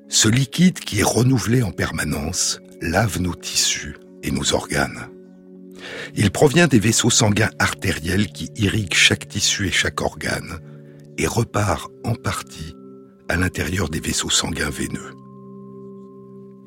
Ce 0.10 0.28
liquide 0.28 0.80
qui 0.80 1.00
est 1.00 1.04
renouvelé 1.04 1.64
en 1.64 1.72
permanence 1.72 2.60
lave 2.82 3.22
nos 3.22 3.36
tissus 3.36 3.96
et 4.24 4.32
nos 4.32 4.54
organes. 4.54 5.10
Il 6.16 6.32
provient 6.32 6.68
des 6.68 6.80
vaisseaux 6.80 7.10
sanguins 7.10 7.50
artériels 7.60 8.28
qui 8.28 8.50
irriguent 8.56 8.94
chaque 8.94 9.28
tissu 9.28 9.68
et 9.68 9.72
chaque 9.72 10.02
organe 10.02 10.60
et 11.18 11.28
repart 11.28 11.92
en 12.04 12.16
partie 12.16 12.76
à 13.30 13.36
l'intérieur 13.36 13.90
des 13.90 14.00
vaisseaux 14.00 14.30
sanguins 14.30 14.70
veineux. 14.70 15.12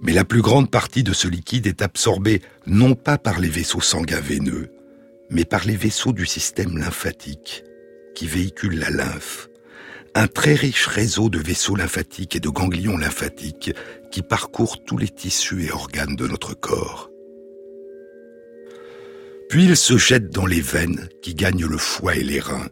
Mais 0.03 0.13
la 0.13 0.25
plus 0.25 0.43
grande 0.43 0.71
partie 0.71 1.03
de 1.03 1.13
ce 1.13 1.29
liquide 1.29 1.67
est 1.67 1.83
absorbée 1.83 2.43
non 2.67 2.95
pas 2.95 3.19
par 3.19 3.41
les 3.41 3.49
vaisseaux 3.49 3.81
sanguins 3.81 4.21
veineux, 4.21 4.71
mais 5.31 5.45
par 5.45 5.65
les 5.65 5.77
vaisseaux 5.77 6.13
du 6.13 6.27
système 6.27 6.79
lymphatique 6.79 7.65
qui 8.15 8.27
véhiculent 8.27 8.79
la 8.79 8.91
lymphe, 8.91 9.49
un 10.15 10.29
très 10.29 10.55
riche 10.55 10.87
réseau 10.87 11.29
de 11.29 11.39
vaisseaux 11.39 11.77
lymphatiques 11.77 12.37
et 12.37 12.41
de 12.41 12.49
ganglions 12.49 12.97
lymphatiques 12.97 13.73
qui 14.11 14.23
parcourent 14.23 14.83
tous 14.85 14.97
les 14.97 15.09
tissus 15.09 15.65
et 15.65 15.71
organes 15.71 16.17
de 16.17 16.27
notre 16.27 16.55
corps. 16.55 17.11
Puis 19.49 19.65
il 19.65 19.77
se 19.77 19.97
jette 19.97 20.31
dans 20.31 20.47
les 20.47 20.61
veines 20.61 21.09
qui 21.23 21.35
gagnent 21.35 21.67
le 21.67 21.79
foie 21.79 22.17
et 22.17 22.23
les 22.23 22.41
reins, 22.41 22.69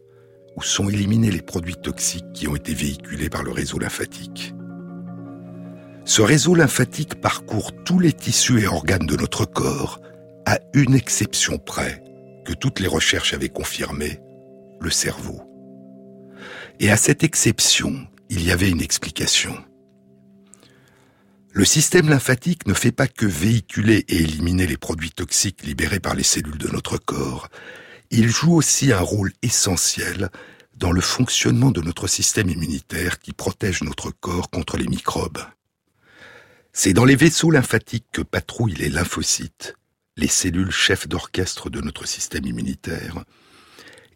où 0.57 0.63
sont 0.63 0.89
éliminés 0.89 1.31
les 1.31 1.43
produits 1.43 1.77
toxiques 1.77 2.33
qui 2.33 2.49
ont 2.49 2.57
été 2.57 2.75
véhiculés 2.75 3.29
par 3.29 3.43
le 3.43 3.53
réseau 3.53 3.79
lymphatique. 3.79 4.55
Ce 6.07 6.23
réseau 6.23 6.55
lymphatique 6.55 7.21
parcourt 7.21 7.73
tous 7.85 7.99
les 7.99 8.13
tissus 8.13 8.61
et 8.61 8.67
organes 8.67 9.07
de 9.07 9.17
notre 9.17 9.47
corps, 9.47 10.01
à 10.47 10.59
une 10.75 10.95
exception 10.95 11.59
près, 11.59 12.04
que 12.45 12.53
toutes 12.53 12.81
les 12.81 12.89
recherches 12.89 13.35
avaient 13.35 13.49
confirmé, 13.49 14.21
le 14.81 14.91
cerveau. 14.91 15.43
Et 16.81 16.91
à 16.91 16.97
cette 16.97 17.25
exception, 17.25 18.07
il 18.29 18.45
y 18.45 18.51
avait 18.51 18.71
une 18.71 18.83
explication. 18.83 19.57
Le 21.53 21.65
système 21.65 22.09
lymphatique 22.09 22.67
ne 22.67 22.75
fait 22.75 22.93
pas 22.93 23.07
que 23.07 23.27
véhiculer 23.27 24.05
et 24.09 24.17
éliminer 24.17 24.67
les 24.67 24.77
produits 24.77 25.13
toxiques 25.13 25.63
libérés 25.63 26.01
par 26.01 26.15
les 26.15 26.25
cellules 26.25 26.59
de 26.59 26.69
notre 26.69 26.99
corps, 26.99 27.49
il 28.11 28.29
joue 28.29 28.55
aussi 28.55 28.93
un 28.93 29.01
rôle 29.01 29.33
essentiel 29.43 30.31
dans 30.77 30.91
le 30.91 31.01
fonctionnement 31.01 31.71
de 31.71 31.81
notre 31.81 32.09
système 32.09 32.51
immunitaire 32.51 33.21
qui 33.21 33.33
protège 33.33 33.83
notre 33.83 34.11
corps 34.11 34.51
contre 34.51 34.77
les 34.77 34.89
microbes. 34.89 35.45
C'est 36.73 36.93
dans 36.93 37.05
les 37.05 37.15
vaisseaux 37.15 37.53
lymphatiques 37.53 38.09
que 38.13 38.23
patrouillent 38.23 38.75
les 38.75 38.89
lymphocytes, 38.89 39.77
les 40.17 40.29
cellules 40.29 40.71
chefs 40.71 41.09
d'orchestre 41.09 41.71
de 41.71 41.81
notre 41.81 42.07
système 42.07 42.47
immunitaire, 42.47 43.25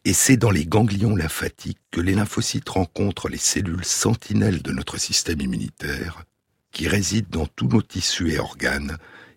et 0.05 0.13
c'est 0.13 0.37
dans 0.37 0.51
les 0.51 0.65
ganglions 0.65 1.17
lymphatiques 1.17 1.81
que 1.91 2.01
les 2.01 2.15
lymphocytes 2.15 2.69
rencontrent 2.69 3.29
les 3.29 3.37
cellules 3.37 3.85
sentinelles 3.85 4.63
de 4.63 4.73
notre 4.73 4.97
système 4.97 5.41
immunitaire, 5.41 6.25
qui 6.71 6.89
résident 6.89 7.29
dans 7.31 7.47
tous 7.47 7.69
nos 7.69 7.83
tissus 7.83 8.33
et 8.33 8.39
organes, 8.39 8.97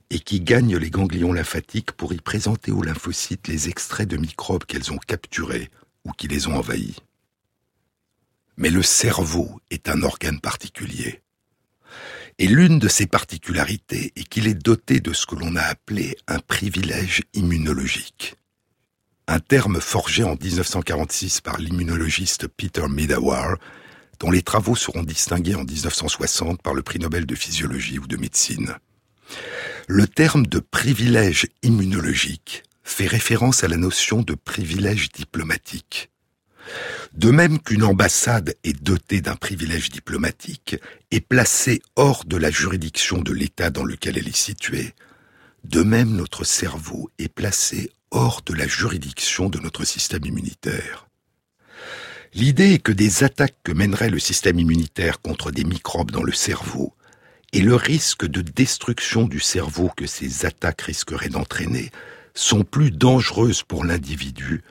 et 0.10 0.19
qui 0.19 0.41
gagnent 0.41 0.78
les 0.78 0.89
ganglions 0.89 1.34
lymphatiques 1.34 1.93
pour 1.93 2.13
y 2.13 2.17
présenter 2.17 2.71
aux 2.71 2.84
lymphocytes 2.84 3.47
les 3.47 3.69
extraits 3.69 4.08
de 4.08 4.17
microbes 4.17 4.65
qu'elles 4.65 4.91
ont 4.91 4.97
capturés 4.97 5.69
ou 6.06 6.12
qui 6.12 6.28
les 6.28 6.47
ont 6.47 6.56
envahis. 6.56 6.97
Mais 8.58 8.69
le 8.69 8.84
cerveau 8.84 9.60
est 9.69 9.88
un 9.88 10.04
organe 10.04 10.41
particulier. 10.41 11.21
Et 12.38 12.48
l'une 12.48 12.80
de 12.80 12.88
ses 12.88 13.08
particularités 13.08 14.13
est 14.15 14.24
qu'il 14.24 14.48
est 14.48 14.54
doté 14.54 15.00
de 15.00 15.13
ce 15.13 15.26
que 15.26 15.36
l'on 15.36 15.56
a 15.56 15.62
appelé 15.62 16.17
un 16.28 16.39
privilège 16.39 17.22
immunologique. 17.34 18.36
Un 19.28 19.39
terme 19.39 19.80
forgé 19.80 20.24
en 20.24 20.36
1946 20.36 21.41
par 21.41 21.58
l'immunologiste 21.58 22.48
Peter 22.48 22.88
Medawar, 22.89 23.58
dont 24.20 24.32
les 24.32 24.41
travaux 24.41 24.76
seront 24.76 25.04
distingués 25.04 25.56
en 25.56 25.63
1960 25.63 26.62
par 26.62 26.74
le 26.74 26.84
prix 26.84 27.00
Nobel 27.00 27.26
de 27.26 27.36
physiologie 27.36 28.00
ou 28.00 28.08
de 28.08 28.17
médecine. 28.17 28.76
Le 29.88 30.08
terme 30.08 30.46
de 30.46 30.60
privilège 30.60 31.48
immunologique 31.63 32.63
fait 32.84 33.08
référence 33.08 33.63
à 33.63 33.67
la 33.67 33.78
notion 33.78 34.22
de 34.22 34.36
privilège 34.36 35.12
diplomatique. 35.12 36.11
De 37.13 37.32
même 37.32 37.60
qu'une 37.60 37.84
ambassade 37.84 38.56
est 38.63 38.82
dotée 38.82 39.21
d'un 39.21 39.36
privilège 39.36 39.89
diplomatique 39.89 40.76
et 41.12 41.21
placée 41.21 41.82
hors 41.95 42.24
de 42.26 42.38
la 42.38 42.52
juridiction 42.52 43.21
de 43.21 43.34
l'État 43.34 43.69
dans 43.69 43.84
lequel 43.84 44.17
elle 44.17 44.28
est 44.28 44.36
située, 44.36 44.93
de 45.63 45.84
même 45.84 46.15
notre 46.15 46.43
cerveau 46.43 47.10
est 47.19 47.34
placé 47.34 47.91
hors 48.12 48.41
de 48.45 48.54
la 48.54 48.67
juridiction 48.67 49.50
de 49.50 49.60
notre 49.60 49.86
système 49.86 50.26
immunitaire. 50.26 51.08
L'idée 52.34 52.74
est 52.74 52.80
que 52.80 52.93
des 52.93 53.24
attaques 53.24 53.58
que 53.63 53.74
mènerait 53.74 54.10
le 54.10 54.19
système 54.19 54.60
immunitaire 54.60 55.21
contre 55.21 55.52
des 55.52 55.65
microbes 55.65 56.12
dans 56.12 56.24
le 56.24 56.32
cerveau 56.32 56.93
et 57.52 57.62
le 57.62 57.76
risque 57.76 58.26
de 58.26 58.41
destruction 58.41 59.24
du 59.24 59.39
cerveau 59.39 59.91
que 59.95 60.08
ces 60.08 60.45
attaques 60.45 60.84
risqueraient 60.84 61.30
d'entraîner 61.30 61.91
sont 62.34 62.63
plus 62.63 62.91
dangereuses 62.91 63.63
pour 63.63 63.84
l'individu 63.84 64.63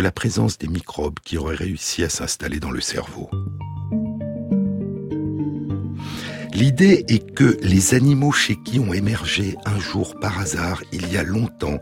la 0.00 0.12
présence 0.12 0.58
des 0.58 0.68
microbes 0.68 1.20
qui 1.24 1.38
auraient 1.38 1.54
réussi 1.54 2.02
à 2.04 2.08
s'installer 2.08 2.60
dans 2.60 2.70
le 2.70 2.80
cerveau. 2.80 3.30
L'idée 6.52 7.04
est 7.08 7.34
que 7.34 7.58
les 7.62 7.94
animaux 7.94 8.32
chez 8.32 8.56
qui 8.56 8.78
ont 8.78 8.92
émergé 8.92 9.56
un 9.66 9.78
jour 9.78 10.18
par 10.20 10.38
hasard, 10.38 10.82
il 10.92 11.12
y 11.12 11.16
a 11.16 11.24
longtemps, 11.24 11.80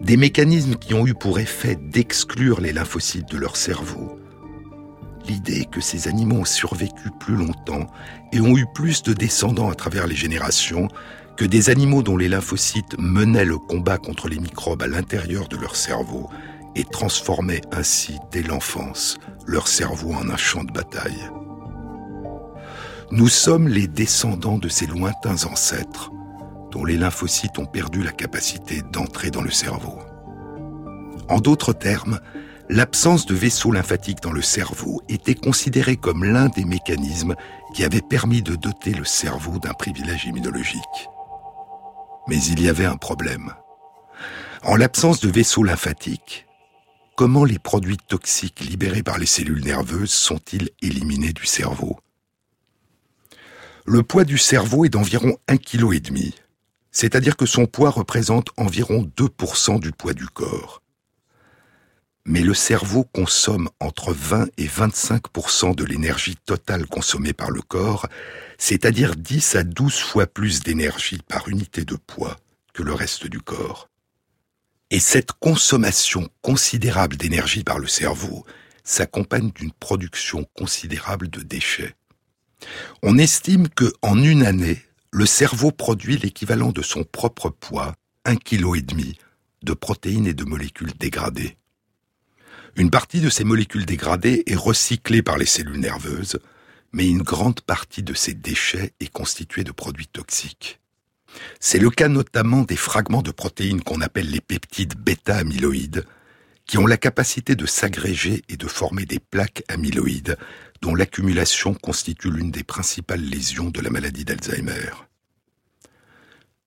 des 0.00 0.16
mécanismes 0.16 0.76
qui 0.76 0.94
ont 0.94 1.06
eu 1.06 1.14
pour 1.14 1.40
effet 1.40 1.76
d'exclure 1.76 2.60
les 2.60 2.72
lymphocytes 2.72 3.28
de 3.28 3.38
leur 3.38 3.56
cerveau, 3.56 4.18
l'idée 5.28 5.66
que 5.70 5.80
ces 5.80 6.08
animaux 6.08 6.36
ont 6.36 6.44
survécu 6.44 7.10
plus 7.20 7.36
longtemps 7.36 7.86
et 8.32 8.40
ont 8.40 8.56
eu 8.56 8.66
plus 8.74 9.02
de 9.02 9.12
descendants 9.12 9.70
à 9.70 9.74
travers 9.74 10.06
les 10.06 10.16
générations 10.16 10.88
que 11.36 11.44
des 11.44 11.70
animaux 11.70 12.02
dont 12.02 12.16
les 12.16 12.28
lymphocytes 12.28 12.98
menaient 12.98 13.44
le 13.44 13.58
combat 13.58 13.98
contre 13.98 14.28
les 14.28 14.38
microbes 14.38 14.82
à 14.82 14.88
l'intérieur 14.88 15.48
de 15.48 15.56
leur 15.56 15.76
cerveau 15.76 16.28
et 16.78 16.84
transformaient 16.84 17.60
ainsi 17.72 18.18
dès 18.30 18.42
l'enfance 18.42 19.18
leur 19.46 19.66
cerveau 19.66 20.12
en 20.12 20.30
un 20.30 20.36
champ 20.36 20.62
de 20.62 20.72
bataille. 20.72 21.28
Nous 23.10 23.28
sommes 23.28 23.68
les 23.68 23.88
descendants 23.88 24.58
de 24.58 24.68
ces 24.68 24.86
lointains 24.86 25.44
ancêtres 25.44 26.12
dont 26.70 26.84
les 26.84 26.96
lymphocytes 26.96 27.58
ont 27.58 27.66
perdu 27.66 28.02
la 28.02 28.12
capacité 28.12 28.82
d'entrer 28.92 29.30
dans 29.30 29.42
le 29.42 29.50
cerveau. 29.50 29.98
En 31.28 31.40
d'autres 31.40 31.72
termes, 31.72 32.20
l'absence 32.68 33.26
de 33.26 33.34
vaisseaux 33.34 33.72
lymphatiques 33.72 34.22
dans 34.22 34.32
le 34.32 34.42
cerveau 34.42 35.00
était 35.08 35.34
considérée 35.34 35.96
comme 35.96 36.24
l'un 36.24 36.48
des 36.48 36.64
mécanismes 36.64 37.34
qui 37.74 37.84
avait 37.84 38.02
permis 38.02 38.42
de 38.42 38.54
doter 38.54 38.92
le 38.92 39.04
cerveau 39.04 39.58
d'un 39.58 39.72
privilège 39.72 40.26
immunologique. 40.26 41.08
Mais 42.28 42.40
il 42.44 42.62
y 42.62 42.68
avait 42.68 42.84
un 42.84 42.96
problème. 42.96 43.52
En 44.62 44.76
l'absence 44.76 45.20
de 45.20 45.30
vaisseaux 45.30 45.64
lymphatiques, 45.64 46.47
comment 47.18 47.44
les 47.44 47.58
produits 47.58 47.96
toxiques 47.96 48.60
libérés 48.60 49.02
par 49.02 49.18
les 49.18 49.26
cellules 49.26 49.64
nerveuses 49.64 50.12
sont-ils 50.12 50.70
éliminés 50.80 51.32
du 51.32 51.46
cerveau? 51.46 51.98
Le 53.86 54.04
poids 54.04 54.22
du 54.22 54.38
cerveau 54.38 54.84
est 54.84 54.88
d'environ 54.88 55.36
1,5 55.48 55.58
kg, 55.58 56.32
c'est-à-dire 56.92 57.36
que 57.36 57.44
son 57.44 57.66
poids 57.66 57.90
représente 57.90 58.50
environ 58.56 59.10
2% 59.16 59.80
du 59.80 59.90
poids 59.90 60.14
du 60.14 60.26
corps 60.26 60.80
mais 62.24 62.42
le 62.42 62.52
cerveau 62.52 63.04
consomme 63.04 63.70
entre 63.80 64.12
20 64.12 64.48
et 64.58 64.66
25% 64.66 65.74
de 65.74 65.82
l'énergie 65.82 66.36
totale 66.36 66.86
consommée 66.86 67.32
par 67.32 67.50
le 67.50 67.62
corps, 67.62 68.06
c'est-à-dire 68.58 69.16
10 69.16 69.56
à 69.56 69.64
12 69.64 69.98
fois 69.98 70.26
plus 70.26 70.62
d'énergie 70.62 71.20
par 71.26 71.48
unité 71.48 71.86
de 71.86 71.96
poids 71.96 72.36
que 72.74 72.82
le 72.82 72.92
reste 72.92 73.26
du 73.26 73.40
corps. 73.40 73.88
Et 74.90 75.00
cette 75.00 75.32
consommation 75.32 76.28
considérable 76.40 77.16
d'énergie 77.16 77.62
par 77.62 77.78
le 77.78 77.86
cerveau 77.86 78.46
s'accompagne 78.84 79.50
d'une 79.50 79.72
production 79.72 80.46
considérable 80.56 81.28
de 81.28 81.42
déchets. 81.42 81.94
On 83.02 83.18
estime 83.18 83.68
que 83.68 83.92
en 84.00 84.22
une 84.22 84.44
année, 84.44 84.82
le 85.10 85.26
cerveau 85.26 85.72
produit 85.72 86.16
l'équivalent 86.16 86.72
de 86.72 86.82
son 86.82 87.04
propre 87.04 87.50
poids, 87.50 87.94
un 88.24 88.36
kilo 88.36 88.74
et 88.74 88.80
demi, 88.80 89.18
de 89.62 89.74
protéines 89.74 90.26
et 90.26 90.34
de 90.34 90.44
molécules 90.44 90.96
dégradées. 90.98 91.56
Une 92.76 92.90
partie 92.90 93.20
de 93.20 93.28
ces 93.28 93.44
molécules 93.44 93.86
dégradées 93.86 94.42
est 94.46 94.54
recyclée 94.54 95.22
par 95.22 95.36
les 95.36 95.46
cellules 95.46 95.80
nerveuses, 95.80 96.38
mais 96.92 97.08
une 97.08 97.22
grande 97.22 97.60
partie 97.60 98.02
de 98.02 98.14
ces 98.14 98.34
déchets 98.34 98.94
est 99.00 99.12
constituée 99.12 99.64
de 99.64 99.72
produits 99.72 100.06
toxiques. 100.06 100.80
C'est 101.60 101.78
le 101.78 101.90
cas 101.90 102.08
notamment 102.08 102.62
des 102.62 102.76
fragments 102.76 103.22
de 103.22 103.30
protéines 103.30 103.82
qu'on 103.82 104.00
appelle 104.00 104.30
les 104.30 104.40
peptides 104.40 104.94
bêta-amyloïdes, 104.98 106.04
qui 106.66 106.78
ont 106.78 106.86
la 106.86 106.96
capacité 106.96 107.56
de 107.56 107.66
s'agréger 107.66 108.42
et 108.48 108.56
de 108.56 108.66
former 108.66 109.06
des 109.06 109.18
plaques 109.18 109.64
amyloïdes, 109.68 110.36
dont 110.82 110.94
l'accumulation 110.94 111.74
constitue 111.74 112.30
l'une 112.30 112.50
des 112.50 112.62
principales 112.62 113.22
lésions 113.22 113.70
de 113.70 113.80
la 113.80 113.90
maladie 113.90 114.24
d'Alzheimer. 114.24 114.90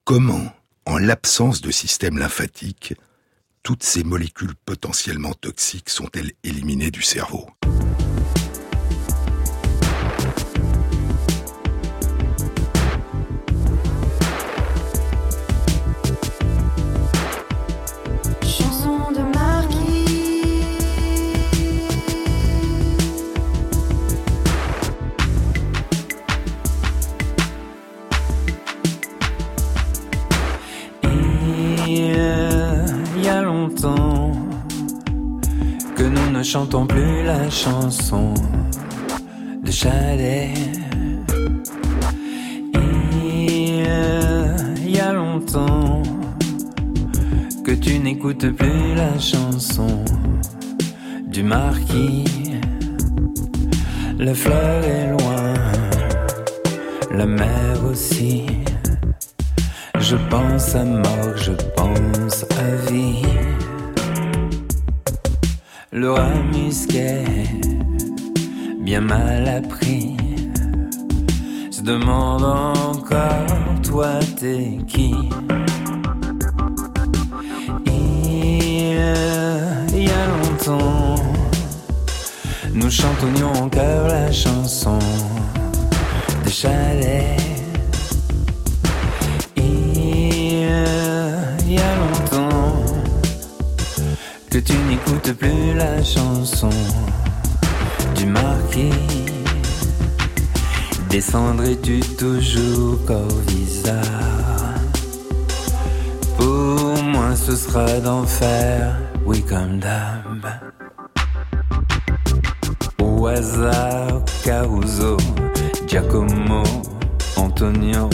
Comment, 0.04 0.52
en 0.84 0.98
l'absence 0.98 1.60
de 1.60 1.70
système 1.70 2.18
lymphatique, 2.18 2.94
toutes 3.62 3.84
ces 3.84 4.02
molécules 4.02 4.56
potentiellement 4.66 5.34
toxiques 5.34 5.88
sont-elles 5.88 6.32
éliminées 6.42 6.90
du 6.90 7.02
cerveau? 7.02 7.48
Chantons 36.52 36.86
plus 36.86 37.24
la 37.24 37.48
chanson 37.48 38.34
de 39.64 39.70
Chalet. 39.70 40.50
Il 42.74 44.90
y 44.90 45.00
a 45.00 45.14
longtemps 45.14 46.02
que 47.64 47.72
tu 47.72 47.98
n'écoutes 47.98 48.50
plus 48.50 48.94
la 48.94 49.18
chanson 49.18 50.04
du 51.26 51.42
marquis. 51.42 52.26
La 54.18 54.34
fleur 54.34 54.84
est 54.84 55.08
loin, 55.08 55.54
la 57.12 57.24
mer 57.24 57.82
aussi. 57.90 58.44
Je 59.98 60.16
pense 60.28 60.74
à 60.74 60.84
mort, 60.84 61.34
je 61.34 61.52
pense 61.74 62.44
à 62.50 62.90
vie. 62.90 63.22
Le 65.94 66.14
musquet, 66.50 67.22
bien 68.80 69.02
mal 69.02 69.46
appris, 69.46 70.16
se 71.70 71.82
demande 71.82 72.44
encore, 72.44 73.82
toi 73.82 74.18
t'es 74.40 74.78
qui? 74.88 75.14
Il 77.84 78.94
y 79.94 80.08
a 80.08 80.26
longtemps, 80.28 81.16
nous 82.72 82.90
chantonnions 82.90 83.52
en 83.52 83.68
cœur 83.68 84.08
la 84.08 84.32
chanson 84.32 84.98
des 86.42 86.50
chalets. 86.50 87.41
Tu 94.64 94.74
n'écoutes 94.88 95.32
plus 95.34 95.74
la 95.74 96.02
chanson 96.02 96.70
du 98.16 98.26
marquis. 98.26 98.90
Descendrais-tu 101.10 102.00
toujours 102.18 103.04
Corvisa 103.06 104.00
Pour 106.36 107.02
moi 107.02 107.34
ce 107.36 107.56
sera 107.56 107.86
d'enfer, 108.00 108.96
oui 109.26 109.42
comme 109.42 109.78
d'hab. 109.78 110.46
Au 112.98 113.26
hasard, 113.26 114.22
Caruso, 114.44 115.16
Giacomo, 115.86 116.62
Antonio, 117.36 118.08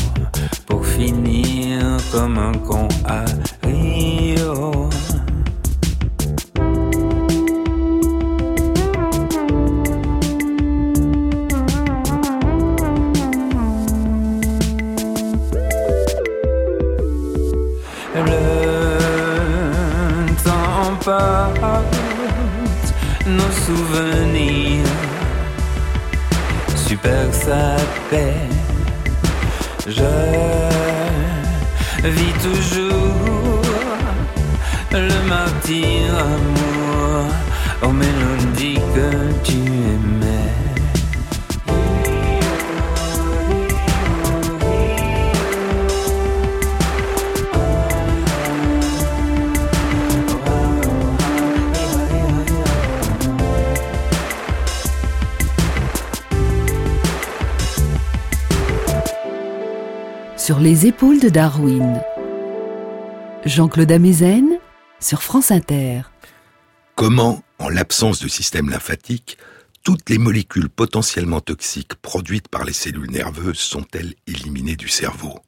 pour 0.67 0.85
finir 0.85 1.97
comme 2.11 2.39
un 2.39 2.53
con 2.59 2.89
à 3.05 3.25
Rio. 3.63 4.88
Nos 23.49 23.55
souvenirs. 23.67 24.85
Super 26.77 27.33
sa 27.33 27.77
paix. 28.11 28.35
Je 29.87 30.15
vis 32.09 32.35
toujours 32.43 33.63
le 34.93 35.29
martyr 35.29 36.15
amour 36.37 37.25
aux 37.83 37.93
mélodies 37.93 38.81
que 38.95 39.11
tu 39.45 39.57
aimais. 39.57 40.38
Sur 60.49 60.61
les 60.61 60.87
épaules 60.87 61.21
de 61.21 61.29
Darwin. 61.29 62.01
Jean-Claude 63.45 63.93
Amezen 63.93 64.59
sur 64.99 65.23
France 65.23 65.51
Inter. 65.51 66.05
Comment, 66.95 67.43
en 67.59 67.69
l'absence 67.69 68.19
de 68.21 68.29
système 68.29 68.71
lymphatique, 68.71 69.37
toutes 69.85 70.09
les 70.09 70.17
molécules 70.17 70.71
potentiellement 70.71 71.43
toxiques 71.43 71.97
produites 71.97 72.49
par 72.49 72.65
les 72.65 72.73
cellules 72.73 73.11
nerveuses 73.11 73.59
sont-elles 73.59 74.15
éliminées 74.27 74.77
du 74.77 74.89
cerveau? 74.89 75.39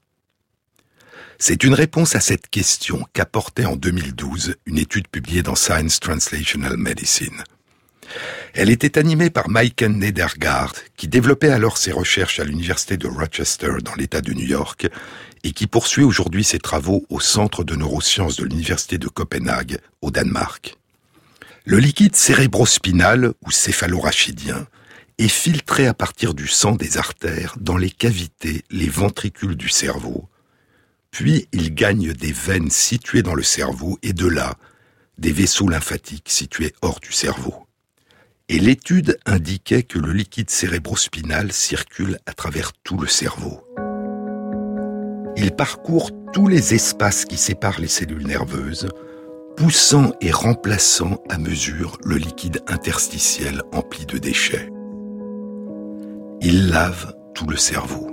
C'est 1.38 1.64
une 1.64 1.72
réponse 1.72 2.14
à 2.14 2.20
cette 2.20 2.50
question 2.50 3.06
qu'apportait 3.14 3.64
en 3.64 3.76
2012 3.76 4.56
une 4.66 4.76
étude 4.76 5.08
publiée 5.08 5.42
dans 5.42 5.56
Science 5.56 5.98
Translational 5.98 6.76
Medicine. 6.76 7.42
Elle 8.54 8.70
était 8.70 8.98
animée 8.98 9.30
par 9.30 9.48
Maiken 9.48 9.98
Nedergaard, 9.98 10.74
qui 10.96 11.08
développait 11.08 11.50
alors 11.50 11.78
ses 11.78 11.92
recherches 11.92 12.40
à 12.40 12.44
l'université 12.44 12.96
de 12.96 13.06
Rochester 13.06 13.72
dans 13.82 13.94
l'État 13.94 14.20
de 14.20 14.32
New 14.32 14.46
York 14.46 14.88
et 15.44 15.52
qui 15.52 15.66
poursuit 15.66 16.04
aujourd'hui 16.04 16.44
ses 16.44 16.58
travaux 16.58 17.06
au 17.08 17.20
Centre 17.20 17.64
de 17.64 17.76
neurosciences 17.76 18.36
de 18.36 18.44
l'Université 18.44 18.98
de 18.98 19.08
Copenhague, 19.08 19.78
au 20.02 20.10
Danemark. 20.10 20.76
Le 21.64 21.78
liquide 21.78 22.16
cérébrospinal 22.16 23.32
ou 23.46 23.50
céphalorachidien 23.50 24.66
est 25.18 25.28
filtré 25.28 25.86
à 25.86 25.94
partir 25.94 26.34
du 26.34 26.48
sang 26.48 26.72
des 26.72 26.98
artères 26.98 27.54
dans 27.60 27.76
les 27.76 27.90
cavités, 27.90 28.64
les 28.70 28.88
ventricules 28.88 29.56
du 29.56 29.68
cerveau. 29.68 30.28
Puis 31.10 31.48
il 31.52 31.74
gagne 31.74 32.12
des 32.12 32.32
veines 32.32 32.70
situées 32.70 33.22
dans 33.22 33.34
le 33.34 33.42
cerveau 33.42 33.98
et 34.02 34.12
de 34.12 34.26
là, 34.26 34.54
des 35.18 35.32
vaisseaux 35.32 35.68
lymphatiques 35.68 36.28
situés 36.28 36.72
hors 36.82 37.00
du 37.00 37.12
cerveau 37.12 37.66
et 38.50 38.58
l'étude 38.58 39.16
indiquait 39.26 39.84
que 39.84 40.00
le 40.00 40.12
liquide 40.12 40.50
cérébrospinal 40.50 41.52
circule 41.52 42.18
à 42.26 42.32
travers 42.32 42.72
tout 42.82 42.98
le 42.98 43.06
cerveau. 43.06 43.60
Il 45.36 45.52
parcourt 45.52 46.10
tous 46.32 46.48
les 46.48 46.74
espaces 46.74 47.24
qui 47.24 47.36
séparent 47.36 47.80
les 47.80 47.86
cellules 47.86 48.26
nerveuses, 48.26 48.88
poussant 49.56 50.12
et 50.20 50.32
remplaçant 50.32 51.22
à 51.28 51.38
mesure 51.38 51.96
le 52.04 52.16
liquide 52.16 52.60
interstitiel 52.66 53.62
empli 53.70 54.04
de 54.04 54.18
déchets. 54.18 54.68
Il 56.40 56.70
lave 56.70 57.14
tout 57.36 57.46
le 57.46 57.56
cerveau. 57.56 58.12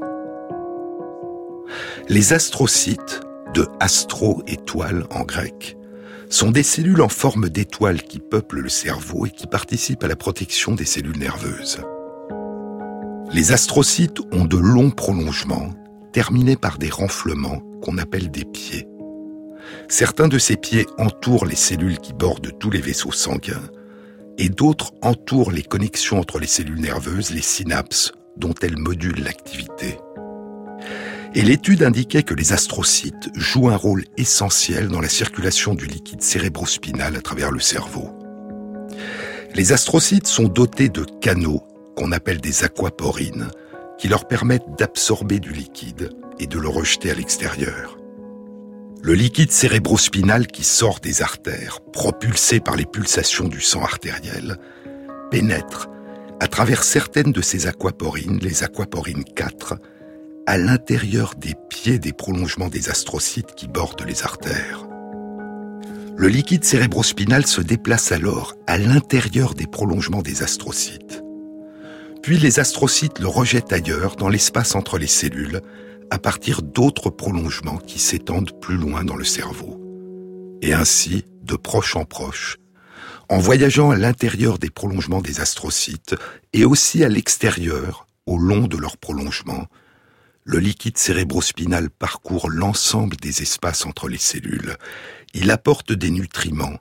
Les 2.10 2.34
astrocytes, 2.34 3.22
de 3.56 3.66
astro 3.80 4.44
étoile 4.46 5.08
en 5.10 5.24
grec, 5.24 5.78
sont 6.30 6.52
des 6.52 6.64
cellules 6.64 7.02
en 7.02 7.10
forme 7.10 7.50
d'étoile 7.50 8.02
qui 8.02 8.20
peuplent 8.20 8.60
le 8.60 8.70
cerveau 8.70 9.26
et 9.26 9.30
qui 9.30 9.48
participent 9.48 10.04
à 10.04 10.08
la 10.08 10.16
protection 10.16 10.76
des 10.76 10.86
cellules 10.86 11.18
nerveuses. 11.18 11.82
Les 13.32 13.52
astrocytes 13.52 14.20
ont 14.32 14.46
de 14.46 14.58
longs 14.58 14.92
prolongements, 14.92 15.74
terminés 16.14 16.56
par 16.56 16.78
des 16.78 16.90
renflements 16.90 17.60
qu'on 17.82 17.98
appelle 17.98 18.32
des 18.32 18.46
pieds. 18.46 18.88
Certains 19.90 20.28
de 20.28 20.40
ces 20.40 20.56
pieds 20.56 20.86
entourent 20.98 21.46
les 21.46 21.56
cellules 21.56 22.00
qui 22.00 22.14
bordent 22.14 22.58
tous 22.60 22.70
les 22.70 22.82
vaisseaux 22.82 23.12
sanguins, 23.12 23.70
et 24.38 24.50
d'autres 24.50 24.94
entourent 25.02 25.52
les 25.52 25.64
connexions 25.64 26.20
entre 26.20 26.40
les 26.40 26.48
cellules 26.48 26.80
nerveuses, 26.80 27.32
les 27.32 27.42
synapses, 27.42 28.12
dont 28.38 28.54
elles 28.62 28.78
modulent 28.78 29.24
l'activité. 29.24 29.98
Et 31.38 31.44
l'étude 31.44 31.84
indiquait 31.84 32.24
que 32.24 32.34
les 32.34 32.52
astrocytes 32.52 33.30
jouent 33.36 33.70
un 33.70 33.76
rôle 33.76 34.06
essentiel 34.18 34.88
dans 34.88 35.02
la 35.02 35.08
circulation 35.08 35.76
du 35.76 35.86
liquide 35.86 36.24
cérébrospinal 36.24 37.16
à 37.16 37.22
travers 37.22 37.52
le 37.52 37.60
cerveau. 37.60 38.10
Les 39.54 39.72
astrocytes 39.72 40.26
sont 40.26 40.48
dotés 40.48 40.90
de 40.90 41.06
canaux 41.22 41.62
qu'on 41.96 42.12
appelle 42.12 42.42
des 42.42 42.64
aquaporines 42.64 43.50
qui 44.00 44.08
leur 44.08 44.28
permettent 44.28 44.80
d'absorber 44.80 45.40
du 45.40 45.52
liquide 45.52 46.10
et 46.40 46.48
de 46.48 46.58
le 46.58 46.70
rejeter 46.70 47.12
à 47.12 47.14
l'extérieur. 47.14 48.00
Le 49.04 49.14
liquide 49.14 49.52
cérébrospinal 49.52 50.48
qui 50.48 50.64
sort 50.64 51.00
des 51.02 51.22
artères, 51.22 51.82
propulsé 51.94 52.60
par 52.60 52.76
les 52.76 52.88
pulsations 52.88 53.48
du 53.48 53.62
sang 53.62 53.84
artériel, 53.84 54.58
pénètre 55.30 55.88
à 56.40 56.48
travers 56.48 56.84
certaines 56.84 57.32
de 57.32 57.42
ces 57.42 57.68
aquaporines, 57.68 58.40
les 58.42 58.64
aquaporines 58.64 59.24
4, 59.24 59.76
à 60.48 60.58
l'intérieur 60.58 61.36
des 61.36 61.56
pieds 61.70 62.00
des 62.00 62.14
prolongements 62.14 62.70
des 62.70 62.90
astrocytes 62.90 63.54
qui 63.54 63.68
bordent 63.68 64.06
les 64.08 64.24
artères. 64.24 64.88
Le 66.16 66.30
liquide 66.30 66.64
cérébrospinal 66.64 67.46
se 67.46 67.60
déplace 67.60 68.14
alors 68.14 68.56
à 68.66 68.78
l'intérieur 68.78 69.54
des 69.56 69.68
prolongements 69.68 70.22
des 70.22 70.44
astrocytes. 70.44 71.22
Puis 72.24 72.38
les 72.38 72.62
astrocytes 72.62 73.20
le 73.20 73.28
rejettent 73.28 73.74
ailleurs, 73.74 74.16
dans 74.16 74.30
l'espace 74.30 74.74
entre 74.74 74.98
les 74.98 75.08
cellules, 75.08 75.62
à 76.12 76.18
partir 76.18 76.62
d'autres 76.62 77.10
prolongements 77.10 77.78
qui 77.78 78.00
s'étendent 78.00 78.58
plus 78.62 78.78
loin 78.78 79.04
dans 79.04 79.18
le 79.18 79.26
cerveau. 79.26 79.82
Et 80.62 80.74
ainsi, 80.74 81.26
de 81.44 81.58
proche 81.58 81.98
en 81.98 82.06
proche, 82.06 82.56
en 83.28 83.38
voyageant 83.38 83.92
à 83.92 83.98
l'intérieur 83.98 84.60
des 84.60 84.70
prolongements 84.70 85.22
des 85.22 85.42
astrocytes 85.42 86.16
et 86.54 86.64
aussi 86.64 87.04
à 87.04 87.10
l'extérieur, 87.10 88.08
au 88.26 88.38
long 88.38 88.68
de 88.68 88.78
leur 88.78 88.96
prolongement, 88.96 89.68
le 90.48 90.60
liquide 90.60 90.98
cérébrospinal 90.98 91.90
parcourt 91.90 92.50
l'ensemble 92.50 93.18
des 93.18 93.42
espaces 93.42 93.86
entre 93.86 94.08
les 94.08 94.18
cellules. 94.18 94.78
Il 95.34 95.52
apporte 95.52 95.92
des 95.92 96.10
nutriments, 96.10 96.80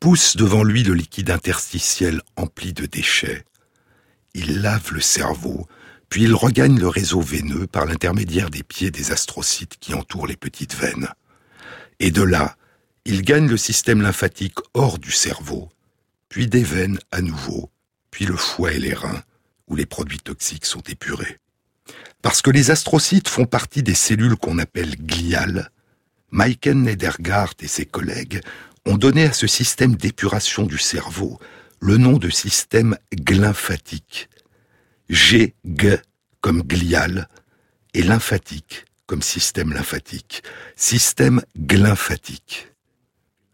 pousse 0.00 0.34
devant 0.38 0.64
lui 0.64 0.82
le 0.82 0.94
liquide 0.94 1.30
interstitiel 1.30 2.22
empli 2.36 2.72
de 2.72 2.86
déchets. 2.86 3.44
Il 4.32 4.62
lave 4.62 4.94
le 4.94 5.02
cerveau, 5.02 5.68
puis 6.08 6.22
il 6.22 6.34
regagne 6.34 6.80
le 6.80 6.88
réseau 6.88 7.20
veineux 7.20 7.66
par 7.66 7.84
l'intermédiaire 7.84 8.48
des 8.48 8.62
pieds 8.62 8.90
des 8.90 9.12
astrocytes 9.12 9.76
qui 9.78 9.92
entourent 9.92 10.26
les 10.26 10.36
petites 10.36 10.74
veines. 10.74 11.08
Et 12.00 12.10
de 12.10 12.22
là, 12.22 12.56
il 13.04 13.20
gagne 13.20 13.46
le 13.46 13.58
système 13.58 14.00
lymphatique 14.00 14.56
hors 14.72 14.98
du 14.98 15.12
cerveau, 15.12 15.68
puis 16.30 16.46
des 16.46 16.64
veines 16.64 16.98
à 17.12 17.20
nouveau, 17.20 17.70
puis 18.10 18.24
le 18.24 18.36
foie 18.36 18.72
et 18.72 18.78
les 18.78 18.94
reins, 18.94 19.22
où 19.68 19.76
les 19.76 19.86
produits 19.86 20.18
toxiques 20.18 20.64
sont 20.64 20.82
épurés. 20.88 21.38
Parce 22.22 22.42
que 22.42 22.50
les 22.50 22.70
astrocytes 22.70 23.28
font 23.28 23.46
partie 23.46 23.82
des 23.82 23.94
cellules 23.94 24.36
qu'on 24.36 24.58
appelle 24.58 24.96
gliales, 24.96 25.70
Maiken 26.30 26.82
Nedergaard 26.82 27.54
et 27.60 27.68
ses 27.68 27.86
collègues 27.86 28.40
ont 28.84 28.96
donné 28.96 29.24
à 29.24 29.32
ce 29.32 29.46
système 29.46 29.96
d'épuration 29.96 30.64
du 30.64 30.78
cerveau 30.78 31.38
le 31.80 31.96
nom 31.98 32.18
de 32.18 32.30
système 32.30 32.96
glymphatique. 33.12 34.28
G, 35.08 35.54
G 35.64 36.00
comme 36.40 36.62
glial 36.62 37.28
et 37.94 38.02
lymphatique 38.02 38.86
comme 39.06 39.22
système 39.22 39.72
lymphatique. 39.72 40.42
Système 40.74 41.42
glymphatique. 41.56 42.72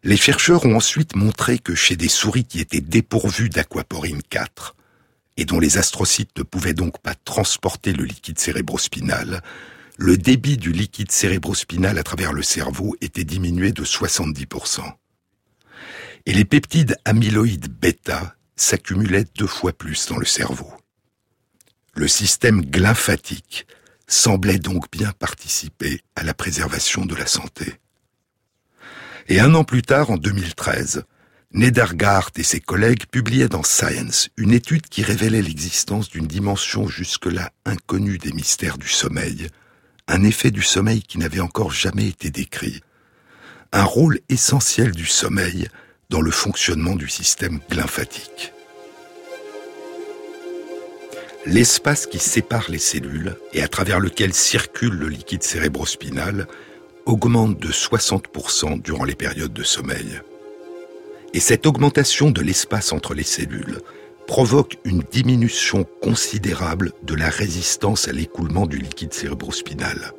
Les 0.03 0.17
chercheurs 0.17 0.65
ont 0.67 0.77
ensuite 0.77 1.15
montré 1.15 1.59
que 1.59 1.75
chez 1.75 1.95
des 1.95 2.09
souris 2.09 2.45
qui 2.45 2.59
étaient 2.59 2.81
dépourvues 2.81 3.51
d'aquaporine 3.51 4.23
4, 4.23 4.75
et 5.37 5.45
dont 5.45 5.61
les 5.61 5.79
astrocytes 5.79 6.37
ne 6.37 6.43
pouvaient 6.43 6.75
donc 6.75 6.99
pas 7.01 7.15
transporter 7.15 7.93
le 7.93 8.05
liquide 8.05 8.39
cérébrospinal, 8.39 9.43
le 9.99 10.17
débit 10.17 10.57
du 10.57 10.73
liquide 10.73 11.11
cérébrospinal 11.11 11.99
à 11.99 12.03
travers 12.03 12.33
le 12.33 12.43
cerveau 12.43 12.97
était 13.01 13.25
diminué 13.25 13.73
de 13.73 13.85
70%. 13.85 14.81
Et 16.27 16.33
les 16.33 16.45
peptides 16.45 16.97
amyloïdes 17.05 17.69
bêta 17.69 18.37
s'accumulaient 18.57 19.27
deux 19.37 19.47
fois 19.47 19.73
plus 19.73 20.07
dans 20.09 20.19
le 20.19 20.25
cerveau. 20.25 20.73
Le 21.95 22.09
système 22.09 22.63
glymphatique 22.63 23.67
semblait 24.07 24.59
donc 24.59 24.91
bien 24.91 25.13
participer 25.13 26.01
à 26.17 26.23
la 26.23 26.35
préservation 26.35 27.05
de 27.05 27.15
la 27.15 27.27
santé. 27.27 27.75
Et 29.29 29.41
un 29.41 29.55
an 29.55 29.65
plus 29.65 29.83
tard, 29.83 30.11
en 30.11 30.17
2013, 30.17 31.05
Nedergaard 31.55 32.31
et 32.37 32.43
ses 32.43 32.61
collègues 32.61 33.05
publiaient 33.07 33.49
dans 33.49 33.63
Science 33.63 34.31
une 34.39 34.53
étude 34.53 34.87
qui 34.89 35.03
révélait 35.03 35.43
l'existence 35.43 36.09
d'une 36.09 36.27
dimension 36.27 36.89
jusque-là 36.89 37.53
inconnue 37.67 38.17
des 38.17 38.33
mystères 38.33 38.79
du 38.79 38.89
sommeil, 38.89 39.49
un 40.09 40.25
effet 40.25 40.51
du 40.51 40.63
sommeil 40.63 41.03
qui 41.03 41.19
n'avait 41.19 41.41
encore 41.41 41.71
jamais 41.71 42.09
été 42.09 42.31
décrit, 42.31 42.81
un 43.71 43.85
rôle 43.85 44.21
essentiel 44.31 44.93
du 44.93 45.05
sommeil 45.05 45.69
dans 46.09 46.23
le 46.23 46.31
fonctionnement 46.31 46.97
du 46.97 47.09
système 47.09 47.61
lymphatique. 47.71 48.55
L'espace 51.45 52.07
qui 52.07 52.19
sépare 52.19 52.71
les 52.71 52.79
cellules 52.79 53.37
et 53.53 53.63
à 53.63 53.69
travers 53.69 54.01
lequel 54.01 54.33
circule 54.33 54.95
le 54.95 55.09
liquide 55.09 55.43
cérébrospinal 55.43 56.47
augmente 57.05 57.59
de 57.59 57.69
60% 57.69 58.81
durant 58.81 59.05
les 59.05 59.17
périodes 59.17 59.53
de 59.53 59.65
sommeil. 59.65 60.23
Et 61.35 61.41
cette 61.41 61.67
augmentation 61.67 62.31
de 62.31 62.43
l'espace 62.43 62.93
entre 62.93 63.15
les 63.15 63.23
cellules 63.23 63.81
provoque 64.27 64.79
une 64.85 65.03
diminution 65.11 65.85
considérable 66.03 66.93
de 67.03 67.15
la 67.15 67.29
résistance 67.29 68.09
à 68.09 68.13
l'écoulement 68.13 68.67
du 68.67 68.79
liquide 68.79 69.13
cérébrospinal. 69.13 70.13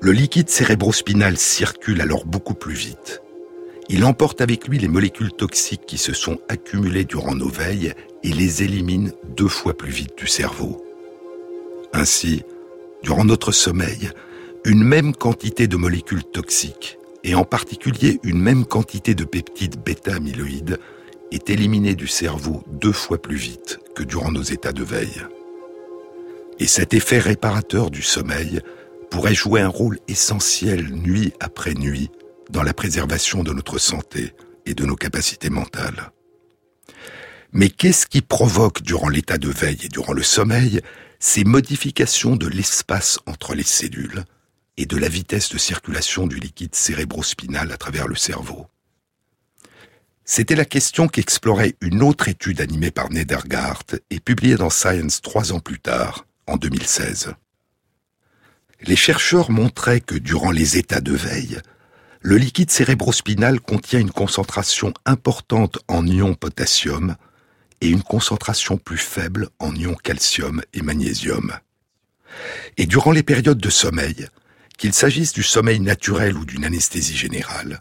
Le 0.00 0.12
liquide 0.12 0.48
cérébrospinal 0.48 1.36
circule 1.36 2.00
alors 2.00 2.26
beaucoup 2.26 2.54
plus 2.54 2.74
vite. 2.74 3.22
Il 3.88 4.04
emporte 4.04 4.40
avec 4.40 4.68
lui 4.68 4.78
les 4.78 4.88
molécules 4.88 5.32
toxiques 5.32 5.86
qui 5.86 5.98
se 5.98 6.12
sont 6.12 6.38
accumulées 6.48 7.04
durant 7.04 7.34
nos 7.34 7.48
veilles 7.48 7.94
et 8.22 8.32
les 8.32 8.62
élimine 8.62 9.12
deux 9.36 9.48
fois 9.48 9.76
plus 9.76 9.90
vite 9.90 10.16
du 10.16 10.26
cerveau. 10.26 10.84
Ainsi, 11.92 12.42
durant 13.02 13.24
notre 13.24 13.52
sommeil, 13.52 14.10
une 14.64 14.84
même 14.84 15.14
quantité 15.14 15.66
de 15.66 15.76
molécules 15.76 16.24
toxiques, 16.24 16.98
et 17.24 17.34
en 17.34 17.44
particulier 17.44 18.20
une 18.22 18.40
même 18.40 18.64
quantité 18.64 19.14
de 19.14 19.24
peptides 19.24 19.82
bêta-amyloïdes, 19.82 20.78
est 21.30 21.50
éliminée 21.50 21.94
du 21.94 22.06
cerveau 22.06 22.62
deux 22.66 22.92
fois 22.92 23.20
plus 23.20 23.36
vite 23.36 23.80
que 23.94 24.02
durant 24.02 24.30
nos 24.30 24.42
états 24.42 24.72
de 24.72 24.84
veille. 24.84 25.22
Et 26.58 26.66
cet 26.66 26.94
effet 26.94 27.18
réparateur 27.18 27.90
du 27.90 28.02
sommeil 28.02 28.60
pourrait 29.10 29.34
jouer 29.34 29.60
un 29.60 29.68
rôle 29.68 29.98
essentiel 30.08 30.90
nuit 30.90 31.32
après 31.40 31.74
nuit 31.74 32.10
dans 32.50 32.62
la 32.62 32.74
préservation 32.74 33.42
de 33.42 33.52
notre 33.52 33.78
santé 33.78 34.32
et 34.66 34.74
de 34.74 34.84
nos 34.84 34.96
capacités 34.96 35.50
mentales. 35.50 36.12
Mais 37.52 37.68
qu'est-ce 37.68 38.06
qui 38.06 38.22
provoque 38.22 38.82
durant 38.82 39.08
l'état 39.08 39.38
de 39.38 39.48
veille 39.48 39.80
et 39.84 39.88
durant 39.88 40.12
le 40.12 40.22
sommeil 40.22 40.80
ces 41.18 41.44
modifications 41.44 42.36
de 42.36 42.46
l'espace 42.46 43.18
entre 43.26 43.54
les 43.54 43.62
cellules 43.62 44.24
et 44.76 44.86
de 44.86 44.96
la 44.96 45.08
vitesse 45.08 45.50
de 45.50 45.58
circulation 45.58 46.26
du 46.26 46.36
liquide 46.36 46.74
cérébrospinal 46.74 47.70
à 47.72 47.76
travers 47.76 48.08
le 48.08 48.14
cerveau 48.14 48.66
C'était 50.24 50.56
la 50.56 50.64
question 50.64 51.08
qu'explorait 51.08 51.76
une 51.80 52.02
autre 52.02 52.28
étude 52.28 52.60
animée 52.60 52.90
par 52.90 53.10
Nedergaard 53.10 53.82
et 54.10 54.20
publiée 54.20 54.56
dans 54.56 54.70
Science 54.70 55.20
trois 55.20 55.52
ans 55.52 55.60
plus 55.60 55.80
tard, 55.80 56.26
en 56.46 56.56
2016. 56.56 57.34
Les 58.82 58.96
chercheurs 58.96 59.50
montraient 59.50 60.00
que 60.00 60.16
durant 60.16 60.50
les 60.50 60.76
états 60.76 61.00
de 61.00 61.14
veille, 61.14 61.60
le 62.20 62.36
liquide 62.36 62.70
cérébrospinal 62.70 63.60
contient 63.60 64.00
une 64.00 64.10
concentration 64.10 64.94
importante 65.04 65.78
en 65.88 66.06
ion 66.06 66.34
potassium 66.34 67.16
et 67.80 67.88
une 67.88 68.02
concentration 68.02 68.78
plus 68.78 68.98
faible 68.98 69.48
en 69.58 69.74
ions 69.74 69.96
calcium 69.96 70.62
et 70.72 70.82
magnésium. 70.82 71.52
Et 72.76 72.86
durant 72.86 73.10
les 73.10 73.24
périodes 73.24 73.58
de 73.58 73.70
sommeil, 73.70 74.28
qu'il 74.82 74.92
s'agisse 74.92 75.32
du 75.32 75.44
sommeil 75.44 75.78
naturel 75.78 76.36
ou 76.36 76.44
d'une 76.44 76.64
anesthésie 76.64 77.16
générale, 77.16 77.80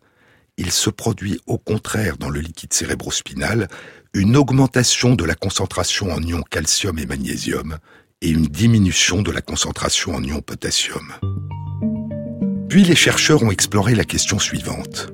il 0.57 0.71
se 0.71 0.91
produit 0.91 1.41
au 1.47 1.57
contraire 1.57 2.17
dans 2.17 2.29
le 2.29 2.39
liquide 2.39 2.73
cérébrospinal 2.73 3.69
une 4.13 4.37
augmentation 4.37 5.15
de 5.15 5.25
la 5.25 5.33
concentration 5.33 6.11
en 6.11 6.21
ions 6.21 6.43
calcium 6.43 6.99
et 6.99 7.07
magnésium 7.07 7.79
et 8.21 8.29
une 8.29 8.45
diminution 8.45 9.23
de 9.23 9.31
la 9.31 9.41
concentration 9.41 10.13
en 10.13 10.23
ions 10.23 10.41
potassium. 10.41 11.11
Puis 12.69 12.83
les 12.83 12.95
chercheurs 12.95 13.41
ont 13.41 13.49
exploré 13.49 13.95
la 13.95 14.05
question 14.05 14.37
suivante. 14.37 15.11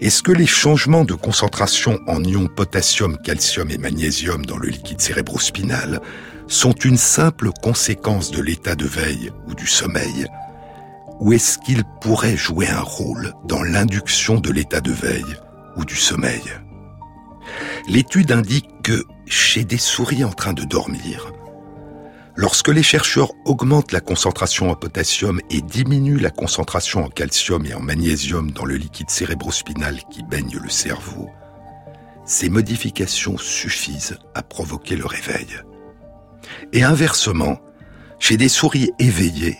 Est-ce 0.00 0.24
que 0.24 0.32
les 0.32 0.48
changements 0.48 1.04
de 1.04 1.14
concentration 1.14 2.00
en 2.08 2.24
ions 2.24 2.48
potassium, 2.48 3.18
calcium 3.18 3.70
et 3.70 3.78
magnésium 3.78 4.44
dans 4.44 4.58
le 4.58 4.66
liquide 4.66 5.00
cérébrospinal 5.00 6.00
sont 6.48 6.72
une 6.72 6.98
simple 6.98 7.50
conséquence 7.62 8.32
de 8.32 8.42
l'état 8.42 8.74
de 8.74 8.86
veille 8.86 9.30
ou 9.46 9.54
du 9.54 9.68
sommeil 9.68 10.26
ou 11.20 11.32
est-ce 11.32 11.58
qu'ils 11.58 11.84
pourraient 12.00 12.36
jouer 12.36 12.68
un 12.68 12.80
rôle 12.80 13.32
dans 13.44 13.62
l'induction 13.62 14.38
de 14.38 14.50
l'état 14.50 14.80
de 14.80 14.92
veille 14.92 15.36
ou 15.76 15.84
du 15.84 15.96
sommeil? 15.96 16.42
L'étude 17.88 18.32
indique 18.32 18.68
que 18.82 19.04
chez 19.26 19.64
des 19.64 19.78
souris 19.78 20.24
en 20.24 20.32
train 20.32 20.52
de 20.52 20.64
dormir, 20.64 21.32
Lorsque 22.34 22.68
les 22.68 22.82
chercheurs 22.82 23.32
augmentent 23.44 23.92
la 23.92 24.00
concentration 24.00 24.70
en 24.70 24.74
potassium 24.74 25.38
et 25.50 25.60
diminuent 25.60 26.18
la 26.18 26.30
concentration 26.30 27.04
en 27.04 27.08
calcium 27.08 27.66
et 27.66 27.74
en 27.74 27.80
magnésium 27.80 28.50
dans 28.52 28.64
le 28.64 28.76
liquide 28.76 29.10
cérébrospinal 29.10 30.00
qui 30.10 30.22
baigne 30.22 30.58
le 30.62 30.70
cerveau, 30.70 31.28
ces 32.24 32.48
modifications 32.48 33.36
suffisent 33.36 34.16
à 34.34 34.42
provoquer 34.42 34.96
le 34.96 35.04
réveil. 35.04 35.58
Et 36.72 36.82
inversement, 36.82 37.58
chez 38.18 38.38
des 38.38 38.48
souris 38.48 38.92
éveillées, 38.98 39.58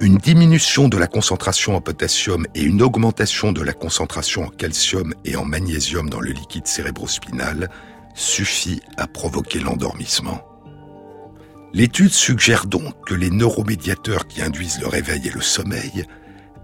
une 0.00 0.16
diminution 0.16 0.88
de 0.88 0.96
la 0.96 1.06
concentration 1.06 1.76
en 1.76 1.82
potassium 1.82 2.46
et 2.54 2.62
une 2.62 2.80
augmentation 2.80 3.52
de 3.52 3.60
la 3.60 3.74
concentration 3.74 4.44
en 4.44 4.48
calcium 4.48 5.14
et 5.26 5.36
en 5.36 5.44
magnésium 5.44 6.08
dans 6.08 6.20
le 6.20 6.30
liquide 6.30 6.66
cérébrospinal 6.66 7.68
suffit 8.14 8.80
à 8.96 9.06
provoquer 9.06 9.60
l'endormissement. 9.60 10.40
L'étude 11.74 12.12
suggère 12.12 12.64
donc 12.64 12.94
que 13.06 13.14
les 13.14 13.30
neuromédiateurs 13.30 14.26
qui 14.26 14.40
induisent 14.40 14.80
le 14.80 14.88
réveil 14.88 15.28
et 15.28 15.30
le 15.30 15.42
sommeil 15.42 16.06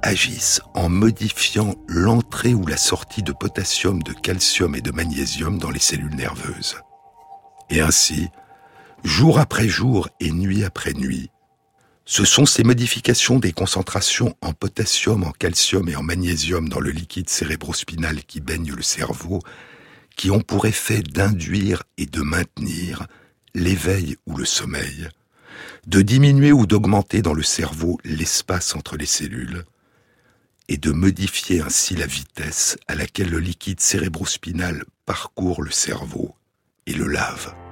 agissent 0.02 0.62
en 0.74 0.88
modifiant 0.88 1.74
l'entrée 1.88 2.54
ou 2.54 2.66
la 2.66 2.78
sortie 2.78 3.22
de 3.22 3.32
potassium, 3.32 4.02
de 4.02 4.12
calcium 4.12 4.74
et 4.74 4.80
de 4.80 4.92
magnésium 4.92 5.58
dans 5.58 5.70
les 5.70 5.78
cellules 5.78 6.16
nerveuses. 6.16 6.76
Et 7.68 7.80
ainsi, 7.80 8.28
jour 9.04 9.38
après 9.38 9.68
jour 9.68 10.08
et 10.20 10.32
nuit 10.32 10.64
après 10.64 10.94
nuit, 10.94 11.30
Ce 12.08 12.24
sont 12.24 12.46
ces 12.46 12.62
modifications 12.62 13.40
des 13.40 13.52
concentrations 13.52 14.36
en 14.40 14.52
potassium, 14.52 15.24
en 15.24 15.32
calcium 15.32 15.88
et 15.88 15.96
en 15.96 16.04
magnésium 16.04 16.68
dans 16.68 16.78
le 16.78 16.92
liquide 16.92 17.28
cérébrospinal 17.28 18.22
qui 18.22 18.40
baigne 18.40 18.72
le 18.72 18.82
cerveau 18.82 19.40
qui 20.16 20.30
ont 20.30 20.40
pour 20.40 20.66
effet 20.66 21.02
d'induire 21.02 21.82
et 21.98 22.06
de 22.06 22.22
maintenir 22.22 23.08
l'éveil 23.54 24.16
ou 24.26 24.36
le 24.36 24.44
sommeil, 24.44 25.08
de 25.88 26.00
diminuer 26.00 26.52
ou 26.52 26.64
d'augmenter 26.64 27.22
dans 27.22 27.34
le 27.34 27.42
cerveau 27.42 27.98
l'espace 28.04 28.76
entre 28.76 28.96
les 28.96 29.06
cellules, 29.06 29.64
et 30.68 30.78
de 30.78 30.92
modifier 30.92 31.60
ainsi 31.60 31.94
la 31.96 32.06
vitesse 32.06 32.76
à 32.88 32.94
laquelle 32.94 33.30
le 33.30 33.40
liquide 33.40 33.80
cérébrospinal 33.80 34.84
parcourt 35.04 35.62
le 35.62 35.70
cerveau 35.70 36.34
et 36.86 36.92
le 36.92 37.06
lave. 37.06 37.65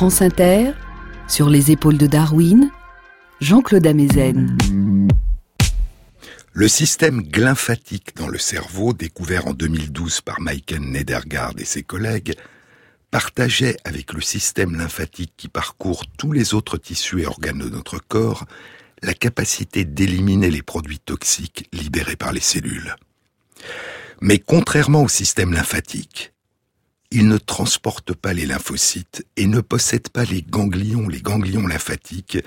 France 0.00 0.22
Inter, 0.22 0.72
sur 1.28 1.50
les 1.50 1.72
épaules 1.72 1.98
de 1.98 2.06
Darwin, 2.06 2.70
Jean-Claude 3.42 3.86
Amezen. 3.86 4.56
Le 6.54 6.68
système 6.68 7.20
glymphatique 7.20 8.16
dans 8.16 8.28
le 8.28 8.38
cerveau, 8.38 8.94
découvert 8.94 9.46
en 9.46 9.52
2012 9.52 10.22
par 10.22 10.40
Michael 10.40 10.80
Nedergaard 10.80 11.52
et 11.58 11.66
ses 11.66 11.82
collègues, 11.82 12.32
partageait 13.10 13.76
avec 13.84 14.14
le 14.14 14.22
système 14.22 14.74
lymphatique 14.74 15.34
qui 15.36 15.48
parcourt 15.48 16.06
tous 16.16 16.32
les 16.32 16.54
autres 16.54 16.78
tissus 16.78 17.20
et 17.20 17.26
organes 17.26 17.58
de 17.58 17.68
notre 17.68 17.98
corps 17.98 18.46
la 19.02 19.12
capacité 19.12 19.84
d'éliminer 19.84 20.50
les 20.50 20.62
produits 20.62 20.98
toxiques 20.98 21.68
libérés 21.74 22.16
par 22.16 22.32
les 22.32 22.40
cellules. 22.40 22.96
Mais 24.22 24.38
contrairement 24.38 25.02
au 25.02 25.08
système 25.08 25.52
lymphatique, 25.52 26.32
il 27.10 27.28
ne 27.28 27.38
transporte 27.38 28.14
pas 28.14 28.32
les 28.32 28.46
lymphocytes 28.46 29.26
et 29.36 29.46
ne 29.46 29.60
possède 29.60 30.08
pas 30.10 30.24
les 30.24 30.42
ganglions, 30.42 31.08
les 31.08 31.20
ganglions 31.20 31.66
lymphatiques, 31.66 32.38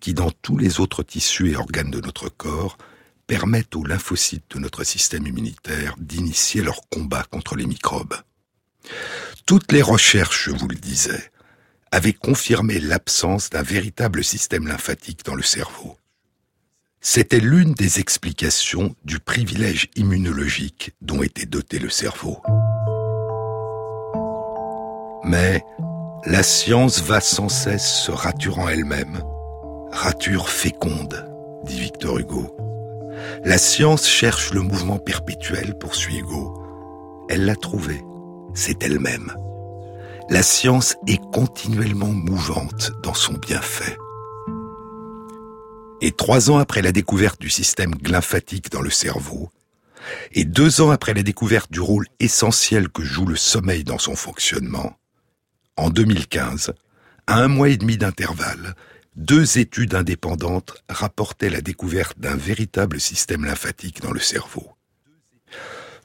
qui 0.00 0.14
dans 0.14 0.30
tous 0.30 0.56
les 0.56 0.80
autres 0.80 1.02
tissus 1.02 1.50
et 1.50 1.56
organes 1.56 1.90
de 1.90 2.00
notre 2.00 2.28
corps 2.28 2.78
permettent 3.26 3.76
aux 3.76 3.84
lymphocytes 3.84 4.54
de 4.54 4.58
notre 4.58 4.84
système 4.84 5.26
immunitaire 5.26 5.94
d'initier 5.98 6.62
leur 6.62 6.80
combat 6.88 7.24
contre 7.24 7.56
les 7.56 7.66
microbes. 7.66 8.16
Toutes 9.44 9.72
les 9.72 9.82
recherches, 9.82 10.46
je 10.46 10.56
vous 10.56 10.68
le 10.68 10.76
disais, 10.76 11.30
avaient 11.90 12.12
confirmé 12.12 12.78
l'absence 12.78 13.50
d'un 13.50 13.62
véritable 13.62 14.24
système 14.24 14.66
lymphatique 14.66 15.24
dans 15.24 15.34
le 15.34 15.42
cerveau. 15.42 15.96
C'était 17.00 17.40
l'une 17.40 17.74
des 17.74 18.00
explications 18.00 18.96
du 19.04 19.18
privilège 19.18 19.88
immunologique 19.94 20.92
dont 21.00 21.22
était 21.22 21.46
doté 21.46 21.78
le 21.78 21.90
cerveau. 21.90 22.42
Mais 25.26 25.64
la 26.24 26.44
science 26.44 27.02
va 27.02 27.20
sans 27.20 27.48
cesse 27.48 28.04
se 28.04 28.12
raturant 28.12 28.68
elle-même. 28.68 29.22
Rature 29.90 30.48
féconde, 30.48 31.28
dit 31.64 31.80
Victor 31.80 32.18
Hugo. 32.18 32.56
La 33.44 33.58
science 33.58 34.06
cherche 34.06 34.52
le 34.52 34.60
mouvement 34.60 34.98
perpétuel, 34.98 35.76
poursuit 35.78 36.18
Hugo. 36.18 37.26
Elle 37.28 37.44
l'a 37.44 37.56
trouvé, 37.56 38.04
c'est 38.54 38.84
elle-même. 38.84 39.34
La 40.30 40.44
science 40.44 40.94
est 41.08 41.20
continuellement 41.32 42.12
mouvante 42.12 42.92
dans 43.02 43.14
son 43.14 43.32
bienfait. 43.32 43.96
Et 46.00 46.12
trois 46.12 46.52
ans 46.52 46.58
après 46.58 46.82
la 46.82 46.92
découverte 46.92 47.40
du 47.40 47.50
système 47.50 47.96
glymphatique 47.96 48.70
dans 48.70 48.82
le 48.82 48.90
cerveau, 48.90 49.50
et 50.32 50.44
deux 50.44 50.80
ans 50.80 50.90
après 50.90 51.14
la 51.14 51.24
découverte 51.24 51.72
du 51.72 51.80
rôle 51.80 52.06
essentiel 52.20 52.88
que 52.90 53.02
joue 53.02 53.26
le 53.26 53.34
sommeil 53.34 53.82
dans 53.82 53.98
son 53.98 54.14
fonctionnement, 54.14 54.94
en 55.76 55.90
2015, 55.90 56.72
à 57.26 57.42
un 57.42 57.48
mois 57.48 57.68
et 57.68 57.76
demi 57.76 57.96
d'intervalle, 57.96 58.74
deux 59.16 59.58
études 59.58 59.94
indépendantes 59.94 60.82
rapportaient 60.88 61.50
la 61.50 61.60
découverte 61.60 62.18
d'un 62.18 62.36
véritable 62.36 63.00
système 63.00 63.44
lymphatique 63.44 64.00
dans 64.02 64.12
le 64.12 64.20
cerveau. 64.20 64.70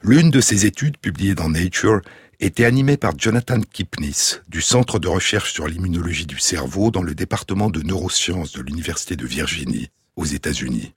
L'une 0.02 0.30
de 0.30 0.40
ces 0.40 0.66
études, 0.66 0.98
publiée 0.98 1.34
dans 1.34 1.50
Nature, 1.50 2.00
était 2.40 2.64
animée 2.64 2.96
par 2.96 3.16
Jonathan 3.16 3.60
Kipnis, 3.60 4.40
du 4.48 4.60
Centre 4.60 4.98
de 4.98 5.06
recherche 5.06 5.52
sur 5.52 5.68
l'immunologie 5.68 6.26
du 6.26 6.38
cerveau 6.38 6.90
dans 6.90 7.02
le 7.02 7.14
département 7.14 7.70
de 7.70 7.82
neurosciences 7.82 8.52
de 8.52 8.62
l'Université 8.62 9.14
de 9.14 9.26
Virginie, 9.26 9.90
aux 10.16 10.24
États-Unis. 10.24 10.94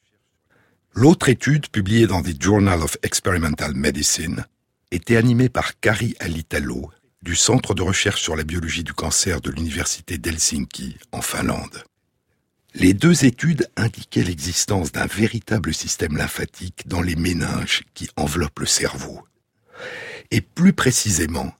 L'autre 0.93 1.29
étude, 1.29 1.67
publiée 1.67 2.07
dans 2.07 2.23
The 2.23 2.41
Journal 2.41 2.81
of 2.81 2.97
Experimental 3.03 3.75
Medicine, 3.75 4.45
était 4.91 5.17
animée 5.17 5.49
par 5.49 5.79
Kari 5.79 6.15
Alitalo 6.19 6.89
du 7.25 7.35
Centre 7.35 7.73
de 7.73 7.81
recherche 7.81 8.21
sur 8.21 8.35
la 8.35 8.43
biologie 8.43 8.83
du 8.83 8.93
cancer 8.93 9.41
de 9.41 9.49
l'Université 9.49 10.19
d'Helsinki, 10.19 10.95
en 11.11 11.23
Finlande. 11.23 11.83
Les 12.75 12.93
deux 12.93 13.25
études 13.25 13.67
indiquaient 13.75 14.23
l'existence 14.23 14.91
d'un 14.91 15.07
véritable 15.07 15.73
système 15.73 16.17
lymphatique 16.17 16.87
dans 16.87 17.01
les 17.01 17.15
méninges 17.15 17.81
qui 17.95 18.11
enveloppent 18.15 18.59
le 18.59 18.67
cerveau. 18.67 19.23
Et 20.29 20.39
plus 20.39 20.71
précisément, 20.71 21.51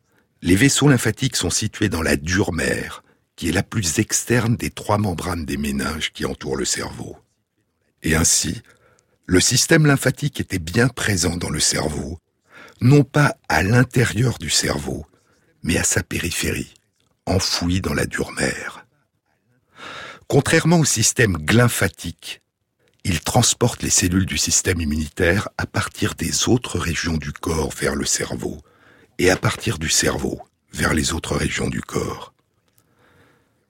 les 0.44 0.56
vaisseaux 0.56 0.88
lymphatiques 0.88 1.36
sont 1.36 1.50
situés 1.50 1.90
dans 1.90 2.04
la 2.04 2.16
dure 2.16 2.54
mère, 2.54 3.04
qui 3.36 3.50
est 3.50 3.52
la 3.52 3.64
plus 3.64 3.98
externe 3.98 4.56
des 4.56 4.70
trois 4.70 5.00
membranes 5.00 5.46
des 5.46 5.58
méninges 5.58 6.12
qui 6.14 6.26
entourent 6.26 6.58
le 6.58 6.66
cerveau. 6.66 7.18
Et 8.04 8.16
ainsi, 8.16 8.62
le 9.26 9.40
système 9.40 9.88
lymphatique 9.88 10.40
était 10.40 10.60
bien 10.60 10.90
présent 10.90 11.38
dans 11.38 11.50
le 11.50 11.60
cerveau, 11.60 12.20
non 12.82 13.04
pas 13.04 13.36
à 13.50 13.64
l'intérieur 13.64 14.38
du 14.38 14.52
cerveau, 14.52 15.08
mais 15.66 15.78
à 15.78 15.84
sa 15.84 16.04
périphérie, 16.04 16.76
enfoui 17.26 17.82
dans 17.82 17.96
la 17.96 18.06
dure 18.06 18.32
mère. 18.32 18.86
Contrairement 20.28 20.80
au 20.80 20.86
système 20.86 21.34
glymphatique, 21.34 22.42
il 23.04 23.22
transporte 23.22 23.82
les 23.82 23.90
cellules 23.90 24.28
du 24.28 24.38
système 24.38 24.80
immunitaire 24.80 25.50
à 25.58 25.66
partir 25.66 26.14
des 26.14 26.48
autres 26.48 26.80
régions 26.80 27.18
du 27.18 27.34
corps 27.34 27.72
vers 27.72 27.96
le 27.96 28.06
cerveau, 28.06 28.62
et 29.18 29.32
à 29.32 29.38
partir 29.38 29.80
du 29.80 29.90
cerveau 29.90 30.40
vers 30.72 30.94
les 30.94 31.14
autres 31.14 31.36
régions 31.36 31.70
du 31.70 31.82
corps. 31.82 32.34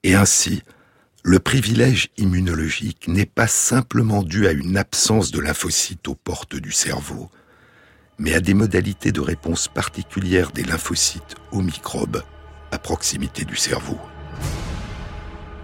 Et 0.03 0.15
ainsi, 0.15 0.63
le 1.23 1.39
privilège 1.39 2.09
immunologique 2.17 3.07
n'est 3.07 3.25
pas 3.25 3.47
simplement 3.47 4.21
dû 4.21 4.47
à 4.47 4.51
une 4.51 4.75
absence 4.75 5.31
de 5.31 5.39
lymphocytes 5.39 6.07
aux 6.09 6.15
portes 6.15 6.55
du 6.55 6.71
cerveau, 6.71 7.31
mais 8.17 8.33
à 8.33 8.39
des 8.39 8.53
modalités 8.53 9.11
de 9.11 9.21
réponse 9.21 9.67
particulières 9.67 10.51
des 10.51 10.63
lymphocytes 10.63 11.35
aux 11.51 11.61
microbes 11.61 12.23
à 12.71 12.77
proximité 12.77 13.45
du 13.45 13.55
cerveau. 13.55 13.99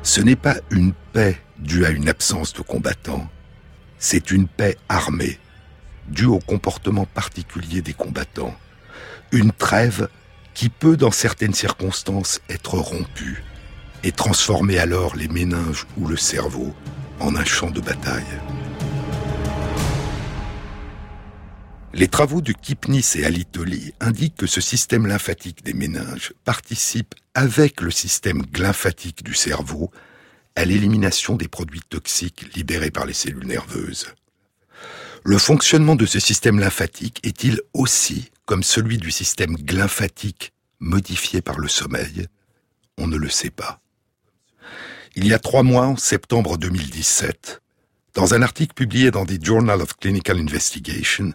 Ce 0.03 0.21
n'est 0.21 0.35
pas 0.35 0.57
une 0.69 0.93
paix 1.13 1.39
due 1.59 1.85
à 1.85 1.89
une 1.89 2.09
absence 2.09 2.53
de 2.53 2.61
combattants, 2.61 3.29
c'est 3.99 4.31
une 4.31 4.47
paix 4.47 4.77
armée, 4.89 5.37
due 6.07 6.25
au 6.25 6.39
comportement 6.39 7.05
particulier 7.05 7.81
des 7.81 7.93
combattants, 7.93 8.55
une 9.31 9.51
trêve 9.51 10.09
qui 10.53 10.69
peut 10.69 10.97
dans 10.97 11.11
certaines 11.11 11.53
circonstances 11.53 12.41
être 12.49 12.77
rompue 12.77 13.43
et 14.03 14.11
transformer 14.11 14.79
alors 14.79 15.15
les 15.15 15.27
méninges 15.27 15.85
ou 15.97 16.07
le 16.07 16.17
cerveau 16.17 16.73
en 17.19 17.35
un 17.35 17.45
champ 17.45 17.69
de 17.69 17.79
bataille. 17.79 18.23
Les 21.93 22.07
travaux 22.07 22.39
de 22.41 22.53
Kipnis 22.53 23.15
et 23.15 23.25
Alitoli 23.25 23.93
indiquent 23.99 24.37
que 24.37 24.47
ce 24.47 24.61
système 24.61 25.07
lymphatique 25.07 25.63
des 25.65 25.73
méninges 25.73 26.33
participe 26.45 27.15
avec 27.33 27.81
le 27.81 27.91
système 27.91 28.43
glymphatique 28.43 29.23
du 29.23 29.33
cerveau 29.33 29.91
à 30.55 30.63
l'élimination 30.63 31.35
des 31.35 31.49
produits 31.49 31.81
toxiques 31.81 32.55
libérés 32.55 32.91
par 32.91 33.05
les 33.05 33.13
cellules 33.13 33.45
nerveuses. 33.45 34.07
Le 35.25 35.37
fonctionnement 35.37 35.95
de 35.95 36.05
ce 36.05 36.19
système 36.19 36.59
lymphatique 36.59 37.19
est-il 37.23 37.59
aussi 37.73 38.31
comme 38.45 38.63
celui 38.63 38.97
du 38.97 39.11
système 39.11 39.55
glymphatique 39.55 40.53
modifié 40.79 41.41
par 41.41 41.59
le 41.59 41.67
sommeil? 41.67 42.27
On 42.97 43.07
ne 43.07 43.17
le 43.17 43.29
sait 43.29 43.51
pas. 43.51 43.81
Il 45.15 45.27
y 45.27 45.33
a 45.33 45.39
trois 45.39 45.63
mois, 45.63 45.87
en 45.87 45.97
septembre 45.97 46.57
2017, 46.57 47.61
dans 48.13 48.33
un 48.33 48.41
article 48.41 48.73
publié 48.73 49.11
dans 49.11 49.25
The 49.25 49.43
Journal 49.43 49.81
of 49.81 49.97
Clinical 49.97 50.39
Investigation, 50.39 51.33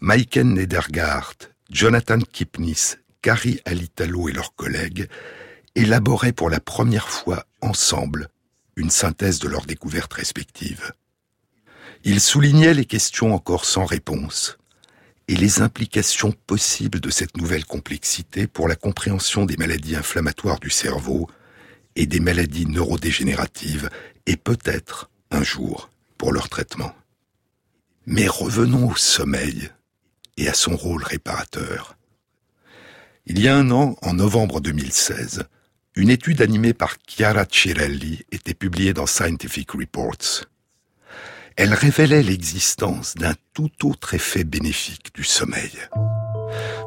Maiken 0.00 0.54
Nedergaard, 0.54 1.34
Jonathan 1.70 2.20
Kipnis, 2.20 2.98
Carrie 3.20 3.60
Alitalo 3.64 4.28
et 4.28 4.32
leurs 4.32 4.54
collègues 4.54 5.08
élaboraient 5.74 6.32
pour 6.32 6.50
la 6.50 6.60
première 6.60 7.08
fois 7.08 7.44
ensemble 7.62 8.28
une 8.76 8.90
synthèse 8.90 9.40
de 9.40 9.48
leurs 9.48 9.66
découvertes 9.66 10.14
respectives. 10.14 10.92
Ils 12.04 12.20
soulignaient 12.20 12.74
les 12.74 12.84
questions 12.84 13.34
encore 13.34 13.64
sans 13.64 13.84
réponse 13.84 14.56
et 15.26 15.34
les 15.34 15.62
implications 15.62 16.30
possibles 16.46 17.00
de 17.00 17.10
cette 17.10 17.36
nouvelle 17.36 17.64
complexité 17.64 18.46
pour 18.46 18.68
la 18.68 18.76
compréhension 18.76 19.46
des 19.46 19.56
maladies 19.56 19.96
inflammatoires 19.96 20.60
du 20.60 20.70
cerveau 20.70 21.28
et 21.96 22.06
des 22.06 22.20
maladies 22.20 22.66
neurodégénératives 22.66 23.90
et 24.26 24.36
peut-être, 24.36 25.10
un 25.32 25.42
jour, 25.42 25.90
pour 26.18 26.32
leur 26.32 26.48
traitement. 26.48 26.94
Mais 28.06 28.28
revenons 28.28 28.90
au 28.90 28.96
sommeil 28.96 29.70
et 30.38 30.48
à 30.48 30.54
son 30.54 30.76
rôle 30.76 31.02
réparateur. 31.02 31.96
Il 33.26 33.40
y 33.40 33.48
a 33.48 33.56
un 33.56 33.70
an, 33.70 33.96
en 34.00 34.14
novembre 34.14 34.60
2016, 34.60 35.44
une 35.96 36.10
étude 36.10 36.40
animée 36.40 36.72
par 36.72 36.96
Chiara 37.06 37.44
Cirelli 37.50 38.24
était 38.30 38.54
publiée 38.54 38.94
dans 38.94 39.06
Scientific 39.06 39.72
Reports. 39.72 40.46
Elle 41.56 41.74
révélait 41.74 42.22
l'existence 42.22 43.16
d'un 43.16 43.34
tout 43.52 43.70
autre 43.84 44.14
effet 44.14 44.44
bénéfique 44.44 45.12
du 45.12 45.24
sommeil. 45.24 45.72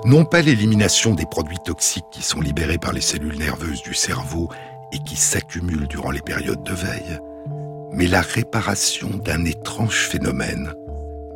Non 0.06 0.24
pas 0.26 0.42
l'élimination 0.42 1.14
des 1.14 1.26
produits 1.26 1.60
toxiques 1.64 2.06
qui 2.12 2.24
sont 2.24 2.40
libérés 2.40 2.80
par 2.80 2.94
les 2.94 3.02
cellules 3.02 3.38
nerveuses 3.38 3.84
du 3.84 3.94
cerveau 3.94 4.50
et 4.94 5.00
qui 5.04 5.18
s'accumulent 5.18 5.90
durant 5.90 6.12
les 6.12 6.22
périodes 6.22 6.64
de 6.64 6.74
veille, 6.74 7.20
mais 7.92 8.08
la 8.08 8.22
réparation 8.22 9.10
d'un 9.10 9.44
étrange 9.44 10.08
phénomène 10.08 10.74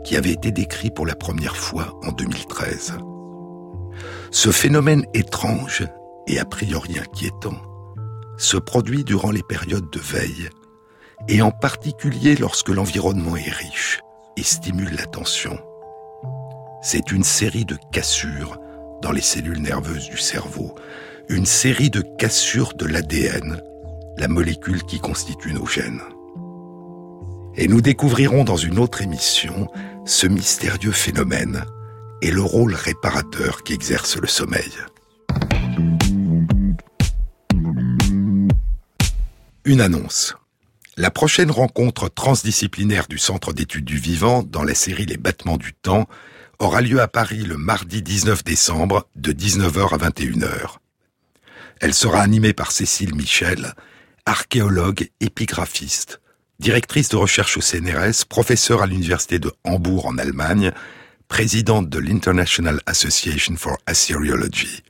qui 0.06 0.16
avait 0.16 0.32
été 0.32 0.52
décrit 0.52 0.92
pour 0.92 1.06
la 1.06 1.16
première 1.16 1.58
fois 1.58 2.00
en 2.04 2.12
2013. 2.12 2.94
Ce 4.32 4.52
phénomène 4.52 5.06
étrange 5.14 5.84
et 6.28 6.40
a 6.40 6.46
priori 6.46 7.00
inquiétant 7.00 7.56
se 8.38 8.58
produit 8.58 9.04
durant 9.04 9.32
les 9.32 9.44
périodes 9.44 9.90
de 9.90 10.00
veille 10.00 10.50
et 11.28 11.42
en 11.42 11.52
particulier 11.52 12.36
lorsque 12.36 12.70
l'environnement 12.70 13.36
est 13.36 13.50
riche 13.50 14.02
et 14.38 14.44
stimule 14.44 14.96
l'attention. 14.96 15.58
C'est 16.84 17.12
une 17.12 17.24
série 17.24 17.66
de 17.66 17.78
cassures 17.92 18.60
dans 19.02 19.12
les 19.12 19.22
cellules 19.22 19.62
nerveuses 19.62 20.10
du 20.10 20.18
cerveau, 20.18 20.76
une 21.30 21.46
série 21.46 21.90
de 21.90 22.02
cassures 22.02 22.74
de 22.76 22.86
l'ADN, 22.86 23.62
la 24.18 24.28
molécule 24.28 24.84
qui 24.84 25.00
constitue 25.00 25.54
nos 25.54 25.66
gènes. 25.66 26.02
Et 27.58 27.68
nous 27.68 27.82
découvrirons 27.82 28.44
dans 28.44 28.58
une 28.58 28.80
autre 28.80 29.02
émission 29.02 29.68
ce 30.06 30.28
mystérieux 30.28 30.92
phénomène 30.92 31.66
et 32.22 32.32
le 32.32 32.42
rôle 32.42 32.76
réparateur 32.76 33.64
qu'exerce 33.64 34.18
le 34.18 34.28
sommeil. 34.28 34.72
Une 39.66 39.82
annonce. 39.82 40.36
La 40.96 41.10
prochaine 41.10 41.50
rencontre 41.50 42.08
transdisciplinaire 42.08 43.08
du 43.08 43.18
Centre 43.18 43.52
d'études 43.52 43.86
du 43.86 43.98
vivant 43.98 44.44
dans 44.44 44.64
la 44.64 44.76
série 44.76 45.08
Les 45.08 45.18
battements 45.18 45.58
du 45.58 45.74
temps 45.74 46.08
aura 46.60 46.82
lieu 46.82 47.02
à 47.02 47.08
Paris 47.08 47.44
le 47.44 47.58
mardi 47.58 48.02
19 48.02 48.44
décembre 48.44 49.10
de 49.16 49.34
19h 49.34 49.94
à 49.94 50.10
21h. 50.10 50.78
Elle 51.82 51.94
sera 51.94 52.22
animée 52.22 52.54
par 52.54 52.72
Cécile 52.72 53.16
Michel, 53.16 53.74
archéologue 54.26 55.10
épigraphiste, 55.20 56.22
directrice 56.60 57.10
de 57.10 57.16
recherche 57.16 57.58
au 57.58 57.62
CNRS, 57.62 58.26
professeure 58.28 58.82
à 58.82 58.88
l'université 58.88 59.40
de 59.40 59.52
Hambourg 59.64 60.06
en 60.06 60.18
Allemagne, 60.18 60.72
présidente 61.28 61.90
de 61.90 62.00
l'International 62.00 62.82
Association 62.86 63.56
for 63.58 63.78
Assyriology. 63.86 64.84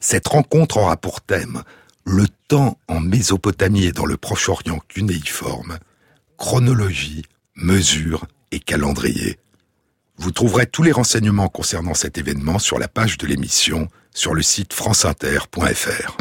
Cette 0.00 0.28
rencontre 0.28 0.78
aura 0.78 0.96
pour 0.96 1.20
thème 1.20 1.62
le 2.04 2.26
temps 2.48 2.78
en 2.88 3.00
Mésopotamie 3.00 3.84
et 3.84 3.92
dans 3.92 4.06
le 4.06 4.16
Proche-Orient 4.16 4.80
cunéiforme, 4.88 5.78
chronologie, 6.36 7.22
mesure 7.54 8.26
et 8.50 8.58
calendrier. 8.58 9.38
Vous 10.16 10.30
trouverez 10.30 10.66
tous 10.66 10.82
les 10.82 10.92
renseignements 10.92 11.48
concernant 11.48 11.94
cet 11.94 12.18
événement 12.18 12.58
sur 12.58 12.78
la 12.78 12.88
page 12.88 13.18
de 13.18 13.26
l'émission 13.26 13.88
sur 14.14 14.34
le 14.34 14.42
site 14.42 14.72
franceinter.fr. 14.72 16.16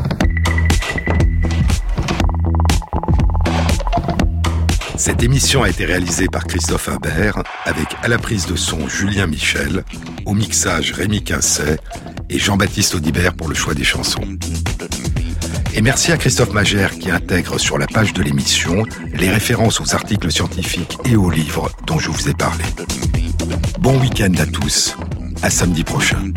Cette 5.02 5.24
émission 5.24 5.64
a 5.64 5.70
été 5.70 5.84
réalisée 5.84 6.28
par 6.28 6.46
Christophe 6.46 6.88
Imbert, 6.88 7.42
avec 7.66 7.88
à 8.04 8.08
la 8.08 8.20
prise 8.20 8.46
de 8.46 8.56
son 8.56 8.88
Julien 8.88 9.26
Michel, 9.26 9.84
au 10.28 10.36
mixage 10.36 10.92
Rémi 10.92 11.24
Quincet 11.24 11.80
et 12.30 12.38
Jean-Baptiste 12.38 12.94
Audibert 12.94 13.34
pour 13.34 13.48
le 13.48 13.56
choix 13.56 13.74
des 13.74 13.84
chansons. 13.84 14.22
Et 15.74 15.82
merci 15.82 16.12
à 16.12 16.18
Christophe 16.18 16.54
Magère 16.54 17.00
qui 17.00 17.10
intègre 17.10 17.58
sur 17.58 17.80
la 17.80 17.88
page 17.88 18.14
de 18.14 18.22
l'émission 18.22 18.86
les 19.16 19.32
références 19.32 19.82
aux 19.82 19.96
articles 19.96 20.32
scientifiques 20.32 21.00
et 21.06 21.16
aux 21.16 21.32
livres 21.32 21.72
dont 21.88 21.98
je 21.98 22.12
vous 22.12 22.30
ai 22.30 22.36
parlé. 22.36 22.64
Bon 23.80 24.00
week-end 24.00 24.34
à 24.38 24.46
tous, 24.46 24.96
à 25.42 25.50
samedi 25.50 25.84
prochain. 25.84 26.32